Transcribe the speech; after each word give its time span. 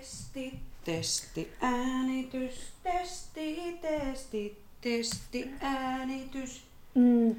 Testi, 0.00 0.58
testi, 0.84 1.48
äänitys, 1.60 2.72
testi, 2.82 3.78
testi, 3.82 4.56
testi, 4.80 5.50
äänitys. 5.60 6.60
Mm, 6.96 7.36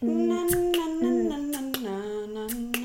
Na, 0.00 0.34
na, 0.34 0.60
na, 0.68 0.86
na, 1.00 1.36
na, 1.36 1.60
na, 1.60 1.60
na, 2.26 2.77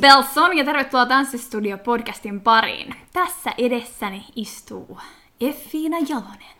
Belson 0.00 0.56
ja 0.56 0.64
tervetuloa 0.64 1.06
Tanssistudio 1.06 1.78
podcastin 1.78 2.40
pariin. 2.40 2.94
Tässä 3.12 3.50
edessäni 3.58 4.24
istuu 4.36 4.98
Effiina 5.40 5.96
Jalonen. 6.08 6.56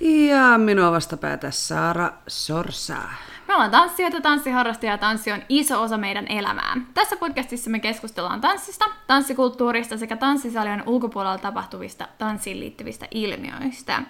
Ja 0.00 0.58
minua 0.58 0.92
vastapäätä 0.92 1.50
Saara 1.50 2.10
Sorsaa. 2.26 3.14
Me 3.48 3.54
ollaan 3.54 3.70
tanssijoita, 3.70 4.20
tanssiharrastajia 4.20 4.92
ja 4.92 4.98
tanssi 4.98 5.32
on 5.32 5.42
iso 5.48 5.82
osa 5.82 5.96
meidän 5.96 6.26
elämää. 6.28 6.76
Tässä 6.94 7.16
podcastissa 7.16 7.70
me 7.70 7.78
keskustellaan 7.78 8.40
tanssista, 8.40 8.84
tanssikulttuurista 9.06 9.96
sekä 9.96 10.16
tanssisalien 10.16 10.82
ulkopuolella 10.86 11.38
tapahtuvista 11.38 12.08
tanssiin 12.18 12.60
liittyvistä 12.60 13.08
ilmiöistä. 13.10 14.02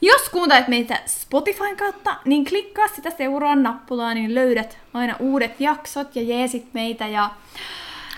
Jos 0.00 0.28
kuuntelet 0.28 0.68
meitä 0.68 0.98
Spotifyn 1.06 1.76
kautta, 1.76 2.16
niin 2.24 2.44
klikkaa 2.44 2.88
sitä 2.88 3.10
seuraa 3.10 3.56
nappulaa, 3.56 4.14
niin 4.14 4.34
löydät 4.34 4.78
aina 4.94 5.16
uudet 5.18 5.60
jaksot 5.60 6.16
ja 6.16 6.22
jeesit 6.22 6.74
meitä 6.74 7.06
ja 7.06 7.30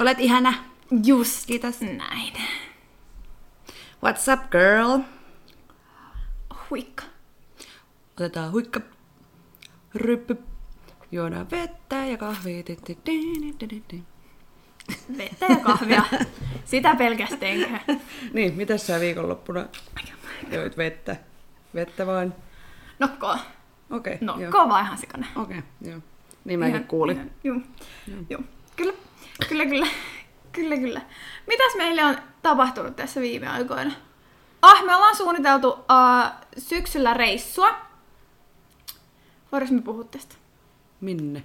Olet 0.01 0.21
ihana. 0.21 0.55
just 1.05 1.47
Kiitos. 1.47 1.81
näin. 1.81 2.33
What's 4.05 4.33
up, 4.33 4.51
girl? 4.51 4.99
Huikka. 6.71 7.03
Otetaan 8.13 8.53
huikka, 8.53 8.81
ryppy, 9.95 10.37
juodaan 11.13 11.51
vettä 11.51 11.97
ja 11.97 12.17
kahvia. 12.17 12.63
Vettä 15.19 15.47
ja 15.49 15.57
kahvia. 15.57 16.03
Sitä 16.65 16.97
pelkästään. 16.97 17.81
Niin, 18.33 18.55
mitäs 18.55 18.87
sä 18.87 19.01
viikonloppuna 19.01 19.67
joit 20.51 20.77
vettä? 20.77 21.17
Vettä 21.75 22.07
vain? 22.07 22.33
Nokkoa. 22.99 23.39
Okei, 23.91 24.15
okay, 24.15 24.29
joo. 24.29 24.37
Nokkoa 24.37 24.69
vaan 24.69 24.85
ihan 24.85 24.99
sikana. 24.99 25.27
Okei, 25.37 25.59
okay, 25.59 25.91
joo. 25.91 26.01
Niin 26.45 26.59
mäkin 26.59 26.85
kuulin. 26.85 27.31
Joo. 27.45 27.61
joo. 28.31 28.43
Kyllä, 28.77 28.93
kyllä, 29.49 29.67
kyllä. 29.67 29.87
Kyllä, 30.53 30.77
kyllä. 30.77 31.01
Mitäs 31.47 31.75
meille 31.77 32.05
on 32.05 32.17
tapahtunut 32.43 32.97
tässä 32.97 33.21
viime 33.21 33.49
aikoina? 33.49 33.93
Ah, 34.63 34.85
me 34.85 34.97
ollaan 34.97 35.17
suunniteltu 35.17 35.69
uh, 35.69 36.31
syksyllä 36.59 37.15
reissua. 37.15 37.75
Voidaanko 39.53 39.75
me 39.75 39.83
puhua 39.83 40.05
tästä? 40.05 40.35
Minne? 41.01 41.45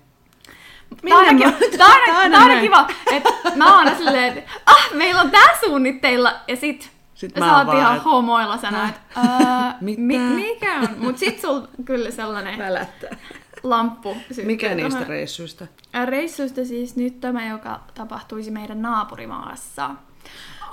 Tää 1.10 1.18
on 1.20 1.26
Minne 1.36 1.46
kiva, 1.46 1.52
mä- 1.52 1.78
tää 1.78 1.88
on 1.88 1.92
aina- 1.94 2.06
tää 2.06 2.24
on 2.26 2.32
tää 2.32 2.40
on 2.40 2.44
aina 2.44 2.48
näin. 2.48 2.62
kiva, 2.62 2.88
että 3.12 3.30
mä 3.56 3.76
oon 3.78 3.96
silleen, 3.98 4.38
että 4.38 4.52
ah, 4.66 4.94
meillä 4.94 5.22
on 5.22 5.32
tää 5.32 5.48
suunnitteilla, 5.66 6.34
ja 6.48 6.56
sit, 6.56 6.92
Sit 7.14 7.36
mä 7.40 7.66
vaan, 7.66 7.78
ihan 7.78 7.98
et- 7.98 8.06
homoilla 8.06 8.58
sanoa, 8.58 8.88
että 8.90 9.00
mi, 9.82 9.96
mikä 10.20 10.76
on? 10.76 10.88
Mut 10.98 11.18
sit 11.18 11.42
sul 11.42 11.62
kyllä 11.86 12.12
sellainen 12.12 12.60
Välättää. 12.60 13.10
Lamppu 13.64 14.16
syttyy 14.28 14.46
Mikä 14.46 14.76
niistä 14.76 14.90
tuohon. 14.90 15.08
reissuista? 15.08 15.68
Reissuista 16.06 16.66
siis 16.66 16.96
nyt 16.96 17.20
tämä, 17.22 17.48
joka 17.48 17.80
tapahtuisi 17.94 18.52
meidän 18.52 18.82
naapurimaassa. 18.82 19.90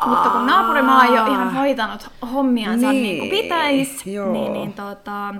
Mutta 0.06 0.30
kun 0.30 0.46
naapurimaa 0.46 1.04
ei 1.04 1.10
ole 1.10 1.28
ihan 1.30 1.54
hoitanut 1.54 2.08
hommiansa 2.32 2.92
niin, 2.92 3.02
Niin, 3.02 3.18
kuin 3.18 3.30
pitäisi, 3.30 4.10
niin, 4.32 4.52
niin 4.52 4.72
tota, 4.72 5.34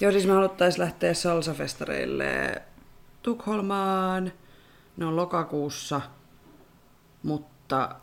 Joo, 0.00 0.12
siis 0.12 0.26
me 0.26 0.32
haluttais 0.32 0.78
lähteä 0.78 1.14
salsafestareille 1.14 2.62
Tukholmaan. 3.22 4.32
Ne 4.96 5.06
on 5.06 5.16
lokakuussa, 5.16 6.00
mutta 7.22 7.94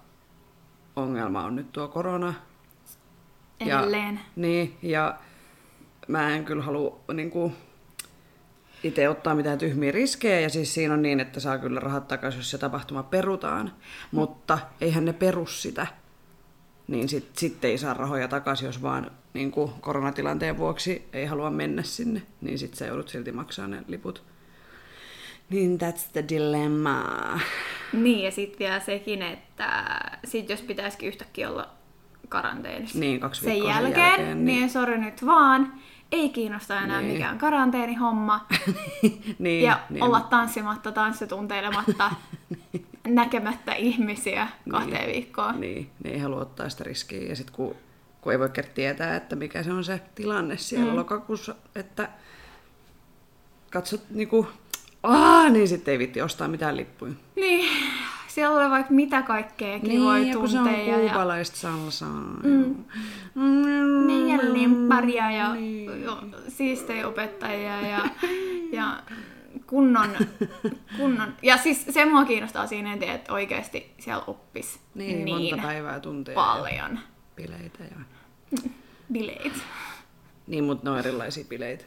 ongelma 0.95 1.43
on 1.43 1.55
nyt 1.55 1.71
tuo 1.71 1.87
korona. 1.87 2.33
edelleen. 3.59 4.15
Ja, 4.15 4.21
niin, 4.35 4.77
ja 4.81 5.15
mä 6.07 6.29
en 6.29 6.45
kyllä 6.45 6.63
halua 6.63 6.99
niin 7.13 7.31
kuin, 7.31 7.55
itse 8.87 9.09
ottaa 9.09 9.35
mitään 9.35 9.57
tyhmiä 9.57 9.91
riskejä, 9.91 10.39
ja 10.39 10.49
siis 10.49 10.73
siinä 10.73 10.93
on 10.93 11.01
niin, 11.01 11.19
että 11.19 11.39
saa 11.39 11.57
kyllä 11.57 11.79
rahat 11.79 12.07
takaisin, 12.07 12.39
jos 12.39 12.51
se 12.51 12.57
tapahtuma 12.57 13.03
perutaan, 13.03 13.73
mutta 14.11 14.59
eihän 14.81 15.05
ne 15.05 15.13
perus 15.13 15.61
sitä. 15.61 15.87
Niin 16.87 17.09
sitten 17.09 17.31
sit 17.37 17.65
ei 17.65 17.77
saa 17.77 17.93
rahoja 17.93 18.27
takaisin, 18.27 18.65
jos 18.65 18.81
vaan 18.81 19.11
niin 19.33 19.51
kuin 19.51 19.71
koronatilanteen 19.81 20.57
vuoksi 20.57 21.07
ei 21.13 21.25
halua 21.25 21.49
mennä 21.49 21.83
sinne, 21.83 22.21
niin 22.41 22.59
sitten 22.59 22.77
sä 22.77 22.85
joudut 22.85 23.09
silti 23.09 23.31
maksaa 23.31 23.67
ne 23.67 23.83
liput. 23.87 24.23
Niin 25.49 25.79
that's 25.81 26.11
the 26.13 26.25
dilemma. 26.29 27.03
Niin, 27.93 28.25
ja 28.25 28.31
sitten 28.31 28.59
vielä 28.59 28.79
sekin, 28.79 29.21
että 29.21 29.69
sit 30.25 30.49
jos 30.49 30.61
pitäisikin 30.61 31.07
yhtäkkiä 31.09 31.49
olla 31.49 31.69
karanteenissa 32.29 32.99
Niin, 32.99 33.19
kaksi 33.19 33.41
sen 33.41 33.53
viikkoa 33.53 33.73
sen 33.73 33.83
jälkeen, 33.83 34.07
jälkeen, 34.07 34.27
niin, 34.27 34.45
niin- 34.45 34.59
niin 34.59 34.69
sori 34.69 34.97
nyt 34.97 35.25
vaan, 35.25 35.73
ei 36.11 36.29
kiinnosta 36.29 36.81
enää 36.81 37.01
Niin. 37.01 37.13
mikään 37.13 37.37
karanteenihomma. 37.37 38.45
niin, 39.39 39.63
ja 39.63 39.79
niin. 39.89 40.03
olla 40.03 40.21
tanssimatta, 40.21 40.91
tanssitunteilematta, 40.91 42.11
näkemättä 43.07 43.73
ihmisiä 43.73 44.47
kahteen 44.69 45.07
viikkoon. 45.07 45.61
Niin, 45.61 45.89
ne 46.03 46.09
ei 46.09 46.19
halua 46.19 46.41
ottaa 46.41 46.69
sitä 46.69 46.83
riskiä. 46.83 47.21
Ja 47.21 47.35
sitten 47.35 47.55
kun, 47.55 47.75
kun 48.21 48.31
ei 48.31 48.39
voi 48.39 48.49
tietää, 48.73 49.15
että 49.15 49.35
mikä 49.35 49.63
se 49.63 49.73
on 49.73 49.83
se 49.83 50.01
tilanne 50.15 50.57
siellä 50.57 50.91
mm. 50.91 50.97
lokakuussa, 50.97 51.55
että 51.75 52.09
katsot 53.71 54.01
niinku, 54.09 54.47
aah, 55.03 55.51
niin 55.51 55.67
sitten 55.67 55.91
ei 55.91 55.99
vitti 55.99 56.21
ostaa 56.21 56.47
mitään 56.47 56.77
lippuja. 56.77 57.11
Niin, 57.35 57.86
siellä 58.37 58.57
oli 58.59 58.69
vaikka 58.69 58.93
mitä 58.93 59.21
kaikkea 59.21 59.79
kivoja 59.79 60.17
Niin, 60.19 60.27
ja 60.27 60.37
kun 60.37 60.49
se 60.49 60.59
on 60.59 60.65
tunteja 60.65 60.97
ja 60.97 61.09
kuubalaista 61.09 61.57
salsaa. 61.57 62.39
Mm. 62.43 62.85
meidän 64.05 64.53
limpparia 64.53 65.31
ja 65.31 65.53
Niin. 65.53 66.03
jo, 66.03 66.23
siistejä 66.47 67.07
opettajia 67.07 67.81
ja, 67.87 68.09
ja 68.71 69.03
kunnon, 69.67 70.09
kunnon... 70.97 71.33
Ja 71.41 71.57
siis 71.57 71.85
se 71.89 72.05
mua 72.05 72.25
kiinnostaa 72.25 72.67
siinä, 72.67 72.93
että 73.01 73.33
oikeasti 73.33 73.93
siellä 73.99 74.23
oppis 74.27 74.79
Niin, 74.95 75.25
niin 75.25 75.51
monta 75.51 75.67
päivää 75.67 75.99
tunteja. 75.99 76.35
paljon 76.35 76.91
Ja 76.95 77.01
bileitä. 77.35 77.83
Ja... 77.83 77.97
bileitä. 79.11 79.59
Niin, 80.47 80.63
mutta 80.63 80.83
ne 80.83 80.91
on 80.91 80.99
erilaisia 80.99 81.45
bileitä, 81.49 81.85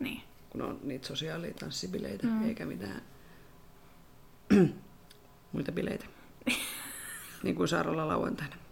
Niin. 0.00 0.22
kun 0.50 0.62
on 0.62 0.78
niitä 0.82 1.06
sosiaalitanssibileitä, 1.06 2.26
mm. 2.26 2.48
eikä 2.48 2.66
mitään 2.66 3.02
muita 5.52 5.72
bileitä. 5.72 6.04
niin 7.42 7.54
kuin 7.54 7.68
Saaralla 7.68 8.08
lauantaina. 8.08 8.56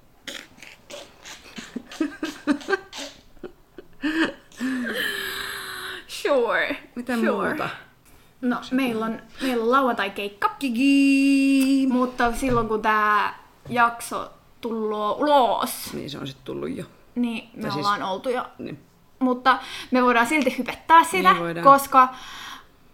Sure. 6.09 6.77
Mitä 6.95 7.17
sure. 7.17 7.49
muuta? 7.49 7.69
No, 8.41 8.57
meillä 8.71 9.07
on, 9.07 9.23
meillä 9.43 9.65
on 9.65 9.71
lauantai-keikka, 9.71 10.49
Kiki! 10.59 11.87
mutta 11.93 12.33
silloin 12.33 12.69
kun 12.69 12.83
tämä 12.83 13.35
jakso 13.69 14.33
tullut 14.61 15.19
ulos, 15.21 15.95
Niin 15.95 16.11
se 16.11 16.19
on 16.19 16.27
sitten 16.27 16.45
tullut 16.45 16.77
jo. 16.77 16.85
niin 17.15 17.51
me 17.55 17.63
Tai 17.63 17.71
siis- 17.71 17.87
ollaan 17.87 18.03
oltu 18.03 18.29
jo 18.29 18.47
Niin. 18.59 18.79
mutta 19.19 19.59
me 19.91 20.03
voidaan 20.03 20.27
silti 20.27 20.59
hypettää 20.59 21.05
sitä, 21.05 21.33
Niin 21.33 21.43
voidaan. 21.43 21.65
koska 21.65 22.09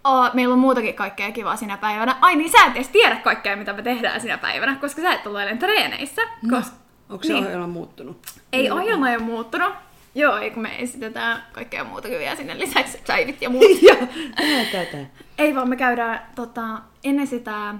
o, 0.03 0.29
meillä 0.33 0.53
on 0.53 0.59
muutakin 0.59 0.95
kaikkea 0.95 1.31
kivaa 1.31 1.55
sinä 1.55 1.77
päivänä. 1.77 2.17
Ai 2.21 2.35
niin, 2.35 2.51
sä 2.51 2.65
et 2.65 2.75
edes 2.75 2.87
tiedä 2.87 3.15
kaikkea, 3.15 3.55
mitä 3.55 3.73
me 3.73 3.81
tehdään 3.81 4.21
sinä 4.21 4.37
päivänä, 4.37 4.75
koska 4.75 5.01
sä 5.01 5.13
et 5.13 5.27
ollut 5.27 5.41
eilen 5.41 5.59
treeneissä. 5.59 6.21
No, 6.41 6.59
Kos- 6.59 6.71
onko 7.09 7.23
se 7.23 7.33
niin. 7.33 7.45
ohjelma 7.45 7.67
muuttunut? 7.67 8.17
Ei 8.53 8.71
ohjelma 8.71 9.09
ei 9.09 9.15
ole 9.15 9.23
muuttunut. 9.23 9.73
Joo, 10.15 10.37
ei 10.37 10.51
kun 10.51 10.63
me 10.63 10.81
esitetään 10.81 11.43
kaikkea 11.51 11.83
muutakin 11.83 12.19
vielä 12.19 12.35
sinne 12.35 12.59
lisäksi, 12.59 12.99
drivit 13.05 13.41
ja 13.41 13.49
muut. 13.49 13.63
Ei 15.37 15.55
vaan 15.55 15.69
me 15.69 15.75
käydään 15.75 16.25
tota, 16.35 16.79
ennen 17.03 17.27
sitä, 17.27 17.75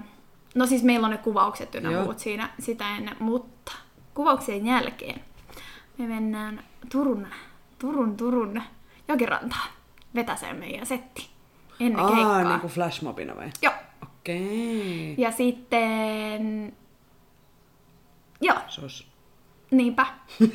no 0.54 0.66
siis 0.66 0.82
meillä 0.82 1.04
on 1.04 1.10
ne 1.10 1.18
kuvaukset 1.18 1.74
ynnä 1.74 2.02
muut 2.02 2.18
siinä 2.18 2.48
sitä 2.58 2.96
ennen, 2.96 3.16
mutta 3.18 3.72
kuvauksien 4.14 4.66
jälkeen 4.66 5.20
me 5.98 6.06
mennään 6.06 6.64
Turun, 6.92 7.26
Turun, 7.78 8.16
Turun 8.16 8.62
jokirantaan 9.08 9.68
vetäseen 10.14 10.56
meidän 10.56 10.86
setti 10.86 11.33
ennen 11.80 12.00
Aa, 12.04 12.08
keikkaa. 12.10 12.44
niin 12.44 12.60
kuin 12.60 12.72
flashmobina 12.72 13.36
vai? 13.36 13.50
Joo. 13.62 13.74
Okei. 14.02 15.14
Ja 15.18 15.30
sitten... 15.32 16.72
Joo, 18.40 18.56
Sos. 18.68 19.06
niinpä. 19.70 20.06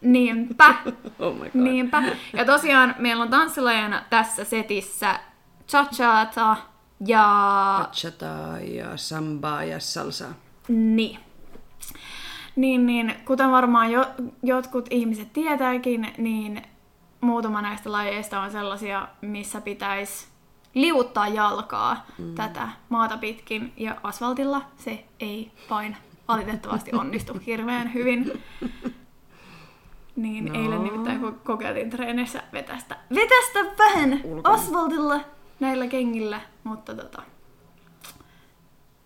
Niinpä. 0.00 0.74
Oh 1.18 1.34
my 1.34 1.40
god. 1.40 1.50
Niinpä. 1.54 2.02
Ja 2.32 2.44
tosiaan 2.44 2.94
meillä 2.98 3.22
on 3.22 3.30
tanssilajana 3.30 4.04
tässä 4.10 4.44
setissä 4.44 5.20
cha-chata 5.68 6.56
ja... 7.06 7.24
Bachata 7.78 8.58
ja 8.62 8.96
samba 8.96 9.62
ja 9.64 9.80
salsa. 9.80 10.24
Niin. 10.68 11.18
Niin, 12.56 12.86
niin, 12.86 13.14
kuten 13.24 13.50
varmaan 13.50 13.90
jo, 13.90 14.04
jotkut 14.42 14.86
ihmiset 14.90 15.32
tietääkin, 15.32 16.12
niin 16.18 16.62
muutama 17.20 17.62
näistä 17.62 17.92
lajeista 17.92 18.40
on 18.40 18.50
sellaisia, 18.50 19.08
missä 19.20 19.60
pitäisi 19.60 20.26
liuttaa 20.74 21.28
jalkaa 21.28 22.06
mm. 22.18 22.34
tätä 22.34 22.68
maata 22.88 23.16
pitkin, 23.16 23.72
ja 23.76 23.96
asfaltilla 24.02 24.62
se 24.76 25.04
ei 25.20 25.52
vain 25.70 25.96
valitettavasti 26.28 26.90
onnistu 26.94 27.32
hirveän 27.46 27.94
hyvin. 27.94 28.42
Niin 30.16 30.44
no. 30.44 30.60
eilen 30.62 30.82
nimittäin 30.82 31.20
kokeiltiin 31.44 31.90
treeneissä 31.90 32.42
vetästä, 32.52 32.96
vetästä 33.14 33.58
vähän 33.78 34.20
Ulkona. 34.24 34.54
asfaltilla 34.54 35.20
näillä 35.60 35.86
kengillä, 35.86 36.40
mutta 36.64 36.94
tota... 36.94 37.22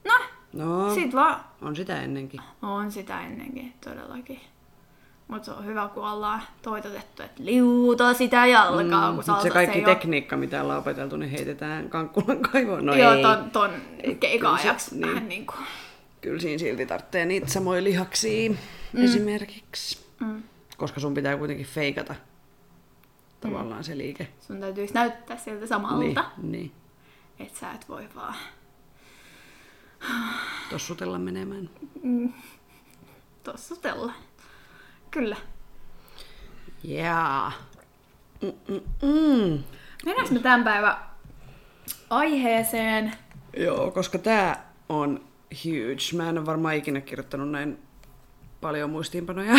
No, 0.05 0.15
no 0.53 0.95
sit 0.95 1.15
vaan... 1.15 1.41
On 1.63 1.77
sitä 1.77 2.03
ennenkin. 2.03 2.41
On 2.63 2.93
sitä 2.93 3.21
ennenkin, 3.21 3.75
todellakin. 3.85 4.41
Mutta 5.29 5.45
se 5.45 5.51
on 5.51 5.65
hyvä, 5.65 5.89
kun 5.95 6.05
ollaan 6.05 6.43
toitotettu, 6.63 7.23
että 7.23 7.45
liuta 7.45 8.15
sitä 8.15 8.47
jalkaa, 8.47 9.11
mm, 9.13 9.15
kun 9.15 9.43
se 9.43 9.51
kaikki 9.51 9.79
se 9.79 9.85
tekniikka, 9.85 10.37
mitä 10.37 10.63
ollaan 10.63 10.79
opeteltu, 10.79 11.17
niin 11.17 11.31
heitetään 11.31 11.91
kankkulan 11.91 12.41
kaivoon. 12.41 12.87
No 12.87 12.95
Joo, 12.95 13.13
ei. 13.13 13.23
ton, 13.23 13.51
ton 13.51 13.71
keika-ajaksi 14.21 14.95
niin. 14.95 15.09
vähän 15.09 15.29
niin 15.29 15.47
kuin. 15.47 15.59
Kyllä 16.21 16.41
siinä 16.41 16.59
silti 16.59 16.87
tarvitsee 16.87 17.27
niitä 17.27 17.47
samoja 17.49 17.85
lihaksia 17.85 18.51
mm. 18.51 19.05
esimerkiksi. 19.05 19.99
Mm. 20.21 20.43
Koska 20.77 21.01
sun 21.01 21.15
pitää 21.15 21.37
kuitenkin 21.37 21.67
feikata 21.67 22.15
tavallaan 23.41 23.81
mm. 23.81 23.85
se 23.85 23.99
liike. 23.99 24.29
Sun 24.41 24.61
täytyisi 24.61 24.95
näyttää 24.95 25.37
siltä 25.37 25.67
samalta. 25.67 26.25
Niin, 26.37 26.51
niin. 26.51 26.73
Että 27.39 27.59
sä 27.59 27.73
et 27.73 27.89
voi 27.89 28.09
vaan... 28.15 28.35
Tossutella 30.71 31.19
menemään. 31.19 31.71
Mm. 32.03 32.33
Tossutella. 33.43 34.13
Kyllä. 35.15 35.37
Jaa. 36.85 37.53
Mennäänkö 40.05 40.35
me 40.35 40.39
tämän 40.39 40.65
päivän 40.65 40.97
aiheeseen? 42.11 43.13
Joo, 43.57 43.91
koska 43.91 44.19
tää 44.19 44.73
on 44.89 45.21
huge. 45.65 46.17
Mä 46.17 46.29
en 46.29 46.39
ole 46.39 46.47
varmaan 46.47 46.75
ikinä 46.75 47.01
kirjoittanut 47.01 47.51
näin 47.51 47.79
paljon 48.61 48.91
muistiinpanoja, 48.91 49.55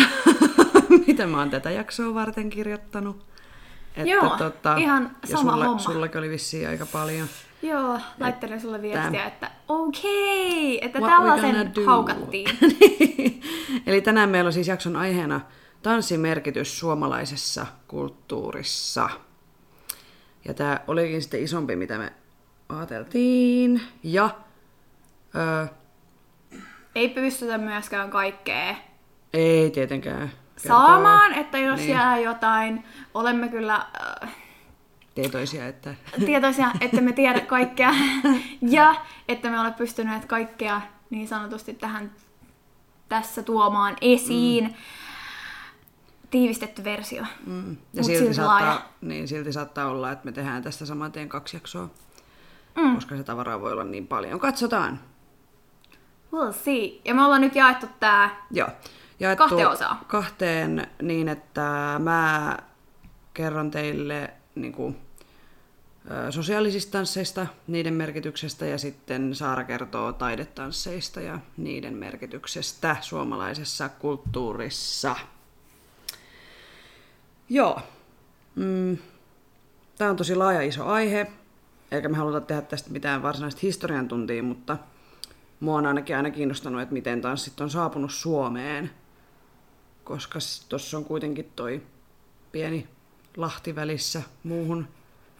mitä 1.06 1.26
mä 1.26 1.38
oon 1.38 1.50
tätä 1.50 1.70
jaksoa 1.70 2.14
varten 2.14 2.50
kirjoittanut. 2.50 3.26
Että 3.96 4.10
Joo, 4.10 4.36
tota, 4.38 4.76
ihan 4.76 5.16
sama 5.24 5.52
sulla, 5.52 5.64
homma. 5.64 5.78
Sullakin 5.78 6.18
oli 6.18 6.30
vissiin 6.30 6.68
aika 6.68 6.86
paljon. 6.86 7.28
Joo, 7.62 8.00
laittelin 8.20 8.60
sulle 8.60 8.82
viestiä, 8.82 9.24
että 9.24 9.50
okei, 9.68 10.76
okay, 10.76 10.86
että 10.86 11.00
tällaisen 11.00 11.72
haukattiin. 11.86 12.48
Eli 13.86 14.00
tänään 14.00 14.28
meillä 14.28 14.48
on 14.48 14.52
siis 14.52 14.68
jakson 14.68 14.96
aiheena 14.96 15.40
tanssin 15.82 16.20
merkitys 16.20 16.78
suomalaisessa 16.78 17.66
kulttuurissa. 17.88 19.10
Ja 20.44 20.54
tämä 20.54 20.80
olikin 20.88 21.22
sitten 21.22 21.42
isompi, 21.42 21.76
mitä 21.76 21.98
me 21.98 22.12
ajateltiin. 22.68 23.80
Ja... 24.02 24.30
Öö, 25.34 25.66
Ei 26.94 27.08
pystytä 27.08 27.58
myöskään 27.58 28.10
kaikkea 28.10 28.76
ei 29.36 29.70
tietenkään. 29.70 30.18
Kertoo. 30.18 30.78
Saamaan, 30.78 31.32
että 31.32 31.58
jos 31.58 31.80
niin. 31.80 31.90
jää 31.90 32.18
jotain, 32.18 32.84
olemme 33.14 33.48
kyllä... 33.48 33.86
Äh, 34.22 34.34
tietoisia, 35.14 35.66
että... 35.66 35.94
Tietoisia, 36.26 36.70
että 36.80 37.00
me 37.00 37.12
tiedä 37.12 37.40
kaikkea. 37.40 37.94
ja 38.76 38.94
että 39.28 39.50
me 39.50 39.60
olemme 39.60 39.76
pystyneet 39.78 40.24
kaikkea 40.24 40.80
niin 41.10 41.28
sanotusti 41.28 41.74
tähän 41.74 42.10
tässä 43.08 43.42
tuomaan 43.42 43.96
esiin. 44.00 44.64
Mm. 44.64 44.74
Tiivistetty 46.30 46.84
versio. 46.84 47.24
Mm. 47.46 47.76
Ja 47.92 48.04
silti 48.04 48.34
saattaa, 48.34 48.92
niin, 49.00 49.28
silti 49.28 49.52
saattaa 49.52 49.88
olla, 49.88 50.12
että 50.12 50.24
me 50.24 50.32
tehdään 50.32 50.62
tästä 50.62 50.86
saman 50.86 51.12
tien 51.12 51.28
kaksi 51.28 51.56
jaksoa. 51.56 51.88
Mm. 52.76 52.94
Koska 52.94 53.16
se 53.16 53.24
tavaraa 53.24 53.60
voi 53.60 53.72
olla 53.72 53.84
niin 53.84 54.06
paljon. 54.06 54.40
Katsotaan. 54.40 55.00
We'll 56.34 56.52
see. 56.52 57.00
Ja 57.04 57.14
me 57.14 57.24
ollaan 57.24 57.40
nyt 57.40 57.54
jaettu 57.54 57.86
tää 58.00 58.46
Joo. 58.50 58.68
Jaettu 59.20 59.44
kahteen 59.44 59.68
osaan. 59.68 59.98
Kahteen 60.06 60.86
niin, 61.02 61.28
että 61.28 61.96
mä 61.98 62.56
kerron 63.34 63.70
teille 63.70 64.30
niin 64.54 64.72
kuin, 64.72 64.96
sosiaalisista 66.30 66.92
tansseista, 66.92 67.46
niiden 67.66 67.94
merkityksestä 67.94 68.66
ja 68.66 68.78
sitten 68.78 69.34
Saara 69.34 69.64
kertoo 69.64 70.12
taidetansseista 70.12 71.20
ja 71.20 71.38
niiden 71.56 71.94
merkityksestä 71.94 72.96
suomalaisessa 73.00 73.88
kulttuurissa. 73.88 75.16
Joo. 77.48 77.80
Mm. 78.54 78.98
Tämä 79.98 80.10
on 80.10 80.16
tosi 80.16 80.34
laaja 80.34 80.62
iso 80.62 80.86
aihe, 80.86 81.26
eikä 81.90 82.08
me 82.08 82.16
haluta 82.16 82.40
tehdä 82.40 82.62
tästä 82.62 82.90
mitään 82.90 83.22
varsinaista 83.22 83.60
historian 83.62 84.08
tuntia, 84.08 84.42
mutta 84.42 84.76
mua 85.60 85.78
on 85.78 85.86
ainakin 85.86 86.16
aina 86.16 86.30
kiinnostanut, 86.30 86.82
että 86.82 86.92
miten 86.92 87.20
tanssit 87.20 87.60
on 87.60 87.70
saapunut 87.70 88.12
Suomeen. 88.12 88.90
Koska 90.04 90.38
tuossa 90.68 90.96
on 90.96 91.04
kuitenkin 91.04 91.52
toi 91.56 91.82
pieni 92.52 92.88
lahti 93.36 93.74
välissä 93.74 94.22
muuhun 94.42 94.88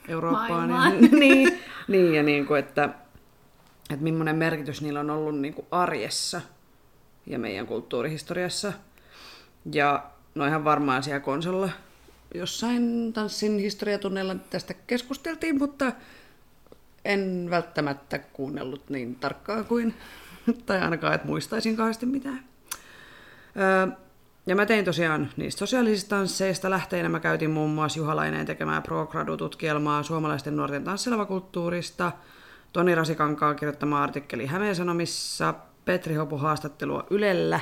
Eurooppaan. 0.09 0.71
Ja, 0.71 0.91
niin, 1.21 1.59
niin, 1.89 2.15
ja 2.15 2.23
niin 2.23 2.47
kuin, 2.47 2.61
että, 2.61 2.85
että 3.91 4.05
millainen 4.05 4.37
merkitys 4.37 4.83
niillä 4.83 5.01
on 5.01 5.11
ollut 5.11 5.39
niin 5.39 5.55
kuin 5.55 5.67
arjessa 5.71 6.41
ja 7.27 7.39
meidän 7.39 7.67
kulttuurihistoriassa. 7.67 8.73
Ja 9.73 10.05
no 10.35 10.47
ihan 10.47 10.65
varmaan 10.65 11.03
siellä 11.03 11.21
konsolla 11.21 11.71
jossain 12.35 13.13
tanssin 13.13 13.59
historiatunneilla 13.59 14.35
tästä 14.51 14.75
keskusteltiin, 14.87 15.59
mutta 15.59 15.93
en 17.05 17.47
välttämättä 17.51 18.19
kuunnellut 18.19 18.91
niin 18.91 19.17
tarkkaa 19.17 19.65
kuin, 19.65 19.95
tai 20.67 20.81
ainakaan, 20.81 21.15
että 21.15 21.27
muistaisin 21.27 21.77
kauheasti 21.77 22.07
mitään. 22.07 22.45
Öö, 23.57 23.97
ja 24.47 24.57
mä 24.57 24.67
tein 24.67 24.85
tosiaan 24.85 25.29
niistä 25.37 25.59
sosiaalisista 25.59 26.17
tansseista 26.17 26.71
lähteinä. 26.71 27.09
Mä 27.09 27.21
käytin 27.21 27.51
muun 27.51 27.71
muassa 27.71 27.99
Juhalaineen 27.99 28.47
tekemään 28.47 28.83
pro 28.83 29.09
tutkielmaa 29.39 30.03
suomalaisten 30.03 30.57
nuorten 30.57 30.85
tanssilevakulttuurista, 30.85 32.13
Toni 32.73 32.95
Rasikankaan 32.95 33.57
kirjoittama 33.57 34.03
artikkeli 34.03 34.47
Hämeen 34.47 34.77
Sanomissa, 34.77 35.55
Petri 35.85 36.15
Hopu 36.15 36.37
haastattelua 36.37 37.07
Ylellä, 37.11 37.61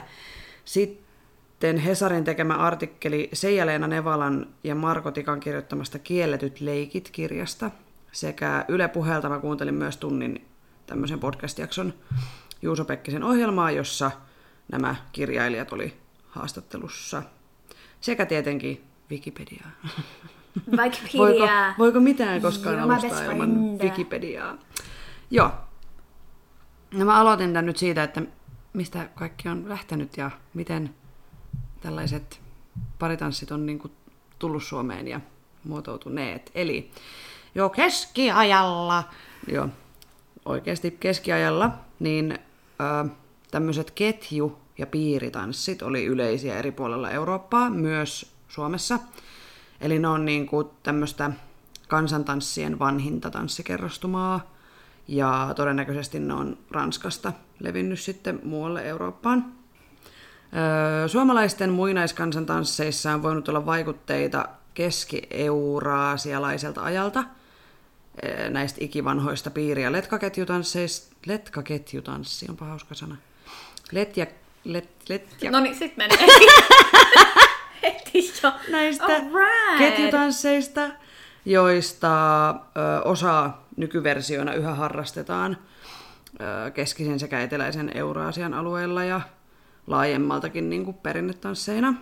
sitten 0.65 1.79
Hesarin 1.79 2.25
tekemä 2.25 2.55
artikkeli 2.55 3.29
Seija-Leena 3.33 3.87
Nevalan 3.87 4.47
ja 4.65 4.75
Marko 4.75 5.11
Tikan 5.11 5.41
kirjoittamasta 5.41 5.99
Kielletyt 5.99 6.61
leikit 6.61 7.11
kirjasta, 7.13 7.71
sekä 8.13 8.65
Yle 8.69 8.89
Puheelta 8.89 9.29
mä 9.29 9.39
kuuntelin 9.39 9.75
myös 9.75 9.97
tunnin 9.97 10.47
tämmöisen 10.87 11.21
podcast-jakson 11.21 11.95
Juuso 12.63 12.85
Pekkisen 12.85 13.23
ohjelmaa, 13.23 13.71
jossa 13.71 14.11
nämä 14.73 14.97
kirjailijat 15.13 15.73
oli 15.73 16.04
haastattelussa. 16.35 17.23
Sekä 18.01 18.27
tietenkin 18.27 18.85
Wikipediaa. 19.11 19.71
Wikipedia. 20.83 21.19
voiko, 21.19 21.49
voiko 21.79 22.01
mitään 22.01 22.43
koskaan 22.43 22.81
alustaa 22.81 23.23
ilman 23.25 23.79
Wikipediaa? 23.79 24.59
Joo. 25.31 25.51
No 26.93 27.05
mä 27.05 27.21
aloitin 27.21 27.53
tämän 27.53 27.67
nyt 27.67 27.77
siitä, 27.77 28.03
että 28.03 28.23
mistä 28.73 29.09
kaikki 29.15 29.49
on 29.49 29.69
lähtenyt 29.69 30.17
ja 30.17 30.31
miten 30.55 30.95
tällaiset 31.81 32.41
paritanssit 32.99 33.51
on 33.51 33.67
niin 33.67 33.79
kuin 33.79 33.93
tullut 34.39 34.63
Suomeen 34.63 35.09
ja 35.09 35.21
muotoutuneet. 35.65 36.51
Eli 36.55 36.91
jo 37.55 37.69
keskiajalla, 37.69 39.05
jo 39.49 39.69
oikeasti 40.45 40.91
keskiajalla, 40.91 41.73
niin 41.99 42.39
ö, 42.81 43.09
tämmöiset 43.51 43.91
ketju 43.91 44.64
ja 44.79 44.87
piiritanssit 44.87 45.83
oli 45.83 46.05
yleisiä 46.05 46.59
eri 46.59 46.73
puolilla 46.73 47.11
Eurooppaa, 47.11 47.71
myös 47.71 48.33
Suomessa. 48.49 48.99
Eli 49.81 49.99
ne 49.99 50.09
on 50.09 50.25
niin 50.25 50.47
kuin 50.47 50.69
tämmöistä 50.83 51.31
kansantanssien 51.89 52.79
vanhinta 52.79 53.31
tanssikerrostumaa, 53.31 54.55
ja 55.09 55.53
todennäköisesti 55.57 56.19
ne 56.19 56.35
on 56.35 56.59
Ranskasta 56.71 57.33
levinnyt 57.61 58.01
sitten 58.01 58.41
muualle 58.43 58.89
Eurooppaan. 58.89 59.53
Suomalaisten 61.07 61.71
muinaiskansantansseissa 61.71 63.13
on 63.13 63.23
voinut 63.23 63.49
olla 63.49 63.67
vaikutteita 63.67 64.49
keski-euraasialaiselta 64.75 66.83
ajalta, 66.83 67.25
näistä 68.51 68.79
ikivanhoista 68.81 69.51
piiri- 69.51 69.83
ja 69.83 69.93
letkaketjutansseista. 69.93 71.17
Letkaketjutanssi, 71.27 72.47
onpa 72.49 72.65
hauska 72.65 72.95
sana. 72.95 73.17
Let 73.93 74.17
ja 74.17 74.27
let, 74.65 74.89
let 75.09 75.37
ja... 75.43 75.51
No 75.51 75.61
niin, 75.61 75.75
sit 75.75 75.97
menee. 75.97 76.19
Heti 77.83 78.33
jo. 78.43 78.53
Näistä 78.71 79.19
right. 79.19 79.79
ketjutansseista. 79.79 80.91
joista 81.45 82.49
ö, 82.51 82.55
osa 83.05 83.51
nykyversioina 83.77 84.55
yhä 84.55 84.75
harrastetaan 84.75 85.57
ö, 86.41 86.71
keskisen 86.71 87.21
sekä 87.21 87.41
eteläisen 87.41 87.97
Euraasian 87.97 88.55
alueella 88.55 89.05
ja 89.05 89.21
laajemmaltakin 89.87 90.71
niin 90.71 90.85
kuin 90.85 90.97
perinnetansseina. 90.97 91.95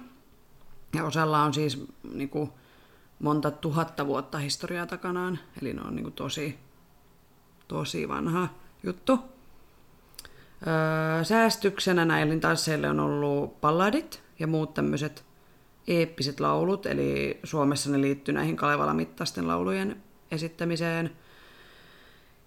Ja 0.95 1.05
osalla 1.05 1.43
on 1.43 1.55
siis 1.55 1.87
niin 2.13 2.29
kuin, 2.29 2.51
monta 3.19 3.51
tuhatta 3.51 4.07
vuotta 4.07 4.39
historiaa 4.39 4.87
takanaan, 4.87 5.39
eli 5.63 5.73
ne 5.73 5.81
on 5.81 5.97
niin 5.97 6.05
kuin, 6.05 6.15
tosi, 6.15 6.59
tosi 7.69 8.09
vanha 8.09 8.49
juttu. 8.83 9.32
Säästyksenä 11.23 12.05
näille 12.05 12.37
tansseille 12.37 12.89
on 12.91 13.01
ollut 13.01 13.61
palladit 13.61 14.23
ja 14.39 14.47
muut 14.47 14.75
tämmöiset 14.75 15.25
eeppiset 15.89 16.41
laulut, 16.41 16.87
eli 16.87 17.41
Suomessa 17.45 17.91
ne 17.91 18.01
liittyy 18.01 18.35
näihin 18.35 18.57
Kalevala-mittaisten 18.57 19.49
laulujen 19.49 20.03
esittämiseen. 20.31 21.11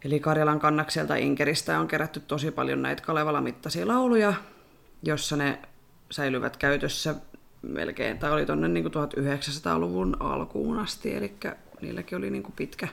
Eli 0.04 0.20
Karjalan 0.20 0.60
kannakselta 0.60 1.16
Inkeristä 1.16 1.80
on 1.80 1.88
kerätty 1.88 2.20
tosi 2.20 2.52
paljon 2.52 2.82
näitä 2.82 3.04
Kalevala-mittaisia 3.04 3.88
lauluja, 3.88 4.34
jossa 5.04 5.36
ne 5.36 5.60
säilyvät 6.12 6.58
käytössä 6.58 7.16
melkein, 7.62 8.18
tai 8.18 8.32
oli 8.32 8.46
tuonne 8.46 8.68
niin 8.68 8.86
1900-luvun 8.86 10.18
alkuun 10.20 10.80
asti, 10.80 11.16
eli 11.16 11.34
niilläkin 11.82 12.18
oli 12.18 12.30
niin 12.30 12.54
pitkä 12.56 12.88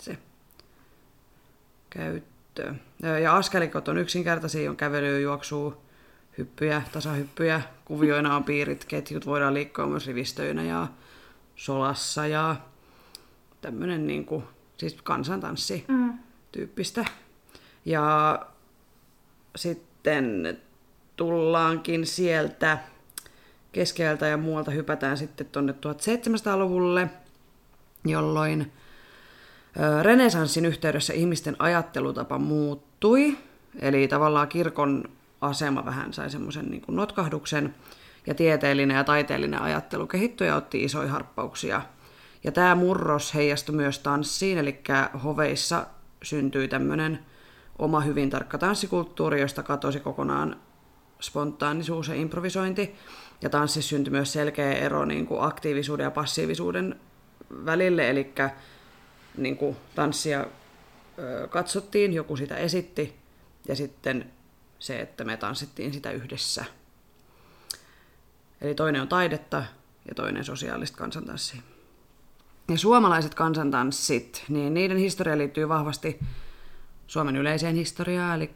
se 0.00 0.18
käyttö. 1.90 2.35
Ja 3.22 3.36
askelikot 3.36 3.88
on 3.88 3.98
yksinkertaisia, 3.98 4.70
on 4.70 4.76
kävelyä, 4.76 5.18
juoksua, 5.18 5.76
hyppyjä, 6.38 6.82
tasahyppyjä. 6.92 7.62
Kuvioina 7.84 8.36
on 8.36 8.44
piirit, 8.44 8.84
ketjut 8.84 9.26
voidaan 9.26 9.54
liikkua 9.54 9.86
myös 9.86 10.06
rivistöinä 10.06 10.62
ja 10.62 10.86
solassa 11.56 12.26
ja 12.26 12.56
tämmöinen 13.60 14.06
niin 14.06 14.24
kuin, 14.24 14.44
siis 14.76 14.96
kansantanssi 15.02 15.84
mm. 15.88 16.18
tyyppistä. 16.52 17.04
Ja 17.84 18.38
sitten 19.56 20.58
tullaankin 21.16 22.06
sieltä 22.06 22.78
keskeltä 23.72 24.26
ja 24.26 24.36
muualta 24.36 24.70
hypätään 24.70 25.16
sitten 25.16 25.46
tuonne 25.46 25.72
1700-luvulle, 25.72 27.10
jolloin 28.04 28.72
renesanssin 30.02 30.64
yhteydessä 30.64 31.12
ihmisten 31.12 31.56
ajattelutapa 31.58 32.38
muuttui, 32.38 33.38
eli 33.80 34.08
tavallaan 34.08 34.48
kirkon 34.48 35.04
asema 35.40 35.84
vähän 35.84 36.12
sai 36.12 36.30
semmoisen 36.30 36.70
niin 36.70 36.82
notkahduksen, 36.88 37.74
ja 38.26 38.34
tieteellinen 38.34 38.96
ja 38.96 39.04
taiteellinen 39.04 39.62
ajattelu 39.62 40.06
kehittyi 40.06 40.46
ja 40.46 40.56
otti 40.56 40.84
isoja 40.84 41.08
harppauksia. 41.08 41.82
Ja 42.44 42.52
tämä 42.52 42.74
murros 42.74 43.34
heijastui 43.34 43.74
myös 43.74 43.98
tanssiin, 43.98 44.58
eli 44.58 44.80
hoveissa 45.24 45.86
syntyi 46.22 46.68
tämmöinen 46.68 47.18
oma 47.78 48.00
hyvin 48.00 48.30
tarkka 48.30 48.58
tanssikulttuuri, 48.58 49.40
josta 49.40 49.62
katosi 49.62 50.00
kokonaan 50.00 50.56
spontaanisuus 51.20 52.08
ja 52.08 52.14
improvisointi. 52.14 52.94
Ja 53.42 53.50
tanssissa 53.50 53.88
syntyi 53.88 54.10
myös 54.10 54.32
selkeä 54.32 54.72
ero 54.72 55.04
niin 55.04 55.26
kuin 55.26 55.42
aktiivisuuden 55.42 56.04
ja 56.04 56.10
passiivisuuden 56.10 57.00
välille, 57.64 58.10
eli 58.10 58.32
niin 59.36 59.56
kuin 59.56 59.76
tanssia 59.94 60.46
ö, 61.18 61.48
katsottiin, 61.48 62.12
joku 62.12 62.36
sitä 62.36 62.56
esitti, 62.56 63.16
ja 63.68 63.76
sitten 63.76 64.32
se, 64.78 65.00
että 65.00 65.24
me 65.24 65.36
tanssittiin 65.36 65.92
sitä 65.92 66.10
yhdessä. 66.10 66.64
Eli 68.60 68.74
toinen 68.74 69.02
on 69.02 69.08
taidetta 69.08 69.64
ja 70.08 70.14
toinen 70.14 70.44
sosiaalista 70.44 70.98
kansantanssia. 70.98 71.62
Ja 72.68 72.78
suomalaiset 72.78 73.34
kansantanssit, 73.34 74.44
niin 74.48 74.74
niiden 74.74 74.96
historia 74.96 75.38
liittyy 75.38 75.68
vahvasti 75.68 76.20
Suomen 77.06 77.36
yleiseen 77.36 77.74
historiaan, 77.76 78.36
eli 78.36 78.50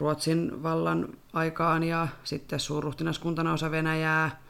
Ruotsin 0.00 0.62
vallan 0.62 1.08
aikaan 1.32 1.82
ja 1.82 2.08
sitten 2.24 2.60
suurruhtinaskuntana 2.60 3.52
osa 3.52 3.70
Venäjää. 3.70 4.43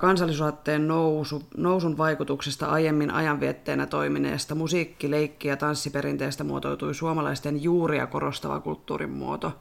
Kansallisuusatteen 0.00 0.88
nousu, 0.88 1.42
nousun 1.56 1.98
vaikutuksesta 1.98 2.66
aiemmin 2.66 3.10
ajanvietteenä 3.10 3.86
toimineesta 3.86 4.54
musiikki-, 4.54 5.10
leikki- 5.10 5.48
ja 5.48 5.56
tanssiperinteestä 5.56 6.44
muotoutui 6.44 6.94
suomalaisten 6.94 7.62
juuria 7.62 8.06
korostava 8.06 8.60
kulttuurin 8.60 9.10
muoto. 9.10 9.52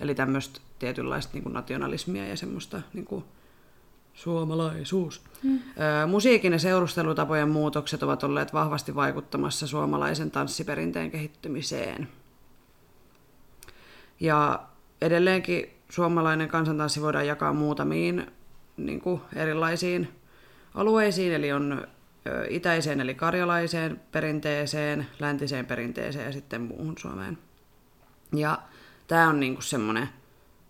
Eli 0.00 0.14
tämmöistä 0.14 0.60
tietynlaista 0.78 1.32
niin 1.32 1.42
kuin 1.42 1.52
nationalismia 1.52 2.28
ja 2.28 2.36
semmoista 2.36 2.82
niin 2.94 3.04
kuin 3.04 3.24
suomalaisuus. 4.14 5.22
Hmm. 5.42 5.60
Musiikin 6.06 6.52
ja 6.52 6.58
seurustelutapojen 6.58 7.48
muutokset 7.48 8.02
ovat 8.02 8.24
olleet 8.24 8.52
vahvasti 8.52 8.94
vaikuttamassa 8.94 9.66
suomalaisen 9.66 10.30
tanssiperinteen 10.30 11.10
kehittymiseen. 11.10 12.08
Ja 14.20 14.62
edelleenkin 15.00 15.70
suomalainen 15.88 16.48
kansantanssi 16.48 17.02
voidaan 17.02 17.26
jakaa 17.26 17.52
muutamiin 17.52 18.26
niin 18.76 19.00
kuin 19.00 19.20
erilaisiin 19.36 20.08
alueisiin, 20.74 21.32
eli 21.32 21.52
on 21.52 21.86
itäiseen 22.48 23.00
eli 23.00 23.14
karjalaiseen 23.14 24.00
perinteeseen, 24.12 25.06
läntiseen 25.18 25.66
perinteeseen 25.66 26.26
ja 26.26 26.32
sitten 26.32 26.60
muuhun 26.60 26.94
Suomeen. 26.98 27.38
Ja 28.32 28.58
tämä 29.08 29.28
on 29.28 29.40
niin 29.40 29.56
semmoinen 29.62 30.08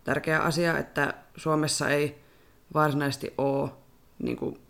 tärkeä 0.04 0.40
asia, 0.40 0.78
että 0.78 1.14
Suomessa 1.36 1.88
ei 1.88 2.18
varsinaisesti 2.74 3.34
ole 3.38 3.70
niin 4.18 4.36
kuin 4.36 4.60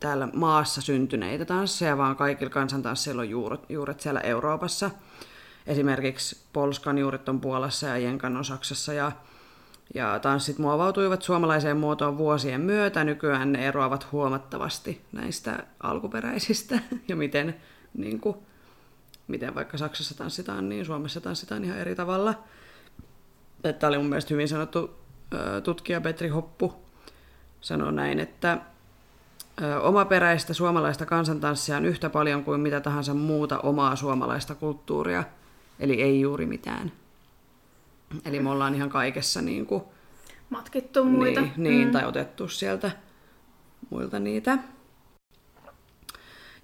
täällä 0.00 0.28
maassa 0.34 0.80
syntyneitä 0.80 1.44
tansseja, 1.44 1.98
vaan 1.98 2.16
kaikilla 2.16 2.50
kansantansseilla 2.50 3.22
on 3.22 3.30
juuret, 3.30 3.60
juuret 3.68 4.00
siellä 4.00 4.20
Euroopassa. 4.20 4.90
Esimerkiksi 5.66 6.44
Polskan 6.52 6.98
juuret 6.98 7.28
on 7.28 7.40
Puolassa 7.40 7.86
ja 7.86 7.98
Jenkan 7.98 8.36
on 8.36 8.44
Saksassa 8.44 8.92
ja, 8.92 9.12
ja 9.94 10.18
tanssit 10.18 10.58
muovautuivat 10.58 11.22
suomalaiseen 11.22 11.76
muotoon 11.76 12.18
vuosien 12.18 12.60
myötä. 12.60 13.04
Nykyään 13.04 13.52
ne 13.52 13.68
eroavat 13.68 14.12
huomattavasti 14.12 15.04
näistä 15.12 15.64
alkuperäisistä 15.82 16.78
ja 17.08 17.16
miten, 17.16 17.56
niin 17.94 18.20
kuin, 18.20 18.36
miten 19.28 19.54
vaikka 19.54 19.78
Saksassa 19.78 20.18
tanssitaan, 20.18 20.68
niin 20.68 20.84
Suomessa 20.84 21.20
tanssitaan 21.20 21.64
ihan 21.64 21.78
eri 21.78 21.94
tavalla. 21.94 22.34
Tämä 23.62 23.88
oli 23.88 23.98
mun 23.98 24.08
mielestä 24.08 24.34
hyvin 24.34 24.48
sanottu 24.48 24.94
tutkija 25.64 26.00
Petri 26.00 26.28
Hoppu 26.28 26.74
sanoi 27.60 27.92
näin, 27.92 28.20
että 28.20 28.58
omaperäistä 29.82 30.54
suomalaista 30.54 31.06
kansantanssia 31.06 31.76
on 31.76 31.84
yhtä 31.84 32.10
paljon 32.10 32.44
kuin 32.44 32.60
mitä 32.60 32.80
tahansa 32.80 33.14
muuta 33.14 33.58
omaa 33.58 33.96
suomalaista 33.96 34.54
kulttuuria– 34.54 35.24
Eli 35.80 36.02
ei 36.02 36.20
juuri 36.20 36.46
mitään. 36.46 36.92
Eli 38.24 38.40
me 38.40 38.50
ollaan 38.50 38.74
ihan 38.74 38.90
kaikessa 38.90 39.42
niin 39.42 39.66
kuin, 39.66 39.82
matkittu 40.50 41.04
muita. 41.04 41.40
Niin, 41.40 41.52
niin 41.56 41.88
mm. 41.88 41.92
tai 41.92 42.04
otettu 42.04 42.48
sieltä 42.48 42.90
muilta 43.90 44.18
niitä. 44.18 44.58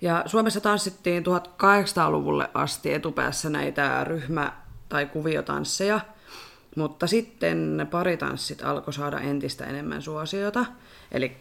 Ja 0.01 0.23
Suomessa 0.27 0.61
tanssittiin 0.61 1.25
1800-luvulle 1.27 2.51
asti 2.55 2.93
etupäässä 2.93 3.51
näitä 3.51 4.05
ryhmä- 4.05 4.53
tai 4.89 5.07
kuviotansseja, 5.07 6.01
mutta 6.77 7.07
sitten 7.07 7.89
paritanssit 7.91 8.63
alkoi 8.63 8.93
saada 8.93 9.21
entistä 9.21 9.65
enemmän 9.65 10.03
suosiota. 10.03 10.67
Eli 11.13 11.37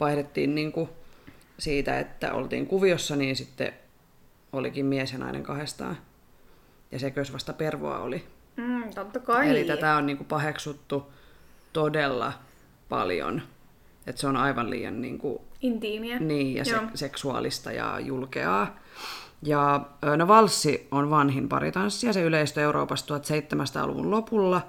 vaihdettiin 0.00 0.54
niinku 0.54 0.88
siitä, 1.58 1.98
että 1.98 2.32
oltiin 2.32 2.66
kuviossa, 2.66 3.16
niin 3.16 3.36
sitten 3.36 3.72
olikin 4.52 4.86
mies 4.86 5.12
ja 5.12 5.18
nainen 5.18 5.42
kahdestaan. 5.42 5.98
Ja 6.92 6.98
se 6.98 7.10
kös 7.10 7.32
vasta 7.32 7.52
pervoa 7.52 7.98
oli. 7.98 8.26
Mm, 8.56 8.94
totta 8.94 9.20
kai. 9.20 9.50
Eli 9.50 9.64
tätä 9.64 9.96
on 9.96 10.06
niinku 10.06 10.24
paheksuttu 10.24 11.12
todella 11.72 12.32
paljon. 12.88 13.42
Että 14.06 14.20
se 14.20 14.26
on 14.26 14.36
aivan 14.36 14.70
liian 14.70 15.00
niinku, 15.00 15.44
intiimiä. 15.60 16.18
Niin, 16.18 16.54
ja 16.54 16.64
se, 16.64 16.74
seksuaalista 16.94 17.72
ja 17.72 18.00
julkeaa. 18.00 18.76
Ja 19.42 19.86
no 20.16 20.28
valssi 20.28 20.88
on 20.90 21.10
vanhin 21.10 21.48
paritanssi 21.48 22.06
ja 22.06 22.12
se 22.12 22.22
yleistyi 22.22 22.62
Euroopassa 22.62 23.18
1700-luvun 23.18 24.10
lopulla. 24.10 24.66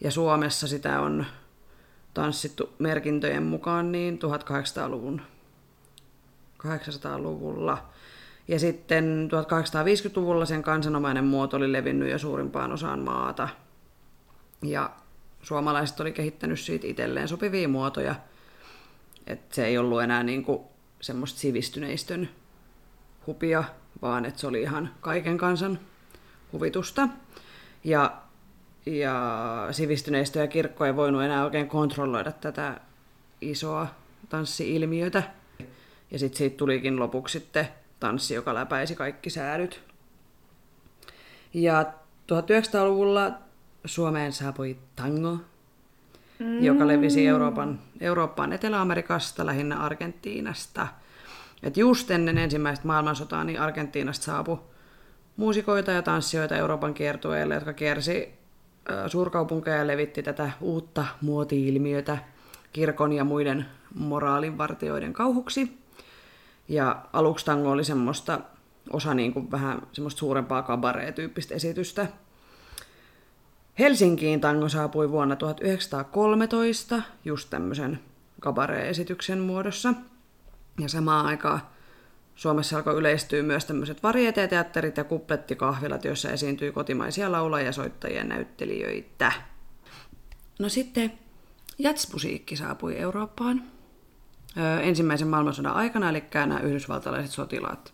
Ja 0.00 0.10
Suomessa 0.10 0.68
sitä 0.68 1.00
on 1.00 1.26
tanssittu 2.14 2.72
merkintöjen 2.78 3.42
mukaan 3.42 3.92
niin 3.92 4.18
1800-luvun 4.18 5.22
800-luvulla. 6.66 7.91
Ja 8.48 8.58
sitten 8.58 9.28
1850-luvulla 9.32 10.44
sen 10.44 10.62
kansanomainen 10.62 11.24
muoto 11.24 11.56
oli 11.56 11.72
levinnyt 11.72 12.10
jo 12.10 12.18
suurimpaan 12.18 12.72
osaan 12.72 13.00
maata. 13.00 13.48
Ja 14.62 14.90
suomalaiset 15.42 16.00
oli 16.00 16.12
kehittänyt 16.12 16.60
siitä 16.60 16.86
itselleen 16.86 17.28
sopivia 17.28 17.68
muotoja. 17.68 18.14
Että 19.26 19.54
se 19.54 19.66
ei 19.66 19.78
ollut 19.78 20.02
enää 20.02 20.22
niin 20.22 20.44
kuin 20.44 20.60
semmoista 21.00 21.40
sivistyneistön 21.40 22.28
hupia, 23.26 23.64
vaan 24.02 24.24
että 24.24 24.40
se 24.40 24.46
oli 24.46 24.62
ihan 24.62 24.90
kaiken 25.00 25.38
kansan 25.38 25.78
huvitusta. 26.52 27.08
Ja, 27.84 28.22
ja 28.86 29.68
sivistyneistö 29.70 30.38
ja 30.38 30.46
kirkko 30.46 30.84
ei 30.84 30.96
voinut 30.96 31.22
enää 31.22 31.44
oikein 31.44 31.68
kontrolloida 31.68 32.32
tätä 32.32 32.80
isoa 33.40 33.86
tanssi-ilmiötä. 34.28 35.22
Ja 36.10 36.18
sitten 36.18 36.38
siitä 36.38 36.56
tulikin 36.56 36.98
lopuksi 36.98 37.38
sitten 37.38 37.68
tanssi, 38.02 38.34
joka 38.34 38.54
läpäisi 38.54 38.94
kaikki 38.94 39.30
säädyt. 39.30 39.82
Ja 41.54 41.92
1900-luvulla 42.32 43.32
Suomeen 43.84 44.32
saapui 44.32 44.76
tango, 44.96 45.38
mm. 46.38 46.62
joka 46.64 46.86
levisi 46.86 47.26
Euroopan, 47.26 47.78
Eurooppaan 48.00 48.52
Etelä-Amerikasta, 48.52 49.46
lähinnä 49.46 49.78
Argentiinasta. 49.78 50.88
Et 51.62 51.76
just 51.76 52.10
ennen 52.10 52.38
ensimmäistä 52.38 52.86
maailmansotaa 52.86 53.44
niin 53.44 53.60
Argentiinasta 53.60 54.24
saapui 54.24 54.58
muusikoita 55.36 55.90
ja 55.90 56.02
tanssijoita 56.02 56.56
Euroopan 56.56 56.94
kiertueelle, 56.94 57.54
jotka 57.54 57.72
kiersi 57.72 58.32
suurkaupunkeja 59.06 59.76
ja 59.76 59.86
levitti 59.86 60.22
tätä 60.22 60.50
uutta 60.60 61.04
muoti-ilmiötä 61.20 62.18
kirkon 62.72 63.12
ja 63.12 63.24
muiden 63.24 63.66
moraalinvartijoiden 63.94 65.12
kauhuksi. 65.12 65.81
Ja 66.68 67.04
aluksi 67.12 67.44
tango 67.44 67.70
oli 67.70 67.84
semmoista 67.84 68.40
osa 68.90 69.14
niin 69.14 69.32
kuin 69.32 69.50
vähän 69.50 69.82
semmoista 69.92 70.18
suurempaa 70.18 70.62
kabaree-tyyppistä 70.62 71.54
esitystä. 71.54 72.06
Helsinkiin 73.78 74.40
tango 74.40 74.68
saapui 74.68 75.10
vuonna 75.10 75.36
1913 75.36 77.02
just 77.24 77.50
tämmöisen 77.50 78.00
kabaree-esityksen 78.40 79.38
muodossa. 79.38 79.94
Ja 80.80 80.88
samaan 80.88 81.26
aikaan 81.26 81.60
Suomessa 82.34 82.76
alkoi 82.76 82.98
yleistyä 82.98 83.42
myös 83.42 83.64
tämmöiset 83.64 84.02
varieteteatterit 84.02 84.96
ja 84.96 85.04
kuplettikahvilat, 85.04 86.04
joissa 86.04 86.30
esiintyi 86.30 86.72
kotimaisia 86.72 87.32
laulajia, 87.32 87.72
soittajia 87.72 88.18
ja 88.18 88.24
näyttelijöitä. 88.24 89.32
No 90.58 90.68
sitten 90.68 91.12
jatsmusiikki 91.78 92.56
saapui 92.56 92.98
Eurooppaan 92.98 93.62
ensimmäisen 94.82 95.28
maailmansodan 95.28 95.74
aikana, 95.74 96.08
eli 96.08 96.24
nämä 96.34 96.60
yhdysvaltalaiset 96.60 97.30
sotilaat 97.30 97.92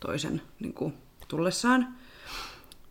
toisen 0.00 0.42
niin 0.60 0.74
kuin, 0.74 0.94
tullessaan. 1.28 1.88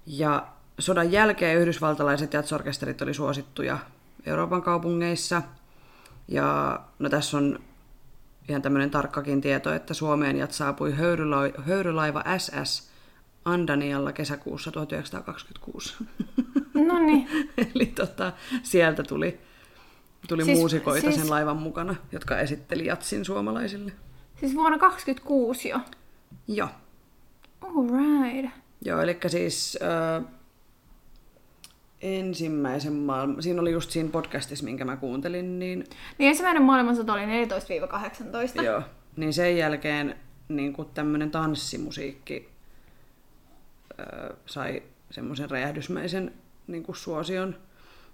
Ja 0.05 0.47
sodan 0.79 1.11
jälkeen 1.11 1.57
yhdysvaltalaiset 1.57 2.33
jatsorkesterit 2.33 3.01
oli 3.01 3.13
suosittuja 3.13 3.77
Euroopan 4.25 4.61
kaupungeissa. 4.61 5.41
Ja 6.27 6.79
no 6.99 7.09
tässä 7.09 7.37
on 7.37 7.59
ihan 8.49 8.61
tämmöinen 8.61 8.91
tarkkakin 8.91 9.41
tieto, 9.41 9.73
että 9.73 9.93
Suomeen 9.93 10.37
jat 10.37 10.51
saapui 10.51 10.95
höyrylaiva, 10.95 11.61
höyrylaiva 11.61 12.23
SS 12.37 12.91
Andanialla 13.45 14.11
kesäkuussa 14.11 14.71
1926. 14.71 15.95
No 16.73 16.99
niin. 16.99 17.29
Eli 17.75 17.85
tota, 17.85 18.33
sieltä 18.63 19.03
tuli, 19.03 19.39
tuli 20.27 20.45
siis, 20.45 20.57
muusikoita 20.57 21.01
siis... 21.01 21.15
sen 21.15 21.29
laivan 21.29 21.57
mukana, 21.57 21.95
jotka 22.11 22.39
esitteli 22.39 22.85
jatsin 22.85 23.25
suomalaisille. 23.25 23.91
Siis 24.39 24.55
vuonna 24.55 24.77
1926 24.77 25.69
jo? 25.69 25.79
Joo. 26.47 26.69
Alright. 27.61 28.55
Joo, 28.81 29.01
eli 29.01 29.17
siis 29.27 29.77
äh, 29.81 30.25
ensimmäisen 32.01 32.93
maailman... 32.93 33.43
Siinä 33.43 33.61
oli 33.61 33.71
just 33.71 33.91
siinä 33.91 34.09
podcastissa, 34.09 34.65
minkä 34.65 34.85
mä 34.85 34.97
kuuntelin, 34.97 35.59
niin... 35.59 35.85
Niin 36.17 36.29
ensimmäinen 36.29 36.63
maailmansota 36.63 37.13
oli 37.13 37.21
14-18. 38.59 38.63
Joo, 38.63 38.81
niin 39.15 39.33
sen 39.33 39.57
jälkeen 39.57 40.15
niin 40.47 40.75
tämmöinen 40.93 41.31
tanssimusiikki 41.31 42.49
äh, 43.99 44.37
sai 44.45 44.83
semmoisen 45.11 45.49
räjähdysmäisen 45.49 46.33
niin 46.67 46.83
kuin 46.83 46.95
suosion. 46.95 47.55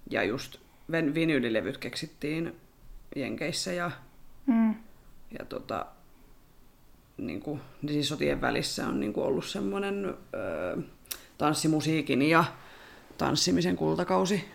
Ja 0.09 0.23
just 0.23 0.57
vinyylilevyt 0.91 1.77
keksittiin 1.77 2.55
Jenkeissä 3.15 3.73
ja, 3.73 3.91
mm. 4.45 4.75
ja 5.39 5.45
tota, 5.49 5.85
niin 7.17 7.41
kuin, 7.41 7.61
niin 7.81 7.93
siis 7.93 8.09
sotien 8.09 8.41
välissä 8.41 8.87
on 8.87 8.99
niin 8.99 9.13
kuin 9.13 9.25
ollut 9.25 9.45
semmoinen 9.45 10.05
ö, 10.33 10.81
tanssimusiikin 11.37 12.21
ja 12.21 12.43
tanssimisen 13.17 13.75
kultakausi. 13.75 14.49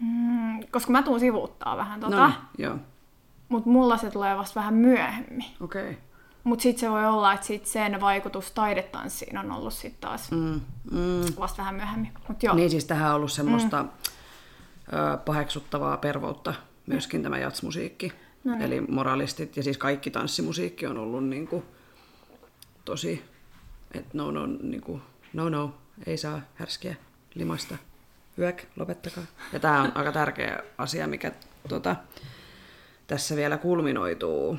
Mm, 0.00 0.60
koska 0.70 0.92
mä 0.92 1.02
tuun 1.02 1.20
sivuuttaa 1.20 1.76
vähän 1.76 2.00
tota. 2.00 2.16
No, 2.16 2.32
joo. 2.58 2.76
Mut 3.48 3.66
mulla 3.66 3.96
se 3.96 4.10
tulee 4.10 4.36
vasta 4.36 4.60
vähän 4.60 4.74
myöhemmin. 4.74 5.44
Okei. 5.60 5.82
Okay. 5.82 5.94
Mut 6.44 6.60
sit 6.60 6.78
se 6.78 6.90
voi 6.90 7.06
olla, 7.06 7.32
että 7.32 7.46
sit 7.46 7.66
sen 7.66 8.00
vaikutus 8.00 8.50
taidetanssiin 8.50 9.38
on 9.38 9.52
ollut 9.52 9.74
sit 9.74 10.00
taas 10.00 10.30
mm, 10.30 10.60
mm. 10.90 11.24
vasta 11.38 11.58
vähän 11.58 11.74
myöhemmin. 11.74 12.12
Mut 12.28 12.42
joo. 12.42 12.54
Niin 12.54 12.70
siis 12.70 12.84
tähän 12.84 13.10
on 13.10 13.16
ollut 13.16 13.32
semmoista 13.32 13.82
mm. 13.82 13.88
Paheksuttavaa 15.24 15.96
pervoutta 15.96 16.54
myöskin 16.86 17.22
tämä 17.22 17.38
jatsmusiikki. 17.38 18.12
No 18.44 18.52
niin. 18.52 18.62
Eli 18.62 18.80
moralistit 18.80 19.56
ja 19.56 19.62
siis 19.62 19.78
kaikki 19.78 20.10
tanssimusiikki 20.10 20.86
on 20.86 20.98
ollut 20.98 21.24
niin 21.24 21.48
kuin, 21.48 21.64
tosi, 22.84 23.24
että 23.94 24.10
no 24.12 24.30
no, 24.30 24.46
niin 24.46 24.80
kuin, 24.80 25.02
no 25.32 25.48
no, 25.48 25.74
ei 26.06 26.16
saa 26.16 26.40
härskiä 26.54 26.96
limasta. 27.34 27.76
Hyök, 28.38 28.62
lopettakaa. 28.76 29.24
Ja 29.52 29.60
tämä 29.60 29.82
on 29.82 29.92
aika 29.94 30.12
tärkeä 30.12 30.62
asia, 30.78 31.06
mikä 31.06 31.32
tota, 31.68 31.96
tässä 33.06 33.36
vielä 33.36 33.58
kulminoituu. 33.58 34.58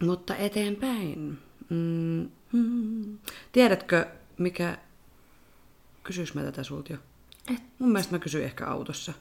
Mutta 0.00 0.36
eteenpäin. 0.36 1.38
Mm, 1.68 2.30
mm. 2.52 3.18
Tiedätkö, 3.52 4.06
mikä... 4.38 4.78
Kysyis 6.02 6.34
mä 6.34 6.42
tätä 6.42 6.62
sulta 6.62 6.92
jo? 6.92 6.98
Et... 7.50 7.62
Mun 7.78 7.92
mielestä 7.92 8.12
mä 8.12 8.18
kysyin 8.18 8.44
ehkä 8.44 8.66
autossa. 8.66 9.12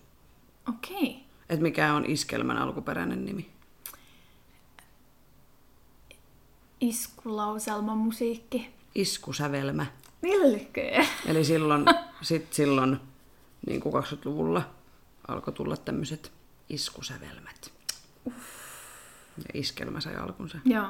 Okei. 0.69 0.97
Okay. 0.97 1.21
Että 1.49 1.63
mikä 1.63 1.93
on 1.93 2.05
iskelmän 2.05 2.57
alkuperäinen 2.57 3.25
nimi? 3.25 3.51
Iskulauselma 6.81 7.95
musiikki. 7.95 8.73
Iskusävelmä. 8.95 9.85
Melkein. 10.21 11.07
Eli 11.25 11.45
silloin, 11.45 11.85
sit 12.21 12.53
silloin 12.53 12.99
niin 13.67 13.81
kuin 13.81 14.03
20-luvulla 14.03 14.69
alkoi 15.27 15.53
tulla 15.53 15.77
tämmöiset 15.77 16.31
iskusävelmät. 16.69 17.71
Uff. 18.27 18.37
Ja 19.37 19.49
iskelmä 19.53 20.01
sai 20.01 20.15
alkunsa. 20.15 20.57
Joo. 20.65 20.87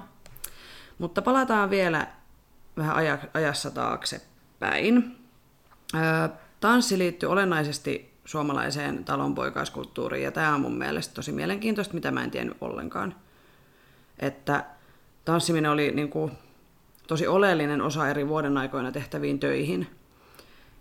Mutta 0.97 1.21
palataan 1.21 1.69
vielä 1.69 2.07
vähän 2.77 2.95
ajassa 3.33 3.71
taaksepäin. 3.71 5.17
Tanssi 6.61 6.97
liittyy 6.97 7.29
olennaisesti 7.29 8.13
suomalaiseen 8.25 9.05
talonpoikaiskulttuuriin, 9.05 10.23
ja 10.23 10.31
tämä 10.31 10.55
on 10.55 10.61
mun 10.61 10.77
mielestä 10.77 11.13
tosi 11.13 11.31
mielenkiintoista, 11.31 11.93
mitä 11.93 12.11
mä 12.11 12.23
en 12.23 12.31
tiennyt 12.31 12.57
ollenkaan. 12.61 13.15
Että 14.19 14.65
tanssiminen 15.25 15.71
oli 15.71 15.91
niin 15.91 16.09
kuin 16.09 16.31
tosi 17.07 17.27
oleellinen 17.27 17.81
osa 17.81 18.09
eri 18.09 18.27
vuoden 18.27 18.57
aikoina 18.57 18.91
tehtäviin 18.91 19.39
töihin. 19.39 19.87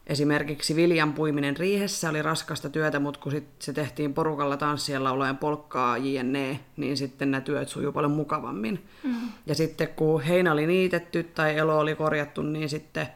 Esimerkiksi 0.07 0.77
viljan 0.77 1.13
puiminen 1.13 1.57
riihessä 1.57 2.11
oli 2.11 2.23
raskasta 2.23 2.71
työtä, 2.71 3.01
mutta 3.01 3.21
kun 3.21 3.33
sit 3.33 3.49
se 3.59 3.73
tehtiin 3.73 4.15
porukalla 4.15 4.57
tanssien 4.57 5.05
laulajan 5.05 5.39
polkkaa 5.39 5.99
jne, 5.99 6.61
niin 6.77 6.97
sitten 6.97 7.31
nämä 7.31 7.41
työt 7.41 7.69
sujuu 7.69 7.93
paljon 7.93 8.13
mukavammin. 8.13 8.87
Mm. 9.03 9.15
Ja 9.47 9.55
sitten 9.55 9.89
kun 9.89 10.23
heinä 10.23 10.53
oli 10.53 10.67
niitetty 10.67 11.23
tai 11.23 11.57
elo 11.57 11.79
oli 11.79 11.95
korjattu, 11.95 12.43
niin 12.43 12.69
sitten 12.69 13.09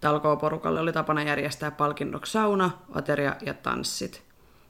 talkooporukalle 0.00 0.80
oli 0.80 0.92
tapana 0.92 1.22
järjestää 1.22 1.70
palkinnoksi 1.70 2.32
sauna, 2.32 2.70
ateria 2.92 3.36
ja 3.46 3.54
tanssit. 3.54 4.22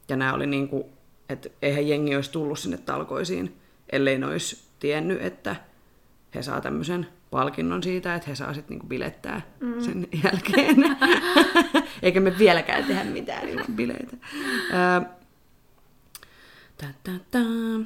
Ja 0.08 0.16
nämä 0.16 0.34
oli 0.34 0.46
niin 0.46 0.68
kuin, 0.68 0.84
että 1.28 1.48
eihän 1.62 1.88
jengi 1.88 2.16
olisi 2.16 2.32
tullut 2.32 2.58
sinne 2.58 2.78
talkoisiin, 2.78 3.56
ellei 3.92 4.18
ne 4.18 4.26
olisi 4.26 4.64
tiennyt, 4.80 5.22
että 5.22 5.56
he 6.34 6.42
saa 6.42 6.60
tämmöisen 6.60 7.06
palkinnon 7.30 7.82
siitä, 7.82 8.14
että 8.14 8.30
he 8.30 8.34
saa 8.34 8.54
sitten 8.54 8.74
niinku 8.74 8.86
bilettää 8.86 9.40
mm. 9.60 9.80
sen 9.80 10.08
jälkeen. 10.24 10.76
Eikä 12.02 12.20
me 12.20 12.38
vieläkään 12.38 12.84
tehdä 12.84 13.04
mitään 13.04 13.48
ilman 13.48 13.76
bileitä. 13.76 14.16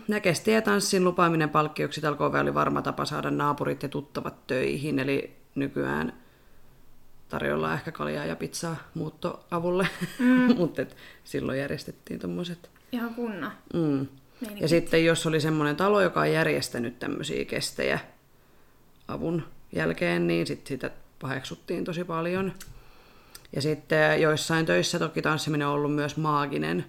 Näkesti 0.08 0.50
ja 0.50 0.62
tanssin 0.62 1.04
lupaaminen 1.04 1.50
palkkioksi 1.50 2.00
talkoove 2.00 2.40
oli 2.40 2.54
varma 2.54 2.82
tapa 2.82 3.04
saada 3.04 3.30
naapurit 3.30 3.82
ja 3.82 3.88
tuttavat 3.88 4.46
töihin, 4.46 4.98
eli 4.98 5.36
nykyään 5.54 6.12
tarjolla 7.34 7.74
ehkä 7.74 7.92
kaljaa 7.92 8.24
ja 8.24 8.36
pizzaa 8.36 8.76
muuttoavulle, 8.94 9.88
mm. 10.18 10.56
mutta 10.56 10.86
silloin 11.24 11.58
järjestettiin 11.58 12.20
tuommoiset. 12.20 12.70
Ihan 12.92 13.14
kunna. 13.14 13.52
Mm. 13.74 14.06
Ja 14.60 14.68
sitten 14.68 15.04
jos 15.04 15.26
oli 15.26 15.40
semmoinen 15.40 15.76
talo, 15.76 16.00
joka 16.00 16.20
on 16.20 16.32
järjestänyt 16.32 16.98
tämmöisiä 16.98 17.44
kestejä, 17.44 17.98
avun 19.08 19.42
jälkeen, 19.72 20.26
niin 20.26 20.46
sit 20.46 20.66
sitä 20.66 20.90
paheksuttiin 21.20 21.84
tosi 21.84 22.04
paljon. 22.04 22.52
Ja 23.52 23.62
sitten 23.62 24.22
joissain 24.22 24.66
töissä 24.66 24.98
toki 24.98 25.22
tanssiminen 25.22 25.66
on 25.66 25.74
ollut 25.74 25.94
myös 25.94 26.16
maaginen 26.16 26.84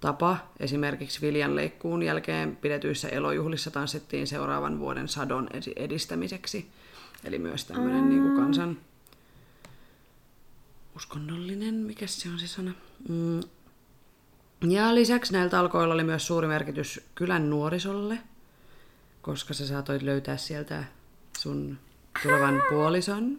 tapa. 0.00 0.36
Esimerkiksi 0.60 1.20
viljanleikkuun 1.20 2.02
jälkeen 2.02 2.56
pidetyissä 2.56 3.08
elojuhlissa 3.08 3.70
tanssittiin 3.70 4.26
seuraavan 4.26 4.78
vuoden 4.78 5.08
sadon 5.08 5.48
edistämiseksi. 5.76 6.70
Eli 7.24 7.38
myös 7.38 7.64
tämmöinen 7.64 8.02
mm. 8.02 8.08
niin 8.08 8.36
kansan 8.36 8.78
uskonnollinen, 10.96 11.74
mikä 11.74 12.06
se 12.06 12.28
on 12.28 12.38
se 12.38 12.46
sana. 12.46 12.72
Mm. 13.08 13.40
Ja 14.68 14.94
lisäksi 14.94 15.32
näillä 15.32 15.50
talkoilla 15.50 15.94
oli 15.94 16.04
myös 16.04 16.26
suuri 16.26 16.46
merkitys 16.46 17.00
kylän 17.14 17.50
nuorisolle– 17.50 18.18
koska 19.26 19.54
sä 19.54 19.66
saatoit 19.66 20.02
löytää 20.02 20.36
sieltä 20.36 20.84
sun 21.38 21.78
tulevan 22.22 22.62
puolison. 22.68 23.38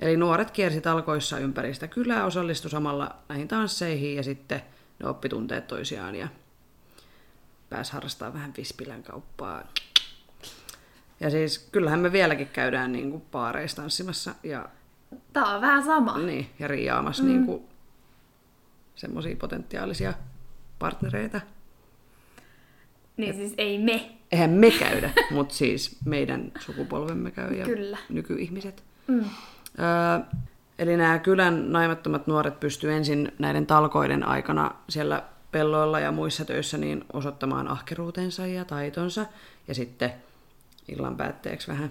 Eli 0.00 0.16
nuoret 0.16 0.50
kiersi 0.50 0.80
talkoissa 0.80 1.38
ympäri 1.38 1.74
sitä 1.74 1.88
kylää, 1.88 2.24
osallistu 2.24 2.68
samalla 2.68 3.16
näihin 3.28 3.48
tansseihin 3.48 4.16
ja 4.16 4.22
sitten 4.22 4.62
ne 4.98 5.08
oppi 5.08 5.28
tunteet 5.28 5.66
toisiaan 5.66 6.14
ja 6.14 6.28
pääsi 7.70 7.92
harrastamaan 7.92 8.34
vähän 8.34 8.54
vispilän 8.56 9.02
kauppaa. 9.02 9.62
Ja 11.20 11.30
siis 11.30 11.58
kyllähän 11.58 12.00
me 12.00 12.12
vieläkin 12.12 12.48
käydään 12.48 12.92
niin 12.92 13.10
kuin 13.10 13.22
paareissa 13.30 13.76
tanssimassa 13.76 14.34
ja, 14.42 14.68
Tää 15.32 15.44
on 15.44 15.60
vähän 15.60 15.84
sama. 15.84 16.18
niin, 16.18 16.50
ja 16.58 16.68
riiaamassa 16.68 17.22
mm. 17.22 17.28
niin 17.28 17.68
semmoisia 18.94 19.36
potentiaalisia 19.36 20.14
partnereita. 20.78 21.40
Niin 23.16 23.34
siis 23.34 23.54
ei 23.58 23.78
me. 23.78 24.10
Eihän 24.32 24.50
me 24.50 24.70
käydä, 24.70 25.10
mutta 25.30 25.54
siis 25.54 25.96
meidän 26.04 26.52
sukupolvemme 26.58 27.30
käy 27.30 27.54
ja 27.54 27.64
Kyllä. 27.64 27.98
nykyihmiset. 28.08 28.84
Mm. 29.06 29.24
Öö, 29.78 30.38
eli 30.78 30.96
nämä 30.96 31.18
kylän 31.18 31.72
naimattomat 31.72 32.26
nuoret 32.26 32.60
pystyvät 32.60 32.94
ensin 32.94 33.32
näiden 33.38 33.66
talkoiden 33.66 34.28
aikana 34.28 34.74
siellä 34.88 35.22
pelloilla 35.52 36.00
ja 36.00 36.12
muissa 36.12 36.44
töissä 36.44 36.78
niin 36.78 37.04
osoittamaan 37.12 37.68
ahkeruutensa 37.68 38.46
ja 38.46 38.64
taitonsa. 38.64 39.26
Ja 39.68 39.74
sitten 39.74 40.12
illan 40.88 41.16
päätteeksi 41.16 41.68
vähän 41.68 41.90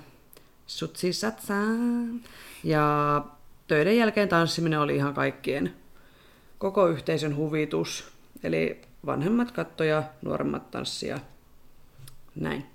sutsisatsaan. 0.67 2.21
Ja 2.63 3.25
töiden 3.67 3.97
jälkeen 3.97 4.30
tanssiminen 4.30 4.80
oli 4.80 4.95
ihan 4.95 5.13
kaikkien 5.13 5.75
koko 6.58 6.88
yhteisön 6.88 7.36
huvitus. 7.36 8.12
Eli 8.43 8.82
vanhemmat 9.06 9.51
kattoja, 9.51 10.04
nuoremmat 10.21 10.71
tanssia. 10.71 11.19
Näin. 12.36 12.65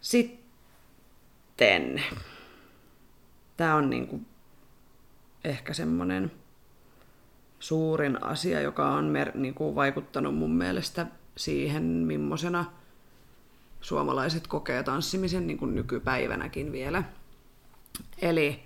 Sitten. 0.00 2.02
Tämä 3.56 3.74
on 3.74 3.90
niinku 3.90 4.20
ehkä 5.44 5.74
semmoinen 5.74 6.32
suurin 7.58 8.24
asia, 8.24 8.60
joka 8.60 8.88
on 8.88 9.04
mer- 9.04 9.36
niinku 9.36 9.74
vaikuttanut 9.74 10.34
mun 10.34 10.54
mielestä 10.54 11.06
siihen, 11.36 11.82
millaisena 11.82 12.64
suomalaiset 13.84 14.46
kokee 14.46 14.82
tanssimisen 14.82 15.46
niin 15.46 15.58
kuin 15.58 15.74
nykypäivänäkin 15.74 16.72
vielä. 16.72 17.02
Eli 18.22 18.62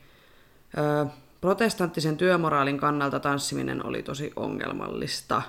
ö, 0.79 1.07
protestanttisen 1.41 2.17
työmoraalin 2.17 2.79
kannalta 2.79 3.21
tanssiminen 3.21 3.87
oli 3.87 4.03
tosi 4.03 4.33
ongelmallista. 4.37 5.43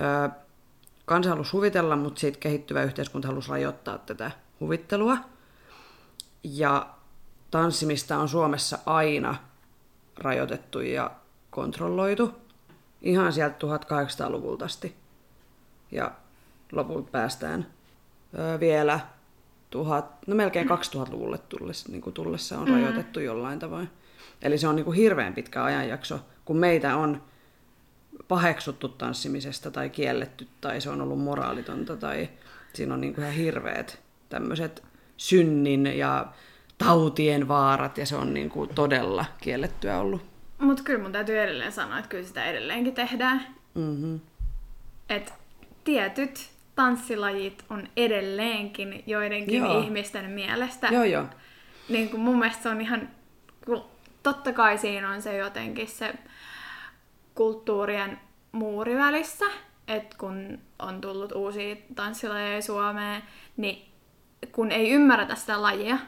Ö, 0.00 0.30
kansa 1.04 1.30
halusi 1.30 1.52
huvitella, 1.52 1.96
mutta 1.96 2.20
siitä 2.20 2.38
kehittyvä 2.38 2.82
yhteiskunta 2.82 3.28
halusi 3.28 3.50
rajoittaa 3.50 3.98
tätä 3.98 4.30
huvittelua. 4.60 5.18
Ja 6.44 6.88
tanssimista 7.50 8.18
on 8.18 8.28
Suomessa 8.28 8.78
aina 8.86 9.36
rajoitettu 10.16 10.80
ja 10.80 11.10
kontrolloitu. 11.50 12.34
Ihan 13.02 13.32
sieltä 13.32 13.56
1800-luvulta 13.66 14.64
asti. 14.64 14.96
Ja 15.90 16.10
lopulta 16.72 17.10
päästään 17.10 17.77
vielä 18.60 19.00
tuhat, 19.70 20.18
no 20.26 20.34
melkein 20.34 20.68
2000-luvulle 20.68 21.38
tullessa, 21.38 21.92
niin 21.92 22.02
kuin 22.02 22.14
tullessa 22.14 22.58
on 22.58 22.68
rajoitettu 22.68 23.20
jollain 23.20 23.58
tavoin. 23.58 23.90
Eli 24.42 24.58
se 24.58 24.68
on 24.68 24.76
niin 24.76 24.84
kuin 24.84 24.96
hirveän 24.96 25.34
pitkä 25.34 25.64
ajanjakso, 25.64 26.20
kun 26.44 26.56
meitä 26.56 26.96
on 26.96 27.22
paheksuttu 28.28 28.88
tanssimisesta 28.88 29.70
tai 29.70 29.90
kielletty 29.90 30.48
tai 30.60 30.80
se 30.80 30.90
on 30.90 31.00
ollut 31.00 31.20
moraalitonta 31.20 31.96
tai 31.96 32.28
siinä 32.72 32.94
on 32.94 33.00
niin 33.00 33.14
kuin 33.14 33.24
ihan 33.24 33.36
hirveät 33.36 34.00
tämmöiset 34.28 34.82
synnin 35.16 35.86
ja 35.86 36.26
tautien 36.78 37.48
vaarat 37.48 37.98
ja 37.98 38.06
se 38.06 38.16
on 38.16 38.34
niin 38.34 38.50
kuin 38.50 38.74
todella 38.74 39.24
kiellettyä 39.40 39.98
ollut. 39.98 40.22
Mutta 40.58 40.82
kyllä 40.82 41.02
mun 41.02 41.12
täytyy 41.12 41.38
edelleen 41.38 41.72
sanoa, 41.72 41.98
että 41.98 42.08
kyllä 42.08 42.24
sitä 42.24 42.44
edelleenkin 42.44 42.94
tehdään. 42.94 43.46
Mm-hmm. 43.74 44.20
Et 45.08 45.32
tietyt 45.84 46.50
tanssilajit 46.78 47.64
on 47.70 47.88
edelleenkin 47.96 49.02
joidenkin 49.06 49.58
Joo. 49.58 49.82
ihmisten 49.82 50.30
mielestä. 50.30 50.88
Joo, 50.88 51.04
joo. 51.04 51.24
Niin 51.88 52.10
kuin 52.10 52.20
mun 52.20 52.38
mielestä 52.38 52.62
se 52.62 52.68
on 52.68 52.80
ihan... 52.80 53.08
Totta 54.22 54.52
kai 54.52 54.78
siinä 54.78 55.10
on 55.10 55.22
se 55.22 55.36
jotenkin 55.36 55.88
se 55.88 56.14
kulttuurien 57.34 58.20
muuri 58.52 58.96
välissä, 58.96 59.44
että 59.88 60.16
kun 60.18 60.58
on 60.78 61.00
tullut 61.00 61.32
uusia 61.32 61.76
tanssilajeja 61.94 62.62
Suomeen, 62.62 63.22
niin 63.56 63.88
kun 64.52 64.72
ei 64.72 64.90
ymmärretä 64.90 65.34
sitä 65.34 65.62
lajia, 65.62 65.98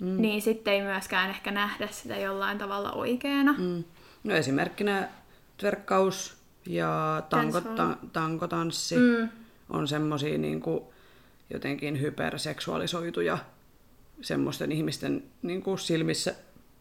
mm. 0.00 0.22
niin 0.22 0.42
sitten 0.42 0.74
ei 0.74 0.82
myöskään 0.82 1.30
ehkä 1.30 1.50
nähdä 1.50 1.88
sitä 1.90 2.16
jollain 2.16 2.58
tavalla 2.58 2.92
oikeana. 2.92 3.52
Mm. 3.58 3.84
No 4.24 4.34
esimerkkinä 4.34 5.08
tverkkaus 5.56 6.36
ja 6.66 7.22
tango, 7.30 7.60
Dancehall. 7.64 7.94
ta, 7.94 8.06
tankotanssi 8.12 8.96
Mm. 8.96 9.28
On 9.68 9.88
semmosia 9.88 10.38
niin 10.38 10.60
kuin 10.60 10.84
jotenkin 11.50 12.00
hyperseksuaalisoituja 12.00 13.38
semmoisten 14.20 14.72
ihmisten 14.72 15.22
niin 15.42 15.62
kuin 15.62 15.78
silmissä, 15.78 16.34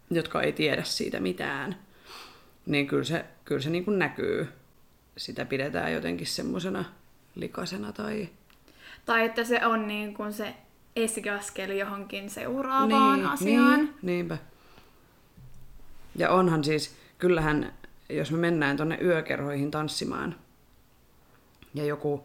jotka 0.09 0.41
ei 0.41 0.53
tiedä 0.53 0.83
siitä 0.83 1.19
mitään. 1.19 1.79
Niin 2.65 2.87
kyllä 2.87 3.03
se, 3.03 3.25
kyllä 3.45 3.61
se 3.61 3.69
niin 3.69 3.85
kuin 3.85 3.99
näkyy. 3.99 4.47
Sitä 5.17 5.45
pidetään 5.45 5.93
jotenkin 5.93 6.27
semmoisena 6.27 6.85
likasena 7.35 7.93
tai... 7.93 8.29
Tai 9.05 9.25
että 9.25 9.43
se 9.43 9.65
on 9.65 9.87
niin 9.87 10.13
kuin 10.13 10.33
se 10.33 10.55
esiaskel 10.95 11.69
johonkin 11.69 12.29
seuraavaan 12.29 13.25
asiaan. 13.25 13.79
Niin, 13.79 13.93
niinpä. 14.01 14.37
Ja 16.15 16.29
onhan 16.29 16.63
siis, 16.63 16.95
kyllähän, 17.17 17.73
jos 18.09 18.31
me 18.31 18.37
mennään 18.37 18.77
tonne 18.77 18.97
yökerhoihin 19.01 19.71
tanssimaan, 19.71 20.35
ja 21.73 21.85
joku 21.85 22.23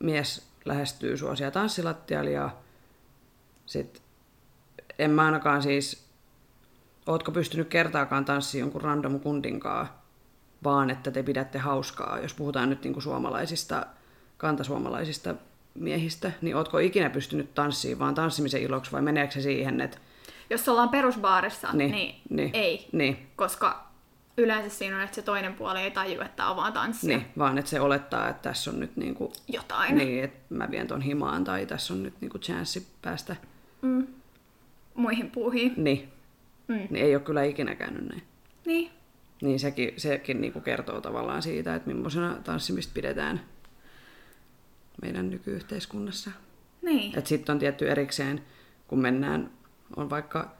mies 0.00 0.46
lähestyy 0.64 1.16
sua 1.16 1.36
siellä 1.36 1.50
tanssilattialla, 1.50 2.30
ja 2.30 2.50
sit 3.66 4.02
en 4.98 5.10
mä 5.10 5.24
ainakaan 5.24 5.62
siis, 5.62 6.04
ootko 7.06 7.32
pystynyt 7.32 7.68
kertaakaan 7.68 8.24
tanssimaan 8.24 8.64
jonkun 8.64 8.82
random 8.82 9.20
kundinkaa, 9.20 10.02
vaan 10.64 10.90
että 10.90 11.10
te 11.10 11.22
pidätte 11.22 11.58
hauskaa, 11.58 12.18
jos 12.18 12.34
puhutaan 12.34 12.70
nyt 12.70 12.82
niinku 12.82 13.00
suomalaisista, 13.00 13.86
kantasuomalaisista 14.36 15.34
miehistä, 15.74 16.32
niin 16.40 16.56
ootko 16.56 16.78
ikinä 16.78 17.10
pystynyt 17.10 17.54
tanssimaan 17.54 17.98
vaan 17.98 18.14
tanssimisen 18.14 18.62
iloksi 18.62 18.92
vai 18.92 19.02
meneekö 19.02 19.32
se 19.32 19.40
siihen, 19.40 19.80
että 19.80 19.98
Jos 20.50 20.68
ollaan 20.68 20.88
perusbaarissa, 20.88 21.68
Niin, 21.72 21.90
niin, 21.90 22.14
niin, 22.30 22.50
ei. 22.52 22.88
niin, 22.92 23.26
Koska 23.36 23.87
yleensä 24.38 24.78
siinä 24.78 24.96
on, 24.96 25.02
että 25.02 25.14
se 25.14 25.22
toinen 25.22 25.54
puoli 25.54 25.80
ei 25.80 25.90
taju, 25.90 26.20
että 26.20 26.46
on 26.50 26.56
vaan 26.56 26.72
tanssia. 26.72 27.16
niin, 27.16 27.26
vaan 27.38 27.58
että 27.58 27.70
se 27.70 27.80
olettaa, 27.80 28.28
että 28.28 28.42
tässä 28.42 28.70
on 28.70 28.80
nyt 28.80 28.96
niinku, 28.96 29.32
Jotain. 29.48 29.96
niin, 29.96 30.24
että 30.24 30.54
mä 30.54 30.70
vien 30.70 30.86
ton 30.86 31.00
himaan 31.00 31.44
tai 31.44 31.66
tässä 31.66 31.94
on 31.94 32.02
nyt 32.02 32.14
niinku 32.20 32.38
chanssi 32.38 32.86
päästä, 33.02 33.36
Mm. 33.82 34.06
Muihin 34.94 35.30
puuhiin. 35.30 35.74
niin, 35.76 36.08
Mm. 36.68 36.74
niin 36.74 36.96
ei 37.04 37.14
ole 37.16 37.22
kyllä 37.24 37.42
ikinä 37.42 37.74
käynyt 37.74 38.08
näin. 38.08 38.22
Niin. 38.66 38.90
Niin 39.42 39.60
sekin, 39.60 39.92
sekin 39.96 40.40
niinku 40.40 40.60
kertoo 40.60 41.00
tavallaan 41.00 41.42
siitä, 41.42 41.74
että 41.74 41.88
millaisena 41.90 42.36
tanssimista 42.44 42.92
pidetään 42.94 43.40
meidän 45.02 45.30
nykyyhteiskunnassa. 45.30 46.30
Niin. 46.82 47.18
Et 47.18 47.26
sitten 47.26 47.52
on 47.52 47.58
tietty 47.58 47.90
erikseen, 47.90 48.42
kun 48.88 48.98
mennään, 49.00 49.50
on 49.96 50.10
vaikka 50.10 50.54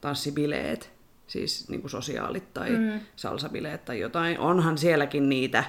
tanssibileet, 0.00 0.92
siis 1.26 1.68
niinku 1.68 1.88
sosiaalit 1.88 2.54
tai 2.54 2.70
mm. 2.70 3.00
salsabileet 3.16 3.84
tai 3.84 4.00
jotain. 4.00 4.38
Onhan 4.38 4.78
sielläkin 4.78 5.28
niitä, 5.28 5.64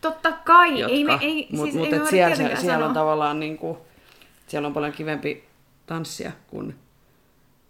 Totta 0.00 0.32
kai. 0.32 0.78
jotka, 0.80 0.94
Ei 0.96 1.04
me, 1.04 1.18
ei, 1.20 1.48
mut, 1.52 1.64
siis 1.64 1.74
mut 1.76 1.86
ei 1.86 1.92
voida 1.92 2.10
siellä, 2.10 2.36
siellä, 2.36 2.56
siellä 2.56 2.86
on 2.86 2.94
tavallaan 2.94 3.40
niinku, 3.40 3.78
siellä 4.46 4.66
on 4.66 4.74
paljon 4.74 4.92
kivempi 4.92 5.44
tanssia, 5.86 6.32
kun 6.46 6.74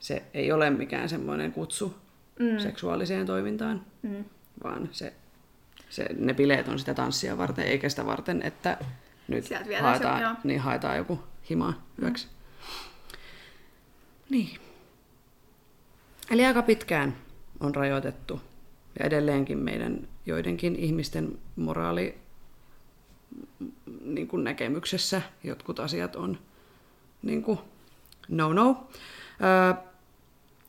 se 0.01 0.23
ei 0.35 0.53
ole 0.53 0.71
mikään 0.71 1.09
semmoinen 1.09 1.53
kutsu 1.53 1.95
mm. 2.39 2.59
seksuaaliseen 2.59 3.27
toimintaan, 3.27 3.83
Mm. 4.03 4.25
vaan 4.65 4.89
se, 4.93 5.13
se, 5.91 6.07
ne 6.19 6.35
bileet 6.35 6.69
on 6.69 6.79
sitä 6.79 6.95
tanssia 6.95 7.39
varten, 7.39 7.65
eikä 7.67 7.89
sitä 7.89 8.07
varten, 8.07 8.43
että 8.43 8.79
nyt 9.29 9.45
se- 9.45 9.79
haetaan, 9.81 10.23
joo. 10.23 10.33
niin 10.45 10.61
haetaan 10.61 10.97
joku 10.97 11.21
himaa 11.51 11.87
yöksi. 12.03 12.29
Niin. 14.31 14.59
Eli 16.31 16.45
aika 16.45 16.63
pitkään 16.63 17.17
on 17.61 17.75
rajoitettu 17.75 18.41
ja 18.99 19.07
edelleenkin 19.07 19.59
meidän 19.59 20.09
joidenkin 20.27 20.77
ihmisten 20.77 21.39
moraali 21.57 22.19
mm, 23.59 23.73
niin 24.01 24.29
kuin 24.29 24.45
näkemyksessä 24.45 25.23
jotkut 25.45 25.81
asiat 25.81 26.17
on 26.17 26.39
niin 27.23 27.43
kuin 27.43 27.59
no 28.29 28.53
no. 28.53 28.87
Öö, 29.43 29.75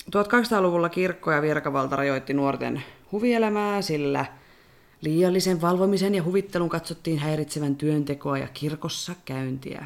1800-luvulla 0.07 0.89
kirkko 0.89 1.31
ja 1.31 1.41
virkavalta 1.41 1.95
rajoitti 1.95 2.33
nuorten 2.33 2.83
huvielämää, 3.11 3.81
sillä 3.81 4.25
liiallisen 5.01 5.61
valvomisen 5.61 6.15
ja 6.15 6.23
huvittelun 6.23 6.69
katsottiin 6.69 7.19
häiritsevän 7.19 7.75
työntekoa 7.75 8.37
ja 8.37 8.47
kirkossa 8.53 9.15
käyntiä. 9.25 9.85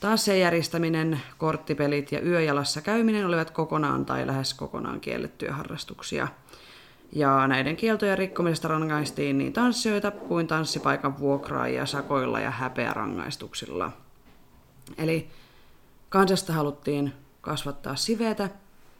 Tanssien 0.00 0.40
järjestäminen, 0.40 1.20
korttipelit 1.38 2.12
ja 2.12 2.20
yöjalassa 2.20 2.80
käyminen 2.80 3.26
olivat 3.26 3.50
kokonaan 3.50 4.06
tai 4.06 4.26
lähes 4.26 4.54
kokonaan 4.54 5.00
kiellettyjä 5.00 5.52
harrastuksia. 5.52 6.28
Ja 7.12 7.46
näiden 7.46 7.76
kieltojen 7.76 8.18
rikkomisesta 8.18 8.68
rangaistiin 8.68 9.38
niin 9.38 9.52
tanssijoita 9.52 10.10
kuin 10.10 10.46
tanssipaikan 10.46 11.18
vuokraajia 11.18 11.86
sakoilla 11.86 12.40
ja 12.40 12.50
häpeärangaistuksilla. 12.50 13.92
Eli 14.98 15.30
kansasta 16.08 16.52
haluttiin 16.52 17.12
kasvattaa 17.40 17.96
sivetä, 17.96 18.50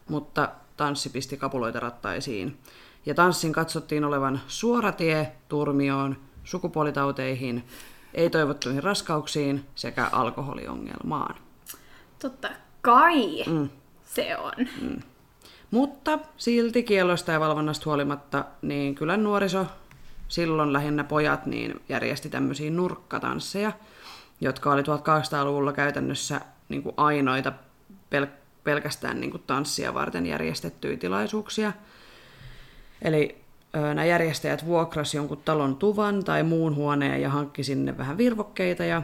mutta 0.09 0.49
tanssi 0.77 1.11
pisti 1.11 1.37
kapuloita 1.37 1.81
rattaisiin. 1.81 2.59
Ja 3.07 3.15
tanssin 3.15 3.53
katsottiin 3.53 4.05
olevan 4.05 4.41
suora 4.47 4.93
tie 4.93 5.33
turmioon, 5.49 6.17
sukupuolitauteihin, 6.45 7.65
ei-toivottuihin 8.17 8.83
raskauksiin 8.83 9.65
sekä 9.75 10.09
alkoholiongelmaan. 10.13 11.35
Totta 12.19 12.49
kai 12.83 13.45
mm. 13.47 13.69
se 14.05 14.37
on. 14.37 14.53
Mm. 14.81 15.01
Mutta 15.71 16.19
silti 16.37 16.83
kielosta 16.83 17.33
ja 17.33 17.41
valvonnasta 17.41 17.85
huolimatta, 17.85 18.45
niin 18.63 18.95
kyllä 18.95 19.17
nuoriso, 19.17 19.67
silloin 20.29 20.73
lähinnä 20.73 21.05
pojat, 21.05 21.47
niin 21.47 21.81
järjesti 21.89 22.29
tämmöisiä 22.29 22.71
nurkkatansseja, 22.71 23.73
jotka 24.41 24.73
oli 24.73 24.83
1800-luvulla 24.83 25.73
käytännössä 25.73 26.41
niin 26.69 26.83
kuin 26.83 26.95
ainoita 26.97 27.53
pel- 28.15 28.29
pelkästään 28.65 29.21
niin 29.21 29.31
kuin 29.31 29.43
tanssia 29.47 29.95
varten 29.95 30.27
järjestettyjä 30.27 30.97
tilaisuuksia. 30.97 31.73
Eli 33.03 33.46
nämä 33.81 34.05
järjestäjät 34.05 34.67
vuokras 34.67 35.15
jonkun 35.15 35.43
talon 35.45 35.77
tuvan 35.77 36.25
tai 36.25 36.43
muun 36.43 36.75
huoneen 36.75 37.23
ja 37.23 37.31
hankki 37.31 37.65
sinne 37.65 37.99
vähän 37.99 38.19
virvokkeita 38.19 38.85
ja 38.85 39.03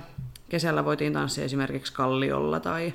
kesällä 0.49 0.85
voitiin 0.85 1.13
tanssia 1.13 1.45
esimerkiksi 1.45 1.93
kalliolla 1.93 2.61
tai 2.61 2.95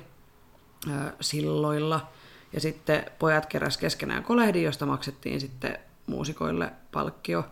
ö, 0.86 1.12
silloilla. 1.20 2.08
Ja 2.52 2.60
sitten 2.60 3.04
pojat 3.18 3.46
keräs 3.46 3.78
keskenään 3.78 4.24
kolehdi, 4.24 4.62
josta 4.62 4.86
maksettiin 4.86 5.40
sitten 5.40 5.78
muusikoille 6.06 6.72
palkkio, 6.92 7.44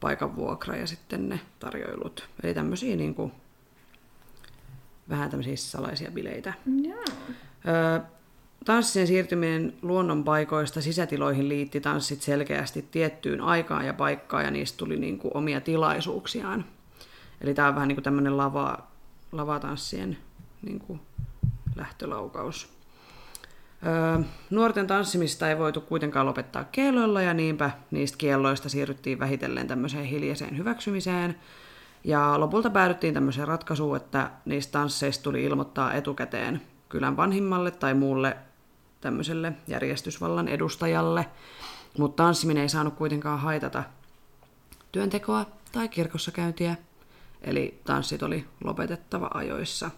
paikan 0.00 0.36
vuokra 0.36 0.76
ja 0.76 0.86
sitten 0.86 1.28
ne 1.28 1.40
tarjoilut. 1.58 2.28
Eli 2.42 2.54
tämmöisiä 2.54 2.96
niin 2.96 3.14
kuin, 3.14 3.32
vähän 5.08 5.30
tämmöisiä 5.30 5.56
salaisia 5.56 6.10
bileitä. 6.10 6.54
Ö, 7.68 8.00
Tanssien 8.66 9.06
siirtyminen 9.06 9.74
luonnonpaikoista 9.82 10.80
sisätiloihin 10.80 11.48
liitti 11.48 11.80
tanssit 11.80 12.22
selkeästi 12.22 12.88
tiettyyn 12.90 13.40
aikaan 13.40 13.86
ja 13.86 13.94
paikkaan 13.94 14.44
ja 14.44 14.50
niistä 14.50 14.78
tuli 14.78 14.96
niin 14.96 15.18
kuin 15.18 15.36
omia 15.36 15.60
tilaisuuksiaan. 15.60 16.64
Eli 17.40 17.54
tämä 17.54 17.68
on 17.68 17.74
vähän 17.74 17.88
niin 17.88 17.96
kuin 17.96 18.04
tämmöinen 18.04 18.36
lava, 18.36 18.78
lavatanssien 19.32 20.18
niin 20.62 20.78
kuin 20.78 21.00
lähtölaukaus. 21.76 22.68
Öö, 23.86 24.24
nuorten 24.50 24.86
tanssimista 24.86 25.48
ei 25.48 25.58
voitu 25.58 25.80
kuitenkaan 25.80 26.26
lopettaa 26.26 26.64
kielloilla 26.64 27.22
ja 27.22 27.34
niinpä 27.34 27.70
niistä 27.90 28.18
kielloista 28.18 28.68
siirryttiin 28.68 29.18
vähitellen 29.18 29.66
tämmöiseen 29.66 30.04
hiljaiseen 30.04 30.58
hyväksymiseen. 30.58 31.36
Ja 32.04 32.40
lopulta 32.40 32.70
päädyttiin 32.70 33.14
tämmöiseen 33.14 33.48
ratkaisuun, 33.48 33.96
että 33.96 34.30
niistä 34.44 34.72
tansseista 34.72 35.22
tuli 35.22 35.44
ilmoittaa 35.44 35.94
etukäteen 35.94 36.62
kylän 36.88 37.16
vanhimmalle 37.16 37.70
tai 37.70 37.94
muulle 37.94 38.36
tämmöiselle 39.00 39.52
järjestysvallan 39.66 40.48
edustajalle, 40.48 41.26
mutta 41.98 42.22
tanssiminen 42.22 42.62
ei 42.62 42.68
saanut 42.68 42.94
kuitenkaan 42.94 43.40
haitata 43.40 43.84
työntekoa 44.92 45.46
tai 45.72 45.88
kirkossa 45.88 46.30
käyntiä, 46.30 46.76
eli 47.42 47.80
tanssit 47.84 48.22
oli 48.22 48.46
lopetettava 48.64 49.30
ajoissa. 49.34 49.90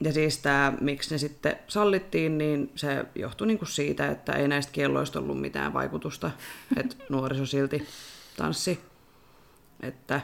Ja 0.00 0.12
siis 0.12 0.38
tämä, 0.38 0.72
miksi 0.80 1.14
ne 1.14 1.18
sitten 1.18 1.58
sallittiin, 1.68 2.38
niin 2.38 2.72
se 2.74 3.04
johtui 3.14 3.46
niinku 3.46 3.66
siitä, 3.66 4.08
että 4.08 4.32
ei 4.32 4.48
näistä 4.48 4.72
kielloista 4.72 5.18
ollut 5.18 5.40
mitään 5.40 5.72
vaikutusta, 5.72 6.30
että 6.76 6.96
nuoriso 7.08 7.46
silti 7.46 7.86
tanssi, 8.36 8.80
että 9.80 10.20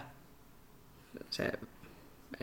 se 1.30 1.52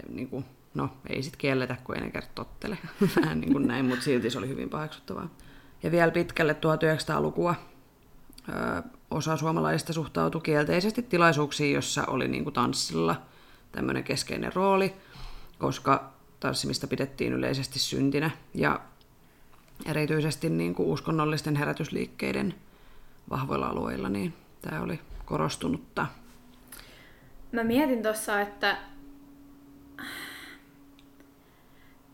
niinku, 0.10 0.44
no 0.74 0.90
ei 1.10 1.24
sitten 1.24 1.40
kielletä, 1.40 1.76
kun 1.84 1.96
ei 1.96 2.02
ne 2.02 2.12
kerta 2.12 2.32
tottele, 2.36 2.78
vähän 3.16 3.42
niin 3.42 3.54
kuin 3.54 3.68
näin, 3.68 3.86
mutta 3.86 4.04
silti 4.04 4.30
se 4.30 4.38
oli 4.38 4.48
hyvin 4.48 4.70
paheksuttavaa. 4.70 5.30
Ja 5.84 5.92
vielä 5.92 6.12
pitkälle 6.12 6.54
1900-lukua 6.54 7.56
ö, 8.50 8.84
osa 9.12 9.38
suomalaisista 9.38 9.94
suhtautui 9.94 10.42
kielteisesti 10.42 11.02
tilaisuuksiin, 11.02 11.76
jossa 11.76 12.06
oli 12.08 12.28
niin 12.28 12.44
kuin 12.44 12.54
tanssilla 12.54 13.22
tämmöinen 13.72 14.04
keskeinen 14.04 14.54
rooli, 14.54 14.96
koska 15.60 16.14
tanssimista 16.40 16.88
pidettiin 16.88 17.34
yleisesti 17.34 17.80
syntinä 17.80 18.32
ja 18.54 18.80
erityisesti 19.86 20.50
niin 20.50 20.76
kuin 20.76 20.90
uskonnollisten 20.90 21.56
herätysliikkeiden 21.56 22.56
vahvoilla 23.30 23.68
alueilla, 23.68 24.10
niin 24.10 24.34
tämä 24.62 24.82
oli 24.82 25.00
korostunutta. 25.26 26.08
Mä 27.52 27.64
mietin 27.64 28.04
tuossa, 28.04 28.42
että 28.42 28.78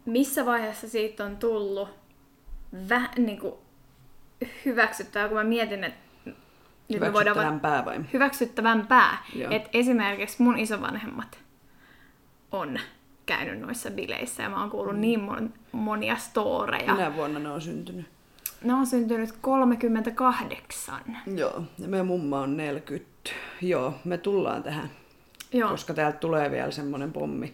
missä 0.05 0.45
vaiheessa 0.45 0.89
siitä 0.89 1.25
on 1.25 1.37
tullut 1.37 2.02
vä, 2.89 3.01
niin 3.17 3.39
kuin 3.39 3.53
hyväksyttävää, 4.65 5.27
kun 5.27 5.37
mä 5.37 5.43
mietin, 5.43 5.83
että 5.83 5.99
nyt 6.89 6.99
me 6.99 7.13
voidaan 7.13 7.59
pää 7.59 7.85
vai? 7.85 7.99
Hyväksyttävämpää. 8.13 9.17
Että 9.49 9.69
esimerkiksi 9.73 10.43
mun 10.43 10.59
isovanhemmat 10.59 11.39
on 12.51 12.79
käynyt 13.25 13.59
noissa 13.59 13.91
bileissä 13.91 14.43
ja 14.43 14.49
mä 14.49 14.61
oon 14.61 14.69
kuullut 14.69 14.95
mm. 14.95 15.01
niin 15.01 15.19
mon, 15.19 15.53
monia 15.71 16.17
storeja. 16.17 16.93
Minä 16.93 17.15
vuonna 17.15 17.39
ne 17.39 17.49
on 17.49 17.61
syntynyt? 17.61 18.05
Ne 18.63 18.73
on 18.73 18.85
syntynyt 18.87 19.31
38. 19.41 21.01
Joo, 21.35 21.63
ja 21.79 21.87
meidän 21.87 22.07
mumma 22.07 22.39
on 22.39 22.57
40. 22.57 23.09
Joo, 23.61 23.93
me 24.05 24.17
tullaan 24.17 24.63
tähän. 24.63 24.89
Joo. 25.53 25.69
Koska 25.69 25.93
täältä 25.93 26.17
tulee 26.17 26.51
vielä 26.51 26.71
semmoinen 26.71 27.13
pommi. 27.13 27.53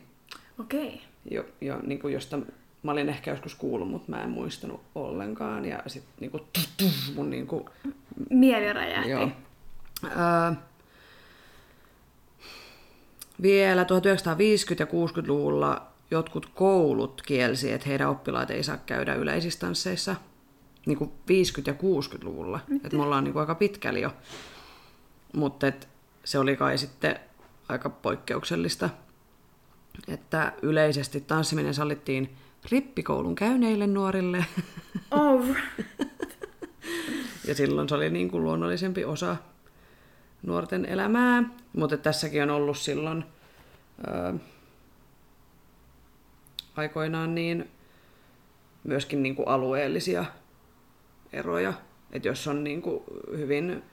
Okei. 0.60 0.88
Okay. 0.88 1.00
Jo, 1.32 1.46
jo, 1.62 1.80
niin 1.84 2.00
kuin 2.00 2.14
josta 2.14 2.40
mä 2.84 2.92
olin 2.92 3.10
ehkä 3.10 3.32
joskus 3.32 3.56
kuullut, 3.56 3.90
mutta 3.90 4.12
mä 4.12 4.24
en 4.24 4.30
muistanut 4.30 4.82
ollenkaan. 4.96 5.66
Ja 5.66 5.84
sitten 5.88 6.14
niinku, 6.20 6.42
mun 7.16 7.30
niinku... 7.30 7.70
Mieli 8.30 8.74
räjähti. 8.74 9.10
Joo. 9.10 9.30
Öö, 10.04 10.54
vielä 13.42 13.84
1950- 13.84 13.86
ja 14.80 14.86
60-luvulla 14.86 15.88
jotkut 16.12 16.46
koulut 16.46 17.22
kielsi, 17.22 17.72
että 17.72 17.90
heidän 17.90 18.10
oppilaat 18.10 18.52
ei 18.52 18.64
saa 18.64 18.78
käydä 18.78 19.16
yleisissä 19.16 19.60
tansseissa. 19.60 20.16
Niin 20.86 20.98
kuin 20.98 21.10
50- 21.10 21.14
ja 21.66 21.74
60-luvulla. 21.74 22.60
Että 22.84 22.98
me 22.98 23.04
ollaan 23.04 23.24
niin 23.24 23.34
kuin 23.34 23.42
aika 23.42 23.56
pitkällä 23.56 24.00
jo. 24.00 24.14
Mutta 25.34 25.72
se 26.24 26.40
oli 26.40 26.56
kai 26.56 26.78
sitten 26.78 27.20
aika 27.70 27.90
poikkeuksellista. 27.90 28.90
Että 30.08 30.54
yleisesti 30.62 31.22
tanssiminen 31.22 31.74
sallittiin 31.74 32.36
rippikoulun 32.72 33.36
käyneille 33.36 33.88
nuorille. 33.88 34.46
Oh. 35.12 35.46
ja 37.48 37.56
silloin 37.56 37.90
se 37.90 37.96
oli 37.96 38.10
niin 38.10 38.32
kuin 38.32 38.44
luonnollisempi 38.44 39.06
osa 39.06 39.38
nuorten 40.44 40.86
elämää. 40.86 41.44
Mutta 41.74 41.98
tässäkin 41.98 42.44
on 42.44 42.50
ollut 42.50 42.78
silloin 42.78 43.26
ää, 44.08 44.34
aikoinaan 46.76 47.36
niin 47.36 47.70
myöskin 48.84 49.24
niin 49.24 49.36
kuin 49.36 49.48
alueellisia 49.48 50.26
eroja. 51.34 51.74
Et 52.12 52.26
jos 52.26 52.48
on 52.48 52.64
niin 52.64 52.82
kuin 52.82 53.04
hyvin 53.38 53.84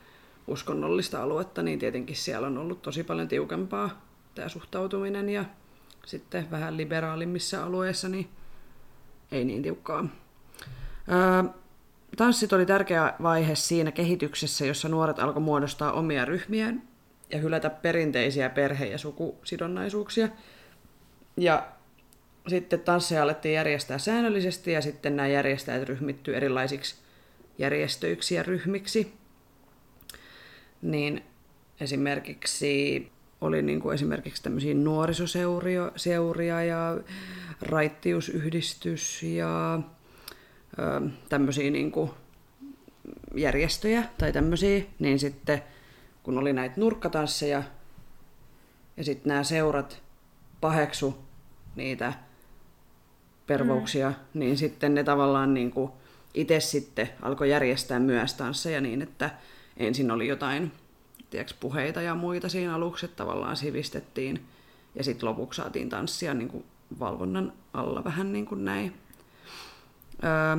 uskonnollista 0.46 1.22
aluetta, 1.22 1.62
niin 1.62 1.78
tietenkin 1.78 2.16
siellä 2.16 2.46
on 2.46 2.58
ollut 2.58 2.82
tosi 2.82 3.04
paljon 3.04 3.28
tiukempaa 3.28 4.06
tämä 4.34 4.48
suhtautuminen 4.48 5.28
ja 5.28 5.44
sitten 6.06 6.50
vähän 6.50 6.76
liberaalimmissa 6.76 7.64
alueissa 7.64 8.08
niin 8.08 8.28
ei 9.32 9.44
niin 9.44 9.62
tiukkaa. 9.62 10.08
Öö, 11.12 11.52
tanssit 12.16 12.52
oli 12.52 12.66
tärkeä 12.66 13.14
vaihe 13.22 13.54
siinä 13.54 13.92
kehityksessä, 13.92 14.66
jossa 14.66 14.88
nuoret 14.88 15.18
alkoi 15.18 15.42
muodostaa 15.42 15.92
omia 15.92 16.24
ryhmiään 16.24 16.82
ja 17.30 17.38
hylätä 17.38 17.70
perinteisiä 17.70 18.50
perhe- 18.50 18.86
ja 18.86 18.98
sukusidonnaisuuksia. 18.98 20.28
Ja 21.36 21.66
sitten 22.48 22.80
tansseja 22.80 23.22
alettiin 23.22 23.54
järjestää 23.54 23.98
säännöllisesti 23.98 24.72
ja 24.72 24.82
sitten 24.82 25.16
nämä 25.16 25.28
järjestäjät 25.28 25.88
ryhmitty 25.88 26.36
erilaisiksi 26.36 26.96
järjestöiksi 27.58 28.34
ja 28.34 28.42
ryhmiksi. 28.42 29.12
Niin 30.82 31.24
esimerkiksi 31.80 33.12
oli 33.40 33.62
niin 33.62 33.80
kuin 33.80 33.94
esimerkiksi 33.94 34.42
tämmöisiä 34.42 34.74
nuorisoseuria 34.74 36.62
ja 36.64 37.00
raittiusyhdistys 37.60 39.22
ja 39.22 39.80
ö, 40.78 41.00
tämmöisiä 41.28 41.70
niin 41.70 41.92
kuin 41.92 42.10
järjestöjä 43.34 44.04
tai 44.18 44.32
tämmöisiä, 44.32 44.84
niin 44.98 45.18
sitten 45.18 45.62
kun 46.22 46.38
oli 46.38 46.52
näitä 46.52 46.74
nurkkatansseja 46.80 47.62
ja 48.96 49.04
sitten 49.04 49.28
nämä 49.28 49.44
seurat 49.44 50.02
paheksu 50.60 51.18
niitä 51.76 52.12
pervouksia, 53.46 54.10
mm. 54.10 54.40
niin 54.40 54.56
sitten 54.56 54.94
ne 54.94 55.04
tavallaan 55.04 55.54
niin 55.54 55.70
kuin 55.70 55.92
itse 56.34 56.60
sitten 56.60 57.08
alkoi 57.22 57.50
järjestää 57.50 57.98
myös 57.98 58.34
tansseja 58.34 58.80
niin, 58.80 59.02
että 59.02 59.30
ensin 59.76 60.10
oli 60.10 60.28
jotain 60.28 60.72
tiedätkö, 61.36 61.54
puheita 61.60 62.02
ja 62.02 62.14
muita 62.14 62.48
siinä 62.48 62.74
aluksi, 62.74 63.06
että 63.06 63.16
tavallaan 63.16 63.56
sivistettiin 63.56 64.46
ja 64.94 65.04
sitten 65.04 65.28
lopuksi 65.28 65.56
saatiin 65.56 65.88
tanssia 65.88 66.34
niin 66.34 66.48
kuin 66.48 66.64
valvonnan 67.00 67.52
alla 67.74 68.04
vähän 68.04 68.32
niin 68.32 68.46
kuin 68.46 68.64
näin. 68.64 68.94
Öö, 70.24 70.56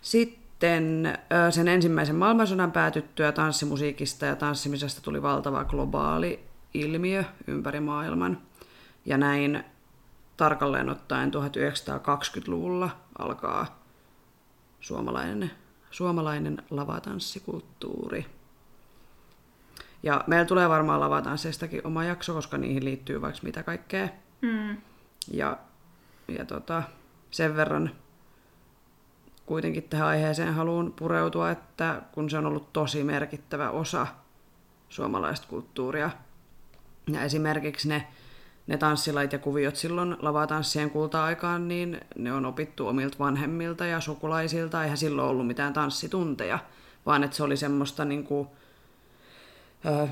sitten 0.00 1.18
sen 1.50 1.68
ensimmäisen 1.68 2.16
maailmansodan 2.16 2.72
päätyttyä 2.72 3.32
tanssimusiikista 3.32 4.26
ja 4.26 4.36
tanssimisesta 4.36 5.00
tuli 5.00 5.22
valtava 5.22 5.64
globaali 5.64 6.44
ilmiö 6.74 7.24
ympäri 7.46 7.80
maailman. 7.80 8.38
Ja 9.04 9.18
näin 9.18 9.64
tarkalleen 10.36 10.88
ottaen 10.88 11.30
1920-luvulla 11.34 12.90
alkaa 13.18 13.80
suomalainen, 14.80 15.50
suomalainen 15.90 16.62
lavatanssikulttuuri. 16.70 18.35
Ja 20.06 20.24
meillä 20.26 20.44
tulee 20.44 20.68
varmaan 20.68 21.00
lavatansseista,kin 21.00 21.86
oma 21.86 22.04
jakso, 22.04 22.34
koska 22.34 22.58
niihin 22.58 22.84
liittyy 22.84 23.20
vaikka 23.20 23.40
mitä 23.42 23.62
kaikkea. 23.62 24.08
Mm. 24.40 24.76
Ja, 25.30 25.58
ja 26.28 26.44
tota, 26.44 26.82
sen 27.30 27.56
verran 27.56 27.90
kuitenkin 29.46 29.82
tähän 29.82 30.08
aiheeseen 30.08 30.54
haluan 30.54 30.92
pureutua, 30.92 31.50
että 31.50 32.02
kun 32.12 32.30
se 32.30 32.38
on 32.38 32.46
ollut 32.46 32.72
tosi 32.72 33.04
merkittävä 33.04 33.70
osa 33.70 34.06
suomalaista 34.88 35.46
kulttuuria. 35.48 36.10
Ja 37.12 37.22
esimerkiksi 37.22 37.88
ne, 37.88 38.06
ne 38.66 38.76
tanssilait 38.76 39.32
ja 39.32 39.38
kuviot 39.38 39.76
silloin 39.76 40.16
lavatanssien 40.18 40.90
kulta-aikaan, 40.90 41.68
niin 41.68 42.00
ne 42.18 42.32
on 42.32 42.46
opittu 42.46 42.88
omilta 42.88 43.18
vanhemmilta 43.18 43.86
ja 43.86 44.00
sukulaisilta. 44.00 44.82
Eihän 44.82 44.98
silloin 44.98 45.28
ollut 45.28 45.46
mitään 45.46 45.72
tanssitunteja, 45.72 46.58
vaan 47.06 47.24
että 47.24 47.36
se 47.36 47.42
oli 47.42 47.56
semmoista 47.56 48.04
niin 48.04 48.24
kuin, 48.24 48.48
ö, 49.86 50.08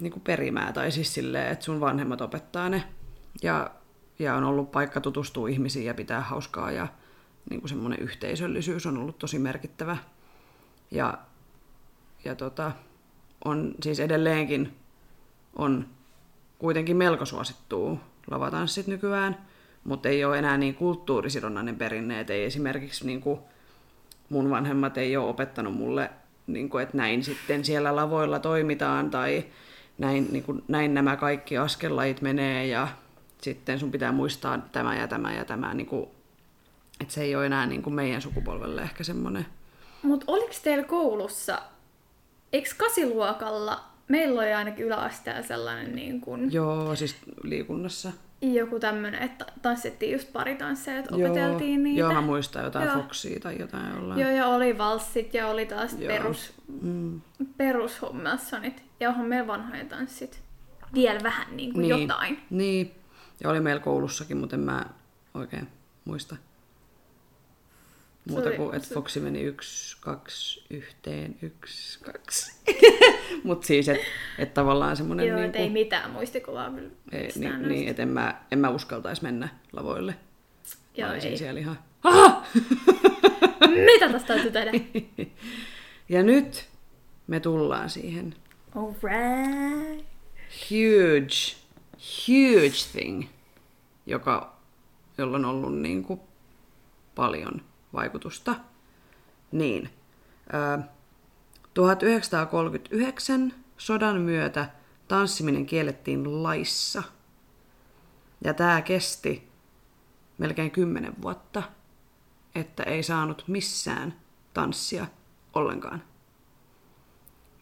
niin 0.00 0.12
kuin 0.12 0.22
perimää, 0.22 0.72
tai 0.72 0.92
siis 0.92 1.14
silleen, 1.14 1.52
että 1.52 1.64
sun 1.64 1.80
vanhemmat 1.80 2.20
opettaa 2.20 2.68
ne. 2.68 2.84
Ja, 3.42 3.70
ja 4.18 4.34
on 4.34 4.44
ollut 4.44 4.72
paikka 4.72 5.00
tutustua 5.00 5.48
ihmisiin 5.48 5.86
ja 5.86 5.94
pitää 5.94 6.20
hauskaa, 6.20 6.70
ja 6.70 6.88
niin 7.50 7.60
kuin 7.60 7.68
semmoinen 7.68 7.98
yhteisöllisyys 7.98 8.86
on 8.86 8.98
ollut 8.98 9.18
tosi 9.18 9.38
merkittävä. 9.38 9.96
Ja, 10.90 11.18
ja 12.24 12.34
tota, 12.34 12.72
on 13.44 13.74
siis 13.82 14.00
edelleenkin 14.00 14.76
on 15.56 15.86
kuitenkin 16.58 16.96
melko 16.96 17.24
suosittuu 17.24 18.00
lavatanssit 18.30 18.86
nykyään, 18.86 19.46
mutta 19.84 20.08
ei 20.08 20.24
ole 20.24 20.38
enää 20.38 20.58
niin 20.58 20.74
kulttuurisidonnainen 20.74 21.76
perinne, 21.76 22.20
että 22.20 22.32
ei 22.32 22.44
esimerkiksi 22.44 23.06
niin 23.06 23.20
kuin 23.20 23.40
mun 24.28 24.50
vanhemmat 24.50 24.98
ei 24.98 25.16
ole 25.16 25.28
opettanut 25.28 25.74
mulle 25.74 26.10
niin 26.46 26.68
kuin, 26.68 26.82
että 26.82 26.96
näin 26.96 27.24
sitten 27.24 27.64
siellä 27.64 27.96
lavoilla 27.96 28.38
toimitaan 28.38 29.10
tai 29.10 29.44
näin, 29.98 30.28
niin 30.30 30.44
kuin, 30.44 30.64
näin 30.68 30.94
nämä 30.94 31.16
kaikki 31.16 31.58
askellajit 31.58 32.20
menee 32.20 32.66
ja 32.66 32.88
sitten 33.42 33.78
sun 33.78 33.90
pitää 33.90 34.12
muistaa 34.12 34.58
tämä 34.58 34.96
ja 34.96 35.08
tämä 35.08 35.32
ja 35.32 35.44
tämä. 35.44 35.74
Niin 35.74 35.86
kuin, 35.86 36.10
että 37.00 37.14
se 37.14 37.22
ei 37.22 37.36
ole 37.36 37.46
enää 37.46 37.66
niin 37.66 37.82
kuin 37.82 37.94
meidän 37.94 38.22
sukupolvelle 38.22 38.82
ehkä 38.82 39.04
semmoinen. 39.04 39.46
Mutta 40.02 40.24
oliko 40.28 40.52
teillä 40.62 40.84
koulussa, 40.84 41.62
eikö 42.52 42.70
kasiluokalla, 42.76 43.84
meillä 44.08 44.40
oli 44.40 44.52
ainakin 44.52 44.86
yläasteella 44.86 45.42
sellainen 45.42 45.96
niin 45.96 46.20
kuin... 46.20 46.52
Joo, 46.52 46.96
siis 46.96 47.16
liikunnassa 47.42 48.12
joku 48.42 48.80
tämmönen, 48.80 49.22
että 49.22 49.46
tanssittiin 49.62 50.12
just 50.12 50.32
paritansseja, 50.32 50.98
että 50.98 51.16
joo, 51.16 51.30
opeteltiin 51.30 51.82
niitä. 51.82 52.00
Joo, 52.00 52.12
mä 52.12 52.20
muistan 52.20 52.64
jotain 52.64 52.86
joo. 52.86 52.96
Foxia 52.96 53.40
tai 53.40 53.56
jotain 53.58 53.94
jollain. 53.94 54.20
Joo, 54.20 54.30
ja 54.30 54.46
oli 54.46 54.78
valssit 54.78 55.34
ja 55.34 55.48
oli 55.48 55.66
taas 55.66 55.92
joo. 55.98 56.08
perus, 56.08 56.52
mm. 56.82 57.20
perushommassonit. 57.56 58.82
Ja 59.00 59.08
onhan 59.08 59.26
meillä 59.26 59.46
vanhoja 59.46 59.84
tanssit. 59.84 60.40
Vielä 60.94 61.20
vähän 61.22 61.56
niin 61.56 61.72
kuin 61.72 61.82
niin. 61.82 62.00
jotain. 62.00 62.42
Niin, 62.50 62.94
ja 63.42 63.50
oli 63.50 63.60
meillä 63.60 63.80
koulussakin, 63.80 64.36
mutta 64.36 64.56
en 64.56 64.62
mä 64.62 64.86
oikein 65.34 65.68
muista. 66.04 66.36
Muuta 68.30 68.50
kuin, 68.50 68.74
että 68.74 68.94
Foxi 68.94 69.20
meni 69.20 69.40
yksi, 69.40 69.96
kaksi, 70.00 70.64
yhteen, 70.70 71.38
yksi, 71.42 72.00
kaksi. 72.00 72.52
Mutta 73.44 73.66
siis, 73.66 73.88
että 73.88 74.06
et 74.38 74.54
tavallaan 74.54 74.96
semmoinen... 74.96 75.28
Joo, 75.28 75.38
niinku, 75.38 75.58
ei 75.58 75.70
mitään 75.70 76.10
muistikuvaa 76.10 76.70
kyllä. 76.70 76.90
Ei, 77.12 77.28
niin, 77.36 77.68
niin 77.68 77.88
että 77.88 78.02
en 78.02 78.08
mä, 78.08 78.42
en 78.50 78.58
mä 78.58 78.70
uskaltaisi 78.70 79.22
mennä 79.22 79.48
lavoille. 79.72 80.14
Joo, 80.96 81.08
mä 81.08 81.16
ei. 81.16 81.36
siellä 81.36 81.60
ihan... 81.60 81.78
Mitä 83.84 84.08
tästä 84.12 84.26
täytyy 84.26 84.50
tehdä? 84.50 84.70
ja 86.08 86.22
nyt 86.22 86.68
me 87.26 87.40
tullaan 87.40 87.90
siihen. 87.90 88.34
Alright. 88.74 90.06
Huge, 90.70 91.56
huge 92.28 92.76
thing, 92.92 93.24
joka, 94.06 94.56
jolla 95.18 95.36
on 95.36 95.44
ollut 95.44 95.78
niin 95.78 96.04
kuin 96.04 96.20
paljon 97.14 97.62
vaikutusta. 97.92 98.54
Niin. 99.52 99.90
1939 101.74 103.54
sodan 103.76 104.20
myötä 104.20 104.68
tanssiminen 105.08 105.66
kiellettiin 105.66 106.42
laissa. 106.42 107.02
Ja 108.44 108.54
tämä 108.54 108.82
kesti 108.82 109.48
melkein 110.38 110.70
kymmenen 110.70 111.14
vuotta, 111.22 111.62
että 112.54 112.82
ei 112.82 113.02
saanut 113.02 113.44
missään 113.46 114.14
tanssia 114.54 115.06
ollenkaan. 115.54 116.02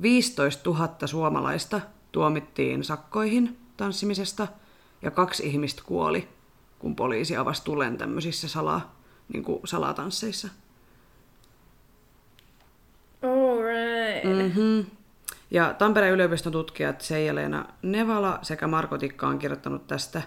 15 0.02 0.70
000 0.70 1.06
suomalaista 1.06 1.80
tuomittiin 2.12 2.84
sakkoihin 2.84 3.58
tanssimisesta 3.76 4.48
ja 5.02 5.10
kaksi 5.10 5.46
ihmistä 5.46 5.82
kuoli, 5.86 6.28
kun 6.78 6.96
poliisi 6.96 7.36
avasi 7.36 7.64
tulen 7.64 7.98
tämmöisissä 7.98 8.48
salaa 8.48 8.99
niin 9.32 9.44
kuin 9.44 9.60
salatansseissa. 9.64 10.48
Alright. 13.22 14.24
Mm-hmm. 14.24 14.86
Ja 15.50 15.74
Tampereen 15.78 16.12
yliopiston 16.12 16.52
tutkijat 16.52 17.00
Seija-Leena 17.00 17.64
Nevala 17.82 18.38
sekä 18.42 18.66
Marko 18.66 18.98
Tikka 18.98 19.28
on 19.28 19.38
kirjoittanut 19.38 19.86
tästä 19.86 20.22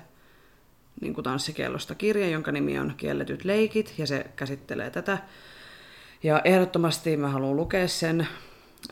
niin 1.02 1.14
kuin 1.14 1.24
tanssikiellosta 1.24 1.96
kirja, 1.96 2.30
jonka 2.30 2.52
nimi 2.52 2.80
on 2.80 2.94
Kielletyt 2.98 3.46
leikit, 3.46 3.94
ja 3.98 4.08
se 4.08 4.26
käsittelee 4.36 4.90
tätä. 4.90 5.18
Ja 6.24 6.42
ehdottomasti 6.44 7.18
mä 7.18 7.30
haluan 7.30 7.56
lukea 7.56 7.88
sen. 7.88 8.28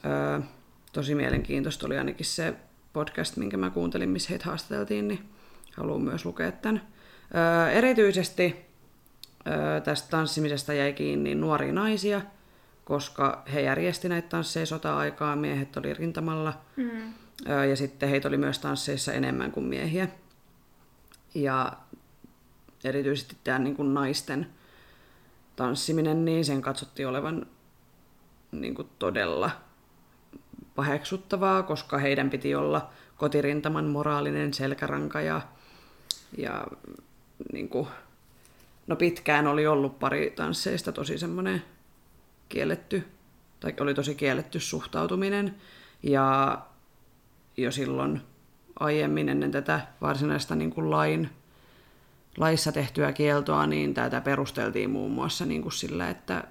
Öö, 0.05 0.39
tosi 0.93 1.15
mielenkiintoista 1.15 1.85
oli 1.85 1.97
ainakin 1.97 2.25
se 2.25 2.53
podcast, 2.93 3.37
minkä 3.37 3.57
mä 3.57 3.69
kuuntelin, 3.69 4.09
missä 4.09 4.29
heitä 4.29 4.45
haastateltiin, 4.45 5.07
niin 5.07 5.29
haluan 5.77 6.01
myös 6.01 6.25
lukea 6.25 6.51
tämän. 6.51 6.87
Öö, 7.35 7.71
erityisesti 7.71 8.70
tästä 9.83 10.09
tanssimisesta 10.09 10.73
jäi 10.73 10.93
kiinni 10.93 11.35
nuoria 11.35 11.73
naisia, 11.73 12.21
koska 12.85 13.43
he 13.53 13.61
järjesti 13.61 14.09
näitä 14.09 14.29
tansseja 14.29 14.65
sota-aikaa, 14.65 15.35
miehet 15.35 15.77
oli 15.77 15.93
rintamalla. 15.93 16.53
Mm. 16.75 17.13
Ja 17.69 17.75
sitten 17.75 18.09
heitä 18.09 18.27
oli 18.27 18.37
myös 18.37 18.59
tansseissa 18.59 19.13
enemmän 19.13 19.51
kuin 19.51 19.65
miehiä. 19.65 20.07
Ja 21.35 21.73
erityisesti 22.83 23.37
tämä 23.43 23.59
niin 23.59 23.75
kuin 23.75 23.93
naisten 23.93 24.47
tanssiminen, 25.55 26.25
niin 26.25 26.45
sen 26.45 26.61
katsottiin 26.61 27.07
olevan 27.07 27.45
niin 28.51 28.75
kuin 28.75 28.89
todella 28.99 29.51
paheksuttavaa, 30.75 31.63
koska 31.63 31.97
heidän 31.97 32.29
piti 32.29 32.55
olla 32.55 32.89
kotirintaman 33.17 33.85
moraalinen 33.85 34.53
selkäranka 34.53 35.21
ja, 35.21 35.41
ja 36.37 36.67
niin 37.53 37.69
kuin, 37.69 37.87
No 38.91 38.95
pitkään 38.95 39.47
oli 39.47 39.67
ollut 39.67 39.99
pari 39.99 40.33
tansseista 40.35 40.91
tosi 40.91 41.17
semmoinen 41.17 41.63
kielletty, 42.49 43.03
tai 43.59 43.73
oli 43.79 43.93
tosi 43.93 44.15
kielletty 44.15 44.59
suhtautuminen. 44.59 45.55
Ja 46.03 46.57
jo 47.57 47.71
silloin 47.71 48.21
aiemmin 48.79 49.29
ennen 49.29 49.51
tätä 49.51 49.87
varsinaista 50.01 50.55
niin 50.55 50.71
kuin 50.71 50.89
lain, 50.89 51.29
laissa 52.37 52.71
tehtyä 52.71 53.13
kieltoa, 53.13 53.67
niin 53.67 53.93
tätä 53.93 54.21
perusteltiin 54.21 54.89
muun 54.89 55.11
muassa 55.11 55.45
niin 55.45 55.61
kuin 55.61 55.73
sillä, 55.73 56.09
että 56.09 56.43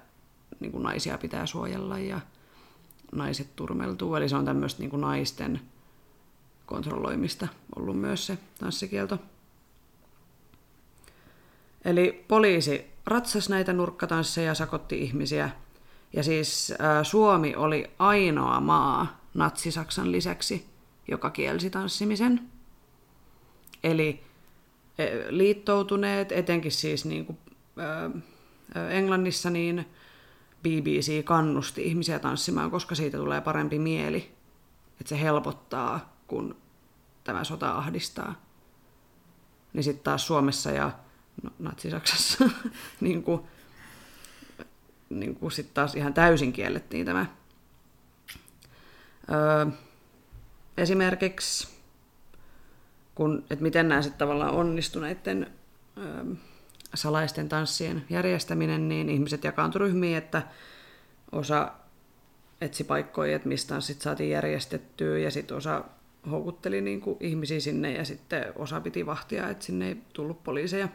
niin 0.59 0.71
kuin 0.71 0.83
naisia 0.83 1.17
pitää 1.17 1.45
suojella 1.45 1.99
ja 1.99 2.19
naiset 3.11 3.55
turmeltuu. 3.55 4.15
Eli 4.15 4.29
se 4.29 4.35
on 4.35 4.45
tämmöistä 4.45 4.79
niin 4.79 4.89
kuin 4.89 5.01
naisten 5.01 5.61
kontrolloimista 6.65 7.47
ollut 7.75 7.99
myös 7.99 8.25
se 8.25 8.37
tanssikielto. 8.59 9.19
Eli 11.85 12.25
poliisi 12.27 12.91
ratsas 13.05 13.49
näitä 13.49 13.73
nurkkatansseja 13.73 14.47
ja 14.47 14.55
sakotti 14.55 15.01
ihmisiä. 15.01 15.49
Ja 16.13 16.23
siis 16.23 16.71
ä, 16.71 17.03
Suomi 17.03 17.55
oli 17.55 17.91
ainoa 17.99 18.59
maa 18.59 19.21
Natsi-Saksan 19.33 20.11
lisäksi, 20.11 20.65
joka 21.07 21.29
kielsi 21.29 21.69
tanssimisen. 21.69 22.41
Eli 23.83 24.23
e, 24.97 25.05
liittoutuneet, 25.29 26.31
etenkin 26.31 26.71
siis 26.71 27.05
niin 27.05 27.25
kuin, 27.25 27.37
ö, 28.75 28.89
Englannissa, 28.89 29.49
niin 29.49 29.85
BBC 30.63 31.23
kannusti 31.23 31.83
ihmisiä 31.83 32.19
tanssimaan, 32.19 32.71
koska 32.71 32.95
siitä 32.95 33.17
tulee 33.17 33.41
parempi 33.41 33.79
mieli. 33.79 34.31
Että 34.99 35.09
se 35.09 35.21
helpottaa, 35.21 36.15
kun 36.27 36.55
tämä 37.23 37.43
sota 37.43 37.71
ahdistaa. 37.71 38.35
Niin 39.73 39.83
sitten 39.83 40.03
taas 40.03 40.27
Suomessa 40.27 40.71
ja 40.71 40.91
Natsi-Saksassa 41.59 42.49
niin 43.01 43.23
kuin, 43.23 43.41
niin 45.09 45.35
kuin 45.35 45.51
sit 45.51 45.73
taas 45.73 45.95
ihan 45.95 46.13
täysin 46.13 46.53
kiellettiin 46.53 47.05
tämä. 47.05 47.25
Öö, 49.31 49.65
esimerkiksi, 50.77 51.67
kun, 53.15 53.43
että 53.49 53.63
miten 53.63 53.89
nämä 53.89 54.01
sitten 54.01 54.19
tavallaan 54.19 54.53
onnistuneiden 54.53 55.51
öö, 55.97 56.23
salaisten 56.93 57.49
tanssien 57.49 58.05
järjestäminen, 58.09 58.89
niin 58.89 59.09
ihmiset 59.09 59.43
jakaantuivat 59.43 59.87
ryhmiin, 59.87 60.17
että 60.17 60.41
osa 61.31 61.71
etsi 62.61 62.83
paikkoja, 62.83 63.35
että 63.35 63.47
mistä 63.47 63.69
tanssit 63.69 64.01
saatiin 64.01 64.29
järjestettyä, 64.29 65.17
ja 65.17 65.31
sitten 65.31 65.57
osa 65.57 65.83
houkutteli 66.31 66.81
niin 66.81 67.01
kuin 67.01 67.17
ihmisiä 67.19 67.59
sinne, 67.59 67.93
ja 67.93 68.05
sitten 68.05 68.45
osa 68.55 68.81
piti 68.81 69.05
vahtia, 69.05 69.49
että 69.49 69.65
sinne 69.65 69.87
ei 69.87 69.97
tullut 70.13 70.43
poliiseja. 70.43 70.87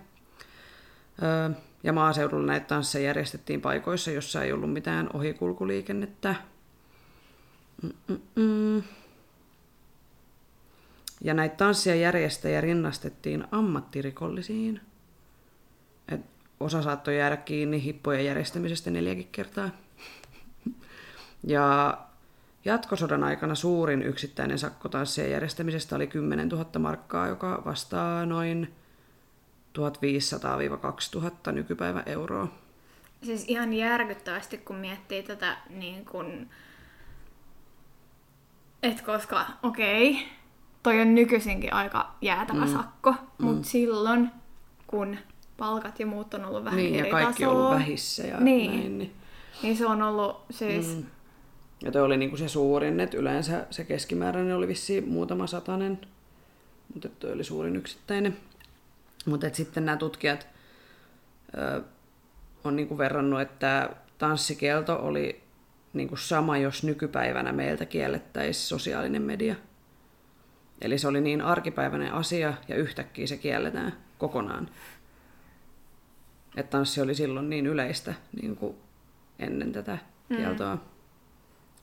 Ja 1.83 1.93
maaseudulla 1.93 2.47
näitä 2.47 2.67
tansseja 2.67 3.05
järjestettiin 3.05 3.61
paikoissa, 3.61 4.11
jossa 4.11 4.43
ei 4.43 4.53
ollut 4.53 4.73
mitään 4.73 5.11
ohikulkuliikennettä. 5.15 6.35
Mm-mm. 7.83 8.83
Ja 11.21 11.35
näitä 11.35 11.57
tanssia 11.57 11.95
järjestäjiä 11.95 12.61
rinnastettiin 12.61 13.45
ammattirikollisiin. 13.51 14.81
Et 16.09 16.21
osa 16.61 16.83
saattoi 16.83 17.19
jäädä 17.19 17.37
kiinni 17.37 17.83
hippojen 17.83 18.25
järjestämisestä 18.25 18.91
neljäkin 18.91 19.29
kertaa. 19.33 19.71
Ja 21.45 21.99
jatkosodan 22.65 23.25
aikana 23.25 23.55
suurin 23.55 24.03
yksittäinen 24.03 24.59
sakko 24.59 24.89
tanssien 24.89 25.31
järjestämisestä 25.31 25.97
oli 25.97 26.07
10 26.07 26.49
000 26.49 26.79
markkaa, 26.79 27.29
joka 27.29 27.63
vastaa 27.65 28.27
noin 28.27 28.75
1500-2000 29.79 31.53
nykypäivän 31.53 32.03
euroa. 32.07 32.49
Siis 33.23 33.45
ihan 33.49 33.73
järkyttävästi, 33.73 34.59
kun 34.59 34.77
miettii 34.77 35.23
tätä 35.23 35.57
niin 35.71 36.05
kun... 36.05 36.47
Et 38.83 39.01
koska, 39.01 39.47
okei, 39.63 40.11
okay, 40.11 40.23
toi 40.83 41.01
on 41.01 41.15
nykyisinkin 41.15 41.73
aika 41.73 42.15
jäätävä 42.21 42.65
mm. 42.65 42.73
sakko, 42.73 43.15
mutta 43.39 43.59
mm. 43.59 43.65
silloin, 43.65 44.31
kun 44.87 45.17
palkat 45.57 46.01
ja 46.01 46.07
muut 46.07 46.35
on 46.35 46.45
ollut 46.45 46.65
vähän 46.65 46.77
niin, 46.77 46.95
eri 46.95 47.09
ja 47.09 47.13
kaikki 47.13 47.43
tasoa, 47.43 47.55
on 47.55 47.57
ollut 47.57 47.79
vähissä 47.79 48.23
ja 48.23 48.41
niin, 48.41 48.71
näin. 48.71 48.99
Niin. 48.99 49.13
niin 49.63 49.77
se 49.77 49.87
on 49.87 50.03
ollut 50.03 50.45
siis... 50.51 50.97
Mm. 50.97 51.05
Ja 51.83 51.93
toi 51.93 52.03
oli 52.03 52.17
niinku 52.17 52.37
se 52.37 52.49
suurin, 52.49 53.01
että 53.01 53.17
yleensä 53.17 53.67
se 53.71 53.85
keskimääräinen 53.85 54.57
oli 54.57 54.69
vissiin 54.69 55.09
muutama 55.09 55.47
satanen, 55.47 56.01
mutta 56.95 57.09
toi 57.09 57.33
oli 57.33 57.45
suurin 57.45 57.77
yksittäinen. 57.77 58.37
Mutta 59.27 59.47
sitten 59.53 59.85
nämä 59.85 59.97
tutkijat 59.97 60.49
ö, 61.59 61.83
on 62.65 62.77
niinku 62.77 62.99
verrannut, 62.99 63.41
että 63.41 63.91
tanssikielto 64.19 64.99
oli 65.03 65.43
niinku 65.93 66.17
sama, 66.17 66.59
jos 66.59 66.85
nykypäivänä 66.85 67.53
meiltä 67.53 67.87
kiellettäisiin 67.87 68.67
sosiaalinen 68.67 69.23
media. 69.23 69.55
Eli 70.81 70.99
se 70.99 71.09
oli 71.09 71.21
niin 71.21 71.41
arkipäiväinen 71.41 72.13
asia 72.13 72.55
ja 72.69 72.77
yhtäkkiä 72.77 73.27
se 73.27 73.37
kielletään 73.37 73.93
kokonaan. 74.19 74.69
Että 76.57 76.71
tanssi 76.71 77.01
oli 77.01 77.15
silloin 77.15 77.51
niin 77.51 77.67
yleistä 77.67 78.15
niin 78.43 78.57
kuin 78.57 78.77
ennen 79.39 79.73
tätä 79.73 79.99
kieltoa. 80.29 80.75
Mm. 80.75 80.81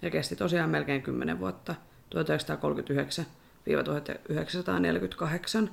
Ja 0.02 0.10
kesti 0.10 0.36
tosiaan 0.36 0.70
melkein 0.70 1.02
10 1.02 1.40
vuotta, 1.40 1.76
1939-1948 5.66 5.70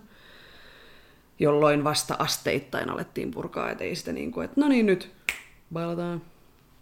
jolloin 1.41 1.85
vasta 1.85 2.17
asteittain 2.19 2.91
alettiin 2.91 3.31
purkaa, 3.31 3.71
et 3.71 3.81
ei 3.81 3.95
sitä 3.95 4.13
niin 4.13 4.33
kuin, 4.33 4.45
että 4.45 4.61
no 4.61 4.69
niin 4.69 4.87
nyt, 4.87 5.11
bailataan. 5.73 6.23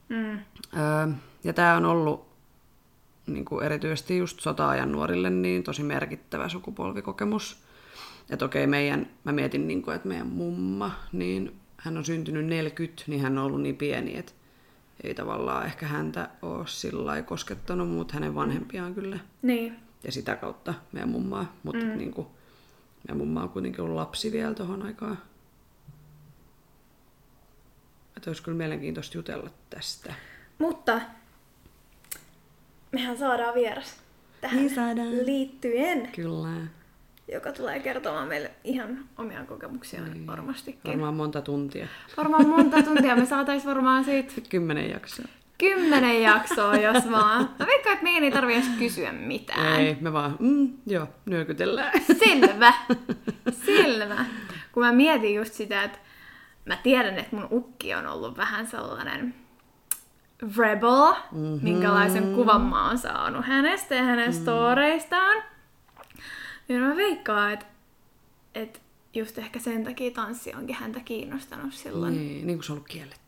Mm. 0.09 0.39
Öö, 0.77 1.09
ja 1.45 1.53
tämä 1.53 1.77
on 1.77 1.85
ollut 1.85 2.29
niin 3.27 3.45
kuin 3.45 3.65
erityisesti 3.65 4.19
just 4.19 4.41
sota-ajan 4.41 4.93
nuorille 4.93 5.31
niin 5.31 5.63
tosi 5.63 5.83
merkittävä 5.83 6.49
sukupolvikokemus. 6.49 7.63
Että 8.31 8.45
okei, 8.45 8.67
meidän, 8.67 9.11
mä 9.25 9.33
mietin, 9.33 9.69
niin 9.69 9.83
kuin, 9.83 9.97
että 9.97 10.09
meidän 10.09 10.27
mumma, 10.27 10.91
niin 11.13 11.57
hän 11.77 11.97
on 11.97 12.05
syntynyt 12.05 12.47
40, 12.47 13.03
niin 13.07 13.21
hän 13.21 13.39
on 13.39 13.45
ollut 13.45 13.63
niin 13.63 13.77
pieni, 13.77 14.19
että 14.19 14.33
ei 15.03 15.15
tavallaan 15.15 15.67
ehkä 15.67 15.87
häntä 15.87 16.29
ole 16.43 16.67
sillä 16.67 17.23
koskettanut, 17.23 17.89
mutta 17.89 18.15
hänen 18.15 18.35
vanhempiaan 18.35 18.95
kyllä. 18.95 19.19
Niin. 19.43 19.77
Ja 20.05 20.13
sitä 20.13 20.37
kautta 20.37 20.75
meidän 20.93 21.09
mummaa. 21.09 21.57
Mutta 21.63 21.85
mm. 21.85 21.99
niin 21.99 22.11
kuin, 22.11 22.27
ja 23.09 23.15
mumma 23.15 23.43
on 23.43 23.49
kuitenkin 23.49 23.81
ollut 23.81 23.97
lapsi 23.97 24.33
vielä 24.33 24.55
tuohon 24.55 24.83
aikaan. 24.83 25.19
Että 28.17 28.31
olisi 28.31 28.43
kyllä 28.43 28.57
mielenkiintoista 28.59 29.19
jutella 29.19 29.51
tästä. 29.71 30.15
Mutta 30.59 31.01
mehän 32.93 33.19
saadaan 33.19 33.55
vieras 33.55 33.97
tähän 34.41 34.57
Niin 34.57 34.75
saadaan. 34.75 35.27
liittyen, 35.27 36.09
Kyllä. 36.13 36.67
joka 37.33 37.53
tulee 37.53 37.81
kertomaan 37.81 38.29
meille 38.29 38.51
ihan 38.65 39.09
omia 39.19 39.45
kokemuksiaan 39.45 40.11
Niin. 40.13 40.27
varmastikin. 40.27 40.81
Varmaan 40.91 41.15
monta 41.15 41.43
tuntia. 41.43 41.87
Varmaan 42.17 42.49
monta 42.49 42.83
tuntia. 42.83 43.17
Me 43.17 43.27
saatais 43.27 43.67
varmaan 43.67 44.05
siitä 44.05 44.33
Kymmenen 44.49 44.91
jaksoa. 44.91 45.27
Kymmenen 45.59 46.23
jaksoa, 46.23 46.77
jos 46.77 47.11
vaan. 47.11 47.51
Mä 47.59 47.67
veikkaan, 47.67 47.93
että 47.93 48.05
meidän 48.05 48.25
ei 48.25 48.31
tarvi 48.31 48.55
edes 48.55 48.69
kysyä 48.79 49.13
mitään. 49.13 49.81
Ei, 49.81 49.97
me 50.01 50.13
vaan, 50.13 50.37
mm, 50.39 50.73
joo, 50.87 51.07
nyökytellään. 51.27 51.93
Selvä. 52.19 52.73
Selvä. 53.67 54.25
Kun 54.73 54.83
mä 54.83 54.93
mietin 54.93 55.35
just 55.35 55.55
sitä, 55.55 55.83
että 55.83 55.99
mä 56.65 56.77
tiedän, 56.77 57.19
että 57.19 57.37
mun 57.37 57.49
ukki 57.51 57.95
on 57.95 58.07
ollut 58.07 58.37
vähän 58.37 58.67
sellainen 58.67 59.35
rebel, 60.57 61.13
mm-hmm. 61.33 61.61
minkälaisen 61.63 62.35
kuvan 62.35 62.61
mä 62.61 62.89
oon 62.89 62.99
saanut 62.99 63.47
hänestä 63.47 63.95
ja 63.95 64.03
hänen 64.03 64.31
mm. 64.31 64.35
storeistaan. 64.35 65.43
Ja 66.69 66.79
mä 66.79 66.97
veikkaan, 66.97 67.53
että, 67.53 67.67
että 68.55 68.79
just 69.15 69.39
ehkä 69.39 69.59
sen 69.59 69.85
takia 69.85 70.11
tanssi 70.11 70.55
onkin 70.55 70.77
häntä 70.77 71.01
kiinnostanut 71.01 71.73
silloin. 71.73 72.17
Niin, 72.17 72.47
niin 72.47 72.59
kuin 72.59 72.65
se 72.65 72.73
on 72.73 72.77
ollut 72.77 72.89
kielletty. 72.89 73.28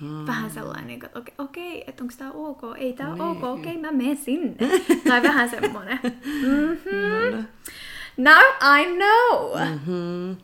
Mm. 0.00 0.26
Vähän 0.26 0.50
sellainen, 0.50 0.86
niin 0.86 1.04
että 1.04 1.18
okei, 1.18 1.34
okei 1.38 1.84
että 1.86 2.04
onko 2.04 2.14
tämä 2.18 2.30
ok? 2.30 2.62
Ei 2.76 2.92
tämä 2.92 3.10
niin. 3.14 3.22
ok, 3.22 3.42
okei, 3.44 3.78
mä 3.78 3.92
menen 3.92 4.16
sinne. 4.16 4.56
tai 5.08 5.22
vähän 5.22 5.50
semmoinen. 5.50 5.98
Mm-hmm. 6.02 7.46
Now 8.30 8.42
I 8.80 8.86
know! 8.96 9.68
Mm-hmm. 9.68 10.36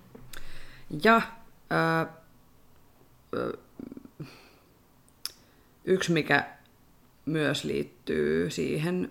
Ja 1.05 1.17
äh, 1.17 2.07
yksi, 5.85 6.13
mikä 6.13 6.47
myös 7.27 7.65
liittyy 7.65 8.51
siihen, 8.51 9.11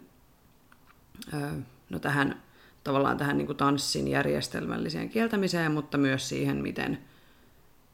äh, 1.34 1.54
no 1.90 2.00
tähän 2.00 2.42
tavallaan 2.84 3.18
tähän 3.18 3.38
niin 3.38 3.48
kuin 3.48 3.58
tanssin 3.58 4.08
järjestelmälliseen 4.08 5.10
kieltämiseen, 5.10 5.72
mutta 5.72 5.98
myös 5.98 6.30
siihen, 6.30 6.58
miten 6.58 6.98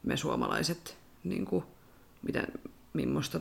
me 0.04 0.18
suomalaiset, 0.18 0.98
niin 1.24 1.46
kuin, 1.46 1.64
miten, 2.22 2.48
millaista, 2.94 3.40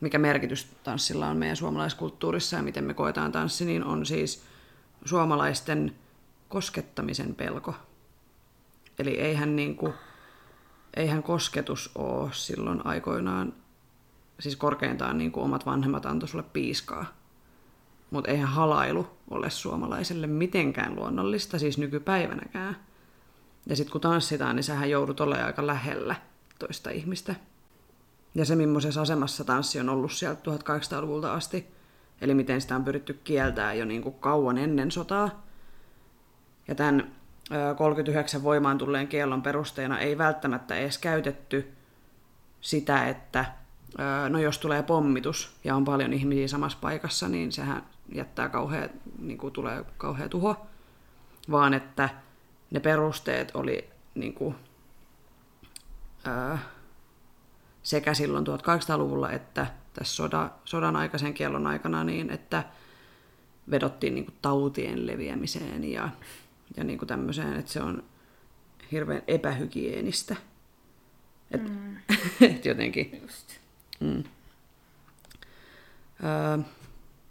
mikä 0.00 0.18
merkitys 0.18 0.68
tanssilla 0.84 1.28
on 1.28 1.36
meidän 1.36 1.56
suomalaiskulttuurissa 1.56 2.56
ja 2.56 2.62
miten 2.62 2.84
me 2.84 2.94
koetaan 2.94 3.32
tanssi, 3.32 3.64
niin 3.64 3.84
on 3.84 4.06
siis 4.06 4.42
suomalaisten 5.04 5.94
koskettamisen 6.48 7.34
pelko. 7.34 7.74
Eli 8.98 9.20
eihän, 9.20 9.56
niin 9.56 9.76
kuin, 9.76 9.92
eihän 10.96 11.22
kosketus 11.22 11.90
ole 11.94 12.30
silloin 12.32 12.86
aikoinaan, 12.86 13.52
siis 14.40 14.56
korkeintaan 14.56 15.18
niin 15.18 15.32
kuin 15.32 15.44
omat 15.44 15.66
vanhemmat 15.66 16.06
antoi 16.06 16.28
sulle 16.28 16.44
piiskaa. 16.52 17.06
Mutta 18.10 18.30
eihän 18.30 18.48
halailu 18.48 19.06
ole 19.30 19.50
suomalaiselle 19.50 20.26
mitenkään 20.26 20.96
luonnollista, 20.96 21.58
siis 21.58 21.78
nykypäivänäkään. 21.78 22.76
Ja 23.66 23.76
sitten 23.76 23.92
kun 23.92 24.00
tanssitaan, 24.00 24.56
niin 24.56 24.64
sähän 24.64 24.90
joudut 24.90 25.20
olemaan 25.20 25.46
aika 25.46 25.66
lähellä 25.66 26.16
toista 26.58 26.90
ihmistä. 26.90 27.34
Ja 28.36 28.44
se, 28.44 28.56
millaisessa 28.56 29.02
asemassa 29.02 29.44
tanssi 29.44 29.80
on 29.80 29.88
ollut 29.88 30.12
sieltä 30.12 30.40
1800-luvulta 30.50 31.34
asti, 31.34 31.66
eli 32.20 32.34
miten 32.34 32.60
sitä 32.60 32.76
on 32.76 32.84
pyritty 32.84 33.20
kieltämään 33.24 33.78
jo 33.78 33.84
niin 33.84 34.02
kuin 34.02 34.14
kauan 34.14 34.58
ennen 34.58 34.90
sotaa. 34.90 35.42
Ja 36.68 36.74
tämän 36.74 37.12
39 37.76 38.42
voimaan 38.42 38.78
tulleen 38.78 39.08
kiellon 39.08 39.42
perusteena 39.42 39.98
ei 39.98 40.18
välttämättä 40.18 40.76
edes 40.76 40.98
käytetty 40.98 41.72
sitä, 42.60 43.08
että 43.08 43.44
no 44.28 44.38
jos 44.38 44.58
tulee 44.58 44.82
pommitus 44.82 45.56
ja 45.64 45.76
on 45.76 45.84
paljon 45.84 46.12
ihmisiä 46.12 46.48
samassa 46.48 46.78
paikassa, 46.80 47.28
niin 47.28 47.52
sehän 47.52 47.82
jättää 48.14 48.48
kauhea, 48.48 48.88
niin 49.18 49.38
kuin 49.38 49.52
tulee 49.52 49.84
kauhea 49.98 50.28
tuho, 50.28 50.66
vaan 51.50 51.74
että 51.74 52.08
ne 52.70 52.80
perusteet 52.80 53.50
oli 53.54 53.90
niin 54.14 54.34
kuin, 54.34 54.54
ää, 56.24 56.58
sekä 57.86 58.14
silloin 58.14 58.46
1800-luvulla 58.46 59.30
että 59.30 59.66
tässä 59.94 60.14
soda, 60.14 60.50
sodan 60.64 60.96
aikaisen 60.96 61.34
kiellon 61.34 61.66
aikana 61.66 62.04
niin, 62.04 62.30
että 62.30 62.64
vedottiin 63.70 64.14
niin 64.14 64.24
kuin 64.24 64.34
tautien 64.42 65.06
leviämiseen 65.06 65.84
ja, 65.84 66.08
ja 66.76 66.84
niin 66.84 66.98
kuin 66.98 67.08
tämmöiseen, 67.08 67.56
että 67.56 67.72
se 67.72 67.82
on 67.82 68.04
hirveän 68.92 69.22
epähygienistä. 69.28 70.36
Et, 71.50 71.68
mm. 71.68 71.96
et 72.50 72.64
jotenkin. 72.64 73.20
Just. 73.22 73.52
Mm. 74.00 74.24
Öö, 76.24 76.58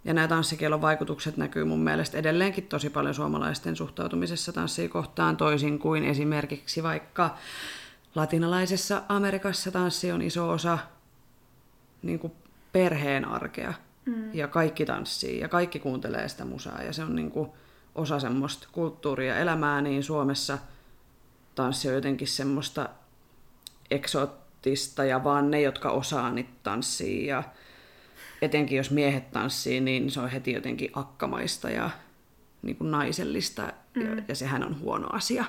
ja 0.04 0.14
nämä 0.14 0.28
tanssikielon 0.28 0.80
vaikutukset 0.80 1.36
näkyy 1.36 1.64
mun 1.64 1.80
mielestä 1.80 2.18
edelleenkin 2.18 2.66
tosi 2.66 2.90
paljon 2.90 3.14
suomalaisten 3.14 3.76
suhtautumisessa 3.76 4.52
tanssia 4.52 4.88
kohtaan, 4.88 5.36
toisin 5.36 5.78
kuin 5.78 6.04
esimerkiksi 6.04 6.82
vaikka 6.82 7.36
latinalaisessa 8.16 9.02
Amerikassa 9.08 9.70
tanssi 9.70 10.12
on 10.12 10.22
iso 10.22 10.50
osa 10.50 10.78
niin 12.02 12.18
kuin 12.18 12.32
perheen 12.72 13.24
arkea. 13.24 13.74
Mm. 14.04 14.34
Ja 14.34 14.48
kaikki 14.48 14.86
tanssii 14.86 15.40
ja 15.40 15.48
kaikki 15.48 15.78
kuuntelee 15.78 16.28
sitä 16.28 16.44
musaa 16.44 16.82
ja 16.82 16.92
se 16.92 17.02
on 17.02 17.16
niin 17.16 17.30
kuin 17.30 17.50
osa 17.94 18.20
semmoista 18.20 18.68
kulttuuria 18.72 19.38
elämää, 19.38 19.80
niin 19.80 20.02
Suomessa 20.02 20.58
tanssi 21.54 21.88
on 21.88 21.94
jotenkin 21.94 22.28
semmoista 22.28 22.88
eksoottista 23.90 25.04
ja 25.04 25.24
vaan 25.24 25.50
ne, 25.50 25.60
jotka 25.60 25.90
osaa 25.90 26.30
niitä 26.30 26.52
tanssia 26.62 27.36
ja 27.36 27.42
etenkin 28.42 28.76
jos 28.76 28.90
miehet 28.90 29.30
tanssii, 29.30 29.80
niin 29.80 30.10
se 30.10 30.20
on 30.20 30.30
heti 30.30 30.52
jotenkin 30.52 30.90
akkamaista 30.94 31.70
ja 31.70 31.90
niin 32.62 32.76
kuin 32.76 32.90
naisellista 32.90 33.72
mm. 33.94 34.02
ja, 34.02 34.22
ja 34.28 34.34
sehän 34.34 34.64
on 34.64 34.80
huono 34.80 35.08
asia. 35.12 35.44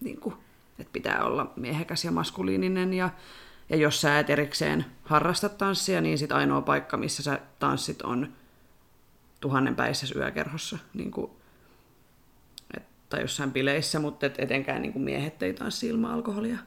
Niin 0.00 0.20
kuin, 0.20 0.34
että 0.80 0.92
pitää 0.92 1.24
olla 1.24 1.52
miehekäs 1.56 2.04
ja 2.04 2.12
maskuliininen 2.12 2.94
ja, 2.94 3.10
ja 3.68 3.76
jos 3.76 4.00
sä 4.00 4.18
et 4.18 4.30
erikseen 4.30 4.84
harrasta 5.04 5.48
tanssia, 5.48 6.00
niin 6.00 6.18
sit 6.18 6.32
ainoa 6.32 6.60
paikka, 6.60 6.96
missä 6.96 7.22
sä 7.22 7.40
tanssit 7.58 8.02
on 8.02 8.32
tuhannen 9.40 9.76
päissä 9.76 10.06
yökerhossa. 10.16 10.78
Niin 10.94 11.10
kuin, 11.10 11.30
et, 12.76 12.82
tai 13.08 13.20
jossain 13.20 13.52
bileissä, 13.52 13.98
mutta 13.98 14.26
et 14.26 14.34
etenkään 14.38 14.82
niin 14.82 14.92
kuin 14.92 15.02
miehet 15.02 15.42
ei 15.42 15.54
tanssi 15.54 15.88
ilman 15.88 16.10
alkoholia. 16.10 16.58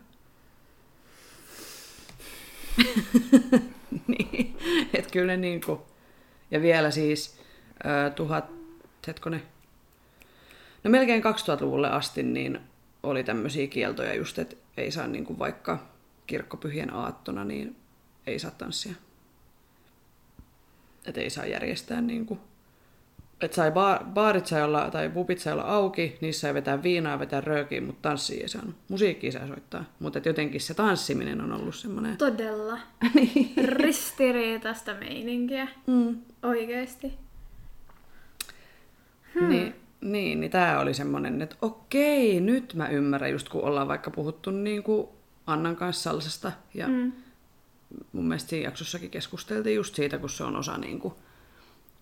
niin, 4.07 4.57
että 4.93 5.11
kyllä 5.11 5.27
ne 5.27 5.37
niinku, 5.37 5.85
ja 6.51 6.61
vielä 6.61 6.91
siis 6.91 7.39
äh, 7.85 8.13
tuhat, 8.15 8.45
hetkone, 9.07 9.43
no 10.83 10.91
melkein 10.91 11.23
2000-luvulle 11.23 11.89
asti 11.89 12.23
niin 12.23 12.59
oli 13.03 13.23
tämmöisiä 13.23 13.67
kieltoja 13.67 14.13
just, 14.13 14.39
että 14.39 14.55
ei 14.77 14.91
saa 14.91 15.07
niinku 15.07 15.39
vaikka 15.39 15.79
kirkkopyhien 16.27 16.93
aattona, 16.93 17.43
niin 17.43 17.75
ei 18.27 18.39
saa 18.39 18.51
tanssia. 18.51 18.93
Että 21.05 21.21
ei 21.21 21.29
saa 21.29 21.45
järjestää 21.45 22.01
niinku, 22.01 22.39
että 23.41 23.55
sai 23.55 23.69
ba- 23.69 24.03
baarit 24.13 24.47
sai 24.47 24.63
olla, 24.63 24.91
tai 24.91 25.09
pubit 25.09 25.39
sai 25.39 25.53
olla 25.53 25.63
auki, 25.63 26.17
niissä 26.21 26.41
sai 26.41 26.53
vetää 26.53 26.83
viinaa, 26.83 27.19
vetää 27.19 27.41
röökiä, 27.41 27.81
mutta 27.81 28.09
tanssia 28.09 28.41
ei 28.41 28.47
saanut. 28.47 28.75
Musiikkia 28.89 29.31
sai 29.31 29.47
soittaa, 29.47 29.85
mutta 29.99 30.21
jotenkin 30.25 30.61
se 30.61 30.73
tanssiminen 30.73 31.41
on 31.41 31.51
ollut 31.51 31.75
semmoinen... 31.75 32.17
Todella. 32.17 32.79
Ristiriitaista 33.77 34.93
meininkiä. 34.93 35.67
Mm. 35.87 36.17
Oikeesti. 36.43 37.13
Hmm. 39.33 39.49
Niin, 39.49 39.75
niin, 40.03 40.39
niin 40.39 40.51
tämä 40.51 40.79
oli 40.79 40.93
semmoinen, 40.93 41.41
että 41.41 41.55
okei, 41.61 42.41
nyt 42.41 42.73
mä 42.73 42.87
ymmärrän, 42.87 43.31
just 43.31 43.49
kun 43.49 43.63
ollaan 43.63 43.87
vaikka 43.87 44.11
puhuttu 44.11 44.51
niin 44.51 44.83
kuin 44.83 45.07
Annan 45.47 45.75
kanssa 45.75 46.03
salsasta, 46.03 46.51
ja 46.73 46.87
mm. 46.87 47.11
mun 48.11 48.27
mielestä 48.27 48.49
siinä 48.49 48.67
jaksossakin 48.67 49.09
keskusteltiin 49.09 49.75
just 49.75 49.95
siitä, 49.95 50.17
kun 50.17 50.29
se 50.29 50.43
on 50.43 50.55
osa 50.55 50.77
niin 50.77 50.99
kuin 50.99 51.13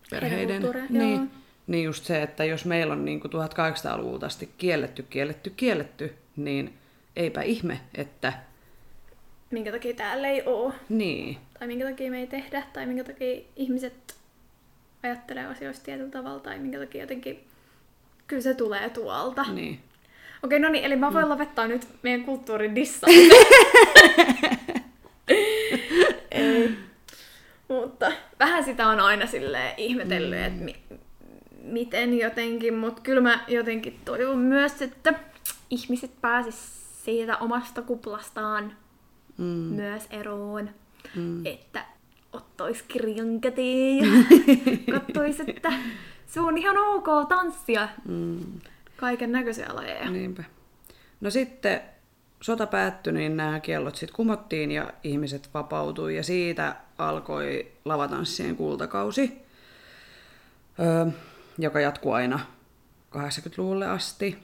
perheiden. 0.10 0.64
Niin, 0.90 1.32
niin 1.68 1.86
just 1.86 2.06
se, 2.06 2.22
että 2.22 2.46
jos 2.46 2.66
meillä 2.66 2.94
on 2.94 3.06
niin 3.06 3.20
kuin 3.20 3.32
1800-luvulta 3.32 4.26
asti 4.26 4.50
kielletty, 4.58 5.04
kielletty, 5.04 5.50
kielletty, 5.50 6.16
niin 6.36 6.74
eipä 7.16 7.42
ihme, 7.42 7.80
että... 7.96 8.34
Minkä 9.52 9.72
takia 9.72 9.94
täällä 9.94 10.28
ei 10.28 10.44
oo. 10.46 10.74
Niin. 10.90 11.38
Tai 11.60 11.68
minkä 11.68 11.86
takia 11.86 12.12
me 12.12 12.20
ei 12.20 12.28
tehdä, 12.28 12.64
tai 12.74 12.86
minkä 12.86 13.04
takia 13.04 13.42
ihmiset 13.56 14.16
ajattelee 15.04 15.46
asioista 15.46 15.86
tietyllä 15.86 16.12
tavalla, 16.12 16.40
tai 16.40 16.60
minkä 16.60 16.80
takia 16.80 17.02
jotenkin... 17.02 17.51
Kyllä 18.32 18.44
se 18.44 18.54
tulee 18.54 18.90
tuolta. 18.90 19.44
Niin. 19.54 19.80
Okei, 20.44 20.60
no 20.60 20.70
niin, 20.70 20.84
eli 20.84 20.96
mä 20.96 21.14
voin 21.14 21.26
mm. 21.26 21.30
lopettaa 21.30 21.68
nyt 21.68 21.88
meidän 22.04 22.24
kulttuurin 22.24 22.76
dissa. 22.76 23.08
ei. 26.32 26.78
Mutta 27.68 28.12
vähän 28.40 28.64
sitä 28.64 28.88
on 28.88 29.00
aina 29.00 29.28
sille 29.28 29.74
ihmetellyt, 29.78 30.40
mm. 30.40 30.46
että 30.46 30.64
mi- 30.64 30.84
miten 31.64 32.20
jotenkin, 32.20 32.74
mutta 32.74 33.02
kyllä 33.02 33.22
mä 33.22 33.46
jotenkin 33.48 34.00
toivon 34.06 34.38
myös, 34.38 34.82
että 34.82 35.14
ihmiset 35.70 36.12
pääsis 36.22 36.56
siitä 37.06 37.38
omasta 37.38 37.82
kuplastaan 37.82 38.74
mm. 39.38 39.46
myös 39.46 40.04
eroon. 40.10 40.70
Mm. 41.16 41.46
Että 41.46 41.86
ottais 42.34 42.82
kirjan 42.82 43.42
käteen 43.42 43.98
ja 43.98 44.06
kattois, 44.94 45.40
että 45.40 45.74
se 46.32 46.40
on 46.40 46.58
ihan 46.58 46.78
ok 46.78 47.30
tanssia. 47.30 47.90
Mm. 48.06 48.40
Kaiken 48.98 49.32
näköisiä 49.32 49.68
lajeja. 49.74 50.10
Niinpä. 50.10 50.44
No 51.22 51.30
sitten 51.30 51.82
sota 52.42 52.68
päättyi, 52.68 53.14
niin 53.14 53.38
nämä 53.38 53.60
kiellot 53.60 53.96
sitten 53.96 54.16
kumottiin 54.16 54.72
ja 54.72 54.94
ihmiset 55.04 55.50
vapautui 55.54 56.16
ja 56.16 56.24
siitä 56.24 56.76
alkoi 56.98 57.72
lavatanssien 57.86 58.56
kultakausi, 58.56 59.42
joka 61.58 61.80
jatkuu 61.80 62.12
aina 62.12 62.40
80-luvulle 63.18 63.88
asti. 63.88 64.40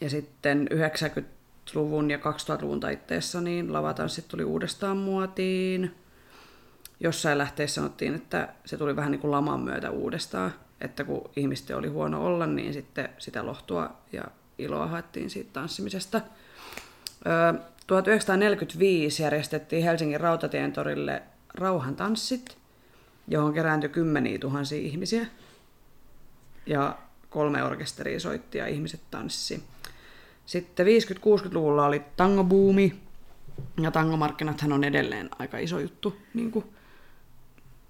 Ja 0.00 0.10
sitten 0.10 0.68
90-luvun 0.72 2.10
ja 2.10 2.18
2000-luvun 2.18 2.80
taitteessa 2.80 3.40
niin 3.40 3.72
lavatanssit 3.72 4.28
tuli 4.28 4.44
uudestaan 4.44 4.96
muotiin. 4.96 5.94
Jossain 7.00 7.38
lähteessä 7.38 7.74
sanottiin, 7.74 8.14
että 8.14 8.48
se 8.64 8.76
tuli 8.76 8.96
vähän 8.96 9.10
niin 9.10 9.20
kuin 9.20 9.30
laman 9.30 9.60
myötä 9.60 9.90
uudestaan, 9.90 10.54
että 10.80 11.04
kun 11.04 11.30
ihmisten 11.36 11.76
oli 11.76 11.88
huono 11.88 12.26
olla, 12.26 12.46
niin 12.46 12.72
sitten 12.72 13.08
sitä 13.18 13.46
lohtua 13.46 13.90
ja 14.12 14.24
iloa 14.58 14.86
haettiin 14.86 15.30
siitä 15.30 15.50
tanssimisesta. 15.52 16.20
1945 17.86 19.22
järjestettiin 19.22 19.84
Helsingin 19.84 20.20
Rautatien 20.20 20.72
torille 20.72 21.22
rauhantanssit, 21.54 22.58
johon 23.28 23.54
kerääntyi 23.54 23.90
kymmeniä 23.90 24.38
tuhansia 24.38 24.78
ihmisiä. 24.78 25.26
Ja 26.66 26.98
kolme 27.30 27.62
orkesteria 27.62 28.20
soitti 28.20 28.58
ja 28.58 28.66
ihmiset 28.66 29.00
tanssi. 29.10 29.62
Sitten 30.46 30.86
50-60-luvulla 30.86 31.86
oli 31.86 32.02
tangobuumi, 32.16 33.00
ja 33.80 33.90
tangomarkkinathan 33.90 34.72
on 34.72 34.84
edelleen 34.84 35.30
aika 35.38 35.58
iso 35.58 35.78
juttu 35.80 36.16
niin 36.34 36.50
kuin 36.50 36.64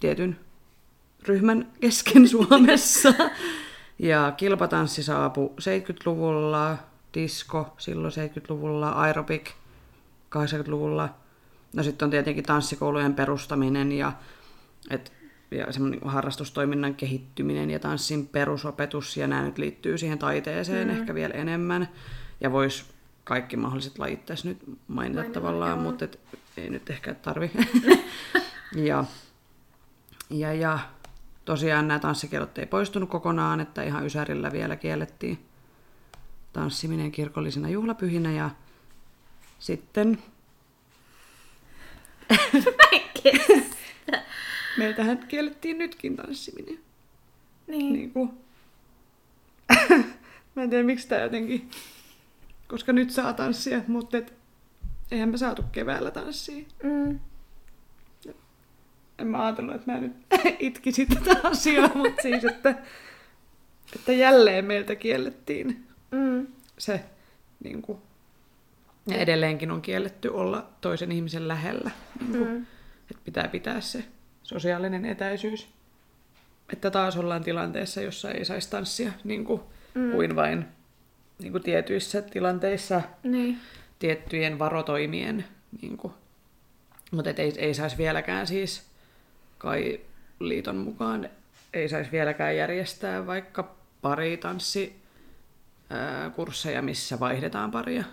tietyn 0.01 0.38
ryhmän 1.28 1.68
kesken 1.80 2.28
Suomessa. 2.34 3.14
Ja 3.99 4.32
kilpatanssi 4.36 5.03
saapui 5.03 5.51
70-luvulla, 5.61 6.76
disco 7.14 7.74
silloin 7.78 8.12
70-luvulla, 8.12 8.90
aerobik 8.90 9.51
80-luvulla. 10.36 11.09
No 11.76 11.82
sitten 11.82 12.07
on 12.07 12.11
tietenkin 12.11 12.44
tanssikoulujen 12.44 13.14
perustaminen 13.14 13.92
ja, 13.92 14.12
et, 14.90 15.12
ja 15.51 15.72
semmoinen 15.72 16.01
harrastustoiminnan 16.05 16.94
kehittyminen 16.94 17.70
ja 17.70 17.78
tanssin 17.78 18.26
perusopetus, 18.26 19.16
ja 19.16 19.26
nämä 19.26 19.42
nyt 19.42 19.59
liittyy 19.59 19.99
siihen 19.99 20.18
taiteeseen 20.18 20.88
mm. 20.88 20.94
ehkä 20.94 21.14
vielä 21.14 21.34
enemmän. 21.34 21.88
Ja 22.40 22.53
vois 22.53 22.86
kaikki 23.24 23.57
mahdolliset 23.57 23.99
lajit 23.99 24.26
tässä 24.26 24.49
nyt 24.49 24.59
mainita 24.88 25.20
Mainita, 25.20 25.40
tavallaan, 25.40 25.70
joo. 25.70 25.82
mutta 25.82 26.05
et, 26.05 26.18
ei 26.57 26.70
nyt 26.70 26.90
ehkä 26.90 27.14
tarvi. 27.14 27.51
ja, 28.88 29.05
ja, 30.30 30.52
ja 30.52 30.78
tosiaan 31.44 31.88
nämä 31.88 32.00
tanssikielot 32.00 32.58
ei 32.58 32.66
poistunut 32.66 33.10
kokonaan, 33.10 33.60
että 33.60 33.82
ihan 33.82 34.06
Ysärillä 34.06 34.52
vielä 34.52 34.76
kiellettiin 34.76 35.48
tanssiminen 36.52 37.12
kirkollisena 37.12 37.68
juhlapyhinä 37.68 38.32
ja 38.32 38.50
sitten... 39.58 40.18
Meiltähän 44.78 45.18
kiellettiin 45.28 45.78
nytkin 45.78 46.16
tanssiminen. 46.16 46.78
Niin. 47.66 47.92
niin 47.92 48.10
kuin... 48.10 48.30
Mä 50.54 50.62
en 50.62 50.70
tiedä 50.70 50.84
miksi 50.84 51.08
tämä 51.08 51.20
jotenkin... 51.20 51.70
Koska 52.68 52.92
nyt 52.92 53.10
saa 53.10 53.32
tanssia, 53.32 53.80
mutta 53.86 54.18
et... 54.18 54.34
eihän 55.10 55.28
me 55.28 55.36
saatu 55.36 55.62
keväällä 55.72 56.10
tanssia. 56.10 56.64
Mm. 56.82 57.20
En 59.18 59.26
mä 59.26 59.44
ajatellut, 59.44 59.74
että 59.74 59.92
mä 59.92 59.98
nyt 60.00 60.12
itkisin 60.58 61.08
tätä 61.08 61.40
asiaa, 61.48 61.90
mutta 61.94 62.22
siis, 62.22 62.44
että, 62.44 62.74
että 63.96 64.12
jälleen 64.12 64.64
meiltä 64.64 64.94
kiellettiin 64.94 65.84
Mm. 66.10 66.46
se 66.78 67.04
niin 67.64 67.82
kuin, 67.82 67.98
ja 69.06 69.16
edelleenkin 69.16 69.70
on 69.70 69.82
kielletty 69.82 70.28
olla 70.28 70.68
toisen 70.80 71.12
ihmisen 71.12 71.48
lähellä. 71.48 71.90
Niin 72.20 72.32
kuin, 72.32 72.48
Mm. 72.50 72.66
Että 73.10 73.22
pitää 73.24 73.48
pitää 73.48 73.80
se 73.80 74.04
sosiaalinen 74.42 75.04
etäisyys. 75.04 75.68
Että 76.72 76.90
taas 76.90 77.16
ollaan 77.16 77.44
tilanteessa, 77.44 78.00
jossa 78.00 78.30
ei 78.30 78.44
saisi 78.44 78.70
tanssia 78.70 79.12
niin 79.24 79.44
kuin, 79.44 79.60
mm. 79.94 80.10
kuin 80.10 80.36
vain 80.36 80.64
niin 81.38 81.52
kuin 81.52 81.62
tietyissä 81.62 82.22
tilanteissa 82.22 83.02
Niin. 83.22 83.58
tiettyjen 83.98 84.58
varotoimien. 84.58 85.44
Niin 85.82 85.96
kuin. 85.96 86.12
Mutta 87.12 87.30
ei, 87.30 87.52
ei 87.58 87.74
saisi 87.74 87.98
vieläkään 87.98 88.46
siis, 88.46 88.88
kai 89.59 90.00
liiton 90.40 90.76
mukaan, 90.76 91.28
ei 91.72 91.88
saisi 91.88 92.12
vieläkään 92.12 92.56
järjestää 92.56 93.26
vaikka 93.26 93.74
pari 94.02 94.36
tanssi 94.36 94.96
ää, 95.90 96.30
kursseja, 96.30 96.82
missä 96.82 97.20
vaihdetaan 97.20 97.70
paria, 97.70 98.04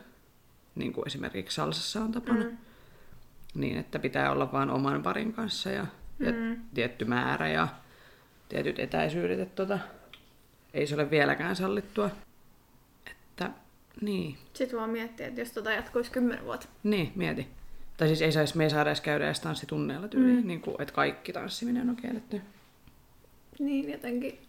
niin 0.76 0.94
kuin 0.94 1.08
esimerkiksi 1.08 1.56
salsassa 1.56 2.02
on 2.02 2.12
tapana. 2.12 2.44
Mm. 2.44 2.58
Niin, 3.54 3.78
että 3.78 4.00
pitää 4.00 4.32
olla 4.32 4.52
vain 4.52 4.70
oman 4.70 5.04
parin 5.04 5.34
kanssa 5.34 5.70
ja, 5.70 5.86
ja 6.20 6.32
Mm. 6.32 6.56
tietty 6.74 7.06
määrä 7.06 7.48
ja 7.48 7.68
tietyt 8.50 8.80
etäisyydet, 8.80 9.40
että 9.40 9.56
tota, 9.66 9.80
ei 10.74 10.88
se 10.88 10.96
ole 10.96 11.12
vieläkään 11.12 11.56
sallittua. 11.56 12.10
Että 13.12 13.50
niin, 14.02 14.38
Sitten 14.54 14.80
vaan 14.80 14.90
miettiä, 14.90 15.28
että 15.28 15.42
jos 15.42 15.52
tota 15.52 15.72
jatkuisi 15.72 16.12
kymmenen 16.12 16.46
vuotta. 16.46 16.68
niin, 16.84 17.12
mieti. 17.16 17.48
Tai 17.98 18.08
siis 18.08 18.22
ei 18.22 18.32
saisi, 18.32 18.58
me 18.58 18.64
ei 18.64 18.70
saada 18.70 18.90
edes 18.90 19.02
käydä 19.02 19.26
edes 19.26 19.40
tanssitunneilla 19.40 20.08
tyyliin, 20.08 20.42
mm. 20.42 20.48
niin 20.48 20.62
kuin, 20.62 20.76
että 20.82 20.94
kaikki 20.94 21.34
tanssiminen 21.34 21.90
on 21.90 21.96
kielletty. 21.96 22.42
Niin 23.60 23.92
jotenkin. 23.92 24.40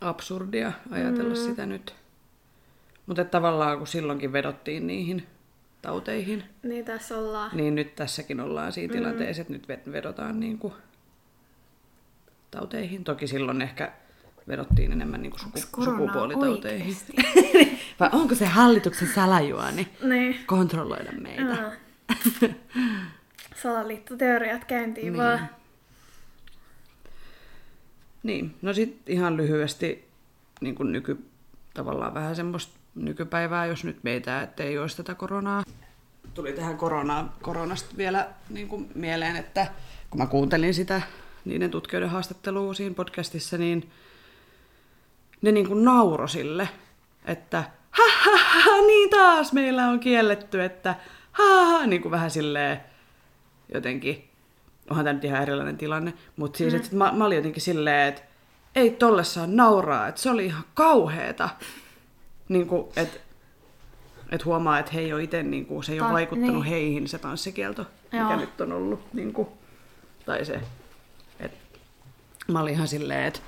Absurdia 0.00 0.72
ajatella 0.90 1.34
mm. 1.34 1.40
sitä 1.40 1.66
nyt. 1.66 1.94
Mutta 3.06 3.24
tavallaan 3.24 3.78
kun 3.78 3.86
silloinkin 3.86 4.32
vedottiin 4.32 4.86
niihin 4.86 5.26
tauteihin, 5.82 6.44
Niin 6.62 6.84
tässä 6.84 7.18
ollaan. 7.18 7.50
niin 7.56 7.74
nyt 7.74 7.94
tässäkin 7.94 8.40
ollaan 8.40 8.72
siinä 8.72 8.92
tilanteessa, 8.92 9.40
että 9.42 9.52
nyt 9.52 9.66
ved- 9.68 9.92
vedotaan 9.92 10.40
niin 10.40 10.58
kuin 10.58 10.72
tauteihin. 12.50 13.04
Toki 13.04 13.26
silloin 13.26 13.62
ehkä 13.62 13.92
vedottiin 14.48 14.92
enemmän 14.92 15.22
niin 15.22 15.30
kuin 15.30 15.40
suku- 15.40 15.84
sukupuolitauteihin. 15.84 16.96
Vai 18.00 18.10
onko 18.12 18.34
se 18.34 18.46
hallituksen 18.46 19.08
salajuoni 19.14 19.88
Niin. 20.02 20.36
kontrolloida 20.46 21.12
meitä? 21.12 21.62
Aa. 21.64 21.72
Salaliittoteoriat 23.62 24.64
käyntiin 24.64 25.12
Niin. 25.12 25.16
vaan. 25.22 25.48
Niin, 28.22 28.54
no 28.62 28.72
sitten 28.72 29.14
ihan 29.14 29.36
lyhyesti 29.36 30.08
niin 30.60 30.74
kuin 30.74 30.92
nyky, 30.92 31.18
tavallaan 31.74 32.14
vähän 32.14 32.36
semmoista 32.36 32.78
nykypäivää, 32.94 33.66
jos 33.66 33.84
nyt 33.84 33.98
meitä, 34.02 34.42
että 34.42 34.62
ei 34.62 34.78
olisi 34.78 34.96
tätä 34.96 35.14
koronaa. 35.14 35.62
Tuli 36.34 36.52
tähän 36.52 36.76
koronaa, 36.76 37.36
koronasta 37.42 37.96
vielä 37.96 38.28
niin 38.50 38.68
kuin 38.68 38.90
mieleen, 38.94 39.36
että 39.36 39.66
kun 40.10 40.20
mä 40.20 40.26
kuuntelin 40.26 40.74
sitä 40.74 41.02
niiden 41.44 41.70
tutkijoiden 41.70 42.10
haastattelua 42.10 42.74
siinä 42.74 42.94
podcastissa, 42.94 43.58
niin 43.58 43.90
ne 45.42 45.52
niin 45.52 45.66
kuin 45.68 45.84
nauro 45.84 46.28
sille, 46.28 46.68
että 47.24 47.64
ha, 47.90 48.02
ha, 48.24 48.36
ha, 48.36 48.76
niin 48.86 49.10
taas 49.10 49.52
meillä 49.52 49.88
on 49.88 50.00
kielletty, 50.00 50.64
että 50.64 50.94
ha, 51.38 51.64
ha, 51.64 51.86
niin 51.86 52.02
kuin 52.02 52.12
vähän 52.12 52.30
silleen 52.30 52.80
jotenkin, 53.74 54.30
onhan 54.90 55.04
tämä 55.04 55.12
nyt 55.12 55.24
ihan 55.24 55.42
erilainen 55.42 55.78
tilanne, 55.78 56.14
mutta 56.36 56.58
siis, 56.58 56.74
että 56.74 56.96
mä, 56.96 57.12
mä 57.12 57.24
olin 57.24 57.36
jotenkin 57.36 57.62
silleen, 57.62 58.08
että 58.08 58.22
ei 58.74 58.90
tolle 58.90 59.24
saa 59.24 59.46
nauraa, 59.46 60.08
että 60.08 60.20
se 60.20 60.30
oli 60.30 60.46
ihan 60.46 60.64
kauheeta. 60.74 61.48
Niin 62.48 62.66
kuin, 62.66 62.86
että 62.96 63.20
et 64.32 64.44
huomaa, 64.44 64.78
että 64.78 64.92
he 64.92 65.00
ei 65.00 65.12
ole 65.12 65.22
itse, 65.22 65.42
niin 65.42 65.66
kuin, 65.66 65.84
se 65.84 65.92
ei 65.92 66.00
ole 66.00 66.08
Ta- 66.08 66.14
vaikuttanut 66.14 66.54
niin. 66.54 66.64
heihin 66.64 67.08
se 67.08 67.18
tanssikielto, 67.18 67.86
mikä 68.12 68.16
Joo. 68.16 68.36
nyt 68.36 68.60
on 68.60 68.72
ollut. 68.72 69.14
Niin 69.14 69.32
kuin, 69.32 69.48
tai 70.26 70.44
se, 70.44 70.60
että 71.40 71.58
mä 72.48 72.60
olin 72.60 72.74
ihan 72.74 72.88
silleen, 72.88 73.24
että 73.24 73.40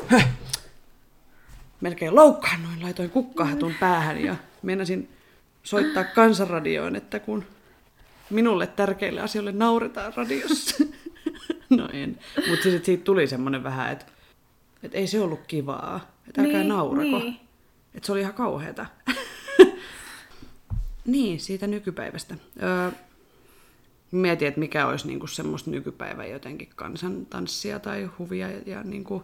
melkein 1.80 2.14
loukkaannuin, 2.14 2.82
laitoin 2.82 3.10
kukkahatun 3.10 3.74
päähän 3.80 4.24
ja 4.24 4.36
meinasin 4.62 5.08
soittaa 5.62 6.04
kansanradioon, 6.04 6.96
että 6.96 7.18
kun 7.18 7.44
minulle 8.30 8.66
tärkeille 8.66 9.20
asioille 9.20 9.52
nauretaan 9.52 10.12
radiossa. 10.16 10.84
no 11.78 11.88
en. 11.92 12.18
Mutta 12.48 12.68
et 12.68 12.84
siitä 12.84 13.04
tuli 13.04 13.26
semmoinen 13.26 13.62
vähän, 13.62 13.92
että 13.92 14.06
et 14.82 14.94
ei 14.94 15.06
se 15.06 15.20
ollut 15.20 15.40
kivaa. 15.46 16.12
Että 16.28 16.42
älkää 16.42 16.58
Niin, 16.58 16.68
naurako. 16.68 17.02
niin. 17.18 17.40
Että 17.94 18.06
se 18.06 18.12
oli 18.12 18.20
ihan 18.20 18.34
kauheata. 18.34 18.86
niin, 21.04 21.40
siitä 21.40 21.66
nykypäivästä. 21.66 22.34
Öö, 22.62 22.90
mietin, 24.10 24.48
että 24.48 24.60
mikä 24.60 24.86
olisi 24.86 25.06
niinku 25.06 25.26
semmoista 25.26 25.70
nykypäivän 25.70 26.30
jotenkin 26.30 26.68
kansantanssia 26.76 27.78
tai 27.78 28.10
huvia 28.18 28.50
ja, 28.50 28.58
ja 28.66 28.82
niinku 28.82 29.22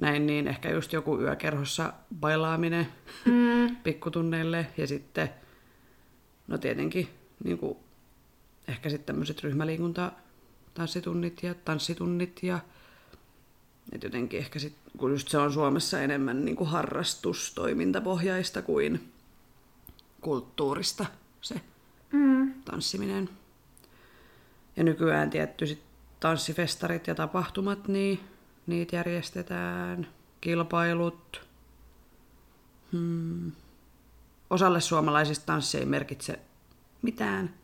näin, 0.00 0.26
niin 0.26 0.48
ehkä 0.48 0.70
just 0.70 0.92
joku 0.92 1.20
yökerhossa 1.20 1.92
bailaaminen 2.20 2.88
Mm. 3.24 3.76
pikkutunneille 3.84 4.66
ja 4.76 4.86
sitten, 4.86 5.30
no 6.46 6.58
tietenkin 6.58 7.08
niinku, 7.44 7.80
ehkä 8.68 8.90
sitten 8.90 9.06
tämmöiset 9.06 9.42
ryhmäliikunta 9.42 10.12
tanssitunnit 10.74 11.42
ja 11.42 11.54
tanssitunnit 11.54 12.42
ja 12.42 12.58
et 13.92 14.02
jotenkin 14.02 14.40
ehkä 14.40 14.58
sit, 14.58 14.76
kun 14.96 15.10
just 15.10 15.28
se 15.28 15.38
on 15.38 15.52
Suomessa 15.52 16.00
enemmän 16.00 16.44
niinku 16.44 16.64
harrastustoimintapohjaista 16.64 18.62
kuin 18.62 19.12
kulttuurista 20.20 21.06
se 21.40 21.60
Mm. 22.12 22.54
tanssiminen. 22.64 23.28
Ja 24.76 24.84
nykyään 24.84 25.30
tietty 25.30 25.66
sit 25.66 25.82
tanssifestarit 26.20 27.06
ja 27.06 27.14
tapahtumat, 27.14 27.88
niin 27.88 28.20
niitä 28.66 28.96
järjestetään, 28.96 30.08
kilpailut. 30.40 31.46
Hmm. 32.92 33.52
Osalle 34.50 34.80
suomalaisista 34.80 35.46
tanssi 35.46 35.78
ei 35.78 35.86
merkitse 35.86 36.38
mitään, 37.02 37.54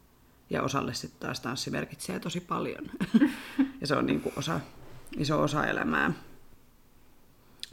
ja 0.53 0.63
osalle 0.63 0.95
sitten 0.95 1.21
taas 1.21 1.41
tanssi 1.41 1.71
merkitsee 1.71 2.21
tosi 2.21 2.41
paljon. 2.41 2.91
ja 3.81 3.87
se 3.87 3.97
on 3.97 4.07
niinku 4.07 4.33
osa, 4.37 4.61
iso 5.17 5.43
osa 5.43 5.67
elämää. 5.67 6.13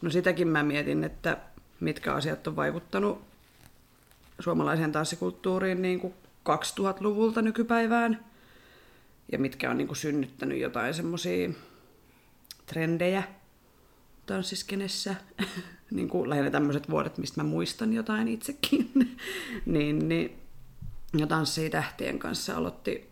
No 0.02 0.10
sitäkin 0.10 0.48
mä 0.48 0.64
mietin, 0.64 1.04
että 1.04 1.38
mitkä 1.80 2.14
asiat 2.14 2.48
on 2.48 2.56
vaikuttanut 2.56 3.22
suomalaiseen 4.40 4.92
tanssikulttuuriin 4.92 5.82
niin 5.82 6.00
kuin 6.00 6.14
2000-luvulta 6.50 7.42
nykypäivään 7.42 8.26
ja 9.32 9.40
mitkä 9.40 9.70
on 9.70 9.78
niin 9.78 9.88
kuin 9.88 9.98
synnyttänyt 9.98 10.60
jotain 10.60 10.94
semmoisia 10.94 11.50
trendejä 12.66 13.24
tanssiskenessä. 14.26 15.16
niin 15.92 16.10
kuin 16.10 16.30
lähinnä 16.30 16.52
tämmöiset 16.52 16.90
vuodet, 16.90 17.18
mistä 17.18 17.44
mä 17.44 17.50
muistan 17.50 17.94
jotain 17.94 18.28
itsekin. 18.28 18.92
niin, 19.66 20.10
niin, 20.10 20.40
ja 21.18 21.28
tanssii 21.28 21.70
tähtien 21.70 22.20
kanssa 22.20 22.57
aloitti 22.57 23.10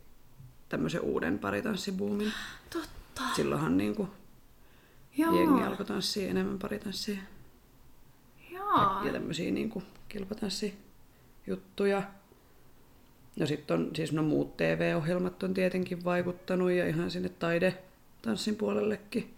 tämmöisen 0.69 1.01
uuden 1.01 1.39
paritanssibuumin. 1.39 2.33
Totta. 2.69 3.21
Silloinhan 3.35 3.77
niin 3.77 3.95
kuin 3.95 4.09
Joo. 5.17 5.35
jengi 5.35 5.63
alkoi 5.63 5.85
tanssia 5.85 6.29
enemmän 6.29 6.59
paritanssia 6.59 7.17
Joo. 8.51 9.03
ja 9.03 9.11
tämmöisiä 9.11 9.51
niin 9.51 9.69
kuin 9.69 9.85
kilpatanssijuttuja. 10.09 12.03
No 13.39 13.45
sitten 13.45 13.79
on 13.79 13.91
siis 13.95 14.11
no 14.11 14.23
muut 14.23 14.57
TV-ohjelmat 14.57 15.43
on 15.43 15.53
tietenkin 15.53 16.03
vaikuttanut 16.03 16.71
ja 16.71 16.87
ihan 16.87 17.11
sinne 17.11 17.29
taidetanssin 17.29 18.55
puolellekin. 18.55 19.33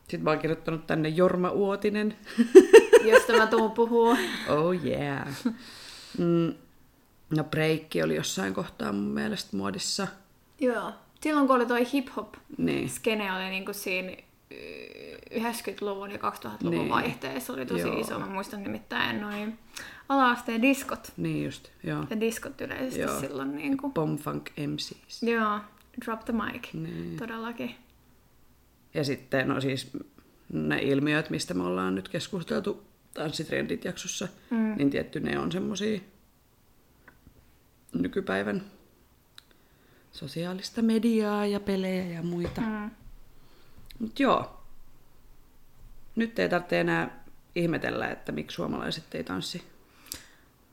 Sitten 0.00 0.24
mä 0.24 0.30
oon 0.30 0.38
kirjoittanut 0.38 0.86
tänne 0.86 1.08
Jorma 1.08 1.50
Uotinen. 1.50 2.16
Josta 3.10 3.32
mä 3.32 3.46
tuun 3.46 3.70
puhuu. 3.70 4.16
Oh 4.48 4.84
yeah. 4.84 5.28
Mm, 6.18 6.54
no 7.36 7.44
breikki 7.44 8.02
oli 8.02 8.16
jossain 8.16 8.54
kohtaa 8.54 8.92
mun 8.92 9.02
mielestä 9.10 9.56
muodissa. 9.56 10.06
Joo. 10.60 10.92
Silloin 11.20 11.46
kun 11.46 11.56
oli 11.56 11.66
toi 11.66 11.84
hip-hop 11.84 12.36
Niin. 12.58 12.88
skene 12.88 13.32
oli 13.36 13.50
niinku 13.50 13.72
siinä 13.72 14.10
y- 14.50 15.12
90-luvun 15.40 16.10
ja 16.10 16.18
2000-luvun 16.18 16.70
Niin. 16.70 16.80
niin. 16.80 16.88
vaihteessa 16.88 17.52
oli 17.52 17.66
tosi 17.66 17.80
Joo. 17.88 18.00
Iso. 18.00 18.18
Mä 18.18 18.26
muistan 18.26 18.62
nimittäin 18.62 19.20
noin 19.20 19.58
ala-asteen 20.08 20.62
diskot. 20.62 21.12
Niin 21.16 21.44
just, 21.44 21.68
joo. 21.84 22.04
Ja 22.10 22.20
diskot 22.20 22.60
yleisesti 22.60 23.00
Joo. 23.00 23.20
Silloin 23.20 23.56
niinku. 23.56 23.90
Bomfunk 23.90 24.50
MCs. 24.66 25.22
Joo. 25.22 25.58
Drop 26.04 26.24
the 26.24 26.32
mic. 26.32 26.72
Niin. 26.72 27.16
Todellakin. 27.16 27.74
Ja 28.94 29.04
sitten 29.04 29.48
no 29.48 29.60
siis 29.60 29.90
ne 30.52 30.78
ilmiöt, 30.82 31.30
mistä 31.30 31.54
me 31.54 31.62
ollaan 31.62 31.94
nyt 31.94 32.08
keskusteltu 32.08 32.82
tanssitrendit 33.14 33.84
jaksossa, 33.84 34.28
mm. 34.50 34.74
niin 34.76 34.90
tietty 34.90 35.20
ne 35.20 35.38
on 35.38 35.52
semmosia 35.52 36.00
nykypäivän 37.92 38.62
sosiaalista 40.12 40.82
mediaa 40.82 41.46
ja 41.46 41.60
pelejä 41.60 42.04
ja 42.04 42.22
muita. 42.22 42.60
Mm. 42.60 42.66
Mm. 42.66 42.90
Mut 43.98 44.20
joo, 44.20 44.60
nyt 46.16 46.38
ei 46.38 46.48
tarvitse 46.48 46.80
enää 46.80 47.24
ihmetellä, 47.54 48.08
että 48.08 48.32
miksi 48.32 48.54
suomalaiset 48.54 49.14
ei 49.14 49.24
tanssi. 49.24 49.62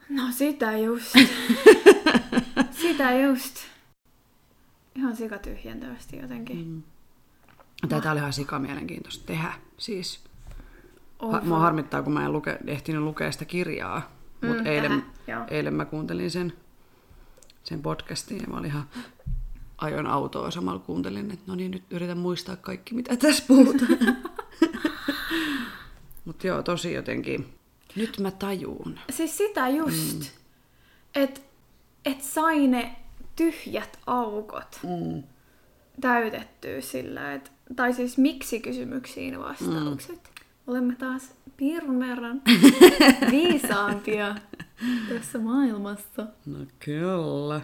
No 0.10 0.24
sitä 0.32 0.78
just. 0.78 1.14
sitä 2.82 3.12
just. 3.16 3.56
Ihan 4.96 5.16
sikatyhjentävästi 5.16 6.18
jotenkin. 6.18 6.68
Mm. 6.68 6.84
Tätä 7.90 8.12
oli 8.12 8.20
ihan 8.20 8.34
sikamielenkiintoista 8.34 9.26
tehdä. 9.26 9.54
Siis, 9.78 10.24
ha- 11.32 11.42
mua 11.42 11.60
harmittaa, 11.60 12.04
kun 12.04 12.14
mä 12.14 12.26
en 12.26 12.34
luke, 12.34 12.58
ehtinyt 12.68 13.02
lukea 13.02 13.32
sitä 13.32 13.46
kirjaa. 13.46 14.12
Mutta 14.42 14.62
Mm, 14.64 14.66
eilen, 14.68 15.06
tähän, 15.26 15.46
eilen 15.50 15.74
mä 15.74 15.86
kuuntelin 15.86 16.32
sen, 16.32 16.54
sen 17.64 17.82
podcastin 17.82 18.42
ja 18.42 18.48
mä 18.48 18.58
olin 18.58 18.66
ihan 18.66 18.90
ajoin 19.78 20.08
autoa 20.08 20.52
samalla 20.52 20.80
kuuntelin, 20.80 21.32
että 21.32 21.44
no 21.48 21.56
niin, 21.56 21.72
nyt 21.72 21.84
yritän 21.90 22.18
muistaa 22.18 22.56
kaikki, 22.56 22.96
mitä 22.96 23.16
tässä 23.16 23.44
puhutaan. 23.48 23.98
Mutta 26.26 26.48
joo, 26.48 26.64
tosi 26.64 26.94
jotenkin, 26.94 27.54
nyt 27.96 28.20
mä 28.20 28.32
tajuun. 28.32 29.00
Siis 29.10 29.38
sitä 29.38 29.70
just, 29.70 30.20
mm. 30.20 30.26
että 31.16 31.42
et 32.06 32.22
sai 32.24 32.68
ne 32.68 32.96
tyhjät 33.36 34.00
aukot 34.08 34.80
Mm. 34.84 35.24
täytettyä 36.02 36.82
sillä, 36.82 37.34
et, 37.34 37.52
tai 37.76 37.94
siis 37.94 38.18
miksi 38.18 38.60
kysymyksiin 38.60 39.40
vastaukset. 39.40 40.16
Mm. 40.16 40.44
Olemme 40.68 40.96
taas 40.96 41.32
piirun 41.60 42.00
verran 42.00 42.42
viisaampia 43.32 44.36
tässä 45.10 45.40
maailmassa. 45.40 46.26
No 46.46 46.58
kyllä. 46.80 47.62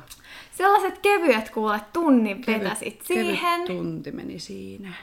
Sellaiset 0.57 0.97
kevyet 0.99 1.49
kuule 1.49 1.81
tunnin 1.93 2.43
vetäsit 2.47 3.01
siihen, 3.05 3.61
Kevyt 3.61 3.65
tunti 3.79 4.11
meni 4.11 4.39
siinä. 4.39 4.93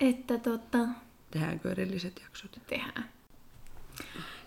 että 0.00 0.38
tota, 0.38 0.78
Tehdäänkö 1.30 1.70
erilliset 1.70 2.20
jaksot? 2.22 2.50
tehdään. 2.66 3.08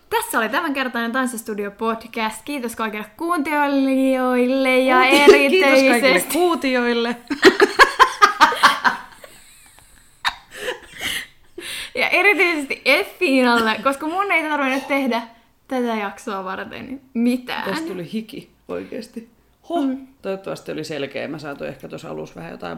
Tässä 0.09 0.39
oli 0.39 0.49
tämänkertainen 0.49 1.11
Tanssistudio 1.11 1.71
podcast. 1.71 2.41
Kiitos 2.45 2.75
kaikille 2.75 3.05
kuuntelijoille 3.17 4.79
ja 4.79 5.01
Kiitos 5.01 5.19
kaikille 5.19 5.45
erityisesti... 5.45 6.33
kuutioille. 6.39 7.15
Ja 11.95 12.00
erityisesti 12.11 12.81
Effiinalle, 12.85 13.79
koska 13.83 14.07
mun 14.07 14.31
ei 14.31 14.49
tarvinnut 14.49 14.87
tehdä 14.87 15.21
tätä 15.67 15.95
jaksoa 15.95 16.43
varten 16.43 17.01
mitään. 17.13 17.63
Tästä 17.63 17.87
tuli 17.87 18.13
hiki 18.13 18.49
oikeesti. 18.67 19.29
Ho. 19.69 19.81
Mm. 19.81 20.07
Toivottavasti 20.21 20.71
oli 20.71 20.83
selkeä. 20.83 21.27
Mä 21.27 21.39
saatoin 21.39 21.69
ehkä 21.69 21.87
tuossa 21.87 22.09
alussa 22.09 22.35
vähän 22.35 22.51
jotain 22.51 22.77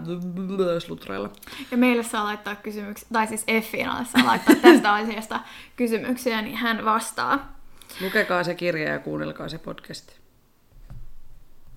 slutreilla. 0.79 1.29
Ja 1.71 1.77
meille 1.77 2.03
saa 2.03 2.23
laittaa 2.23 2.55
kysymyksiä, 2.55 3.07
tai 3.13 3.27
siis 3.27 3.43
Effiinalle 3.47 4.05
saa 4.05 4.25
laittaa 4.25 4.55
tästä 4.55 4.93
asiasta 5.03 5.39
kysymyksiä, 5.75 6.41
niin 6.41 6.55
hän 6.55 6.85
vastaa. 6.85 7.55
Lukekaa 8.01 8.43
se 8.43 8.55
kirja 8.55 8.89
ja 8.89 8.99
kuunnelkaa 8.99 9.49
se 9.49 9.57
podcast. 9.57 10.22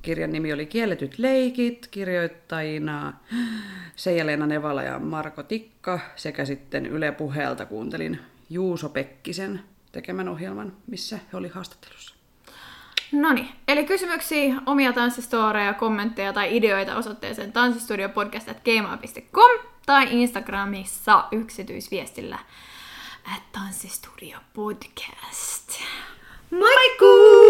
Kirjan 0.07 0.33
nimi 0.33 0.53
oli 0.53 0.67
Kielletyt 0.67 1.19
leikit, 1.19 1.89
kirjoittajina 1.91 3.13
Seija-Leena 3.97 4.47
Nevala 4.47 4.83
ja 4.83 4.99
Marko 4.99 5.43
Tikka 5.43 6.01
sekä 6.17 6.45
sitten 6.45 6.87
Yle 6.87 7.13
Puheelta 7.13 7.67
kuuntelin 7.67 8.21
Juuso 8.51 8.89
Pekkisen 8.89 9.61
tekemän 9.93 10.29
ohjelman, 10.29 10.73
missä 10.87 11.17
he 11.17 11.37
oli 11.37 11.49
haastattelussa. 11.49 12.15
Noni, 13.13 13.53
eli 13.69 13.85
kysymyksiä, 13.85 14.55
omia 14.67 14.93
tanssistoreja, 14.93 15.75
kommentteja 15.75 16.33
tai 16.33 16.57
ideoita 16.57 16.97
osoitteeseen 16.97 17.53
tanssistudiopodcast.gmail.com 17.53 19.51
tai 19.87 20.07
Instagramissa 20.11 21.25
yksityisviestillä 21.33 22.39
at 23.37 23.43
tanssistudiopodcast. 23.53 25.81
Moikkuu! 26.51 27.47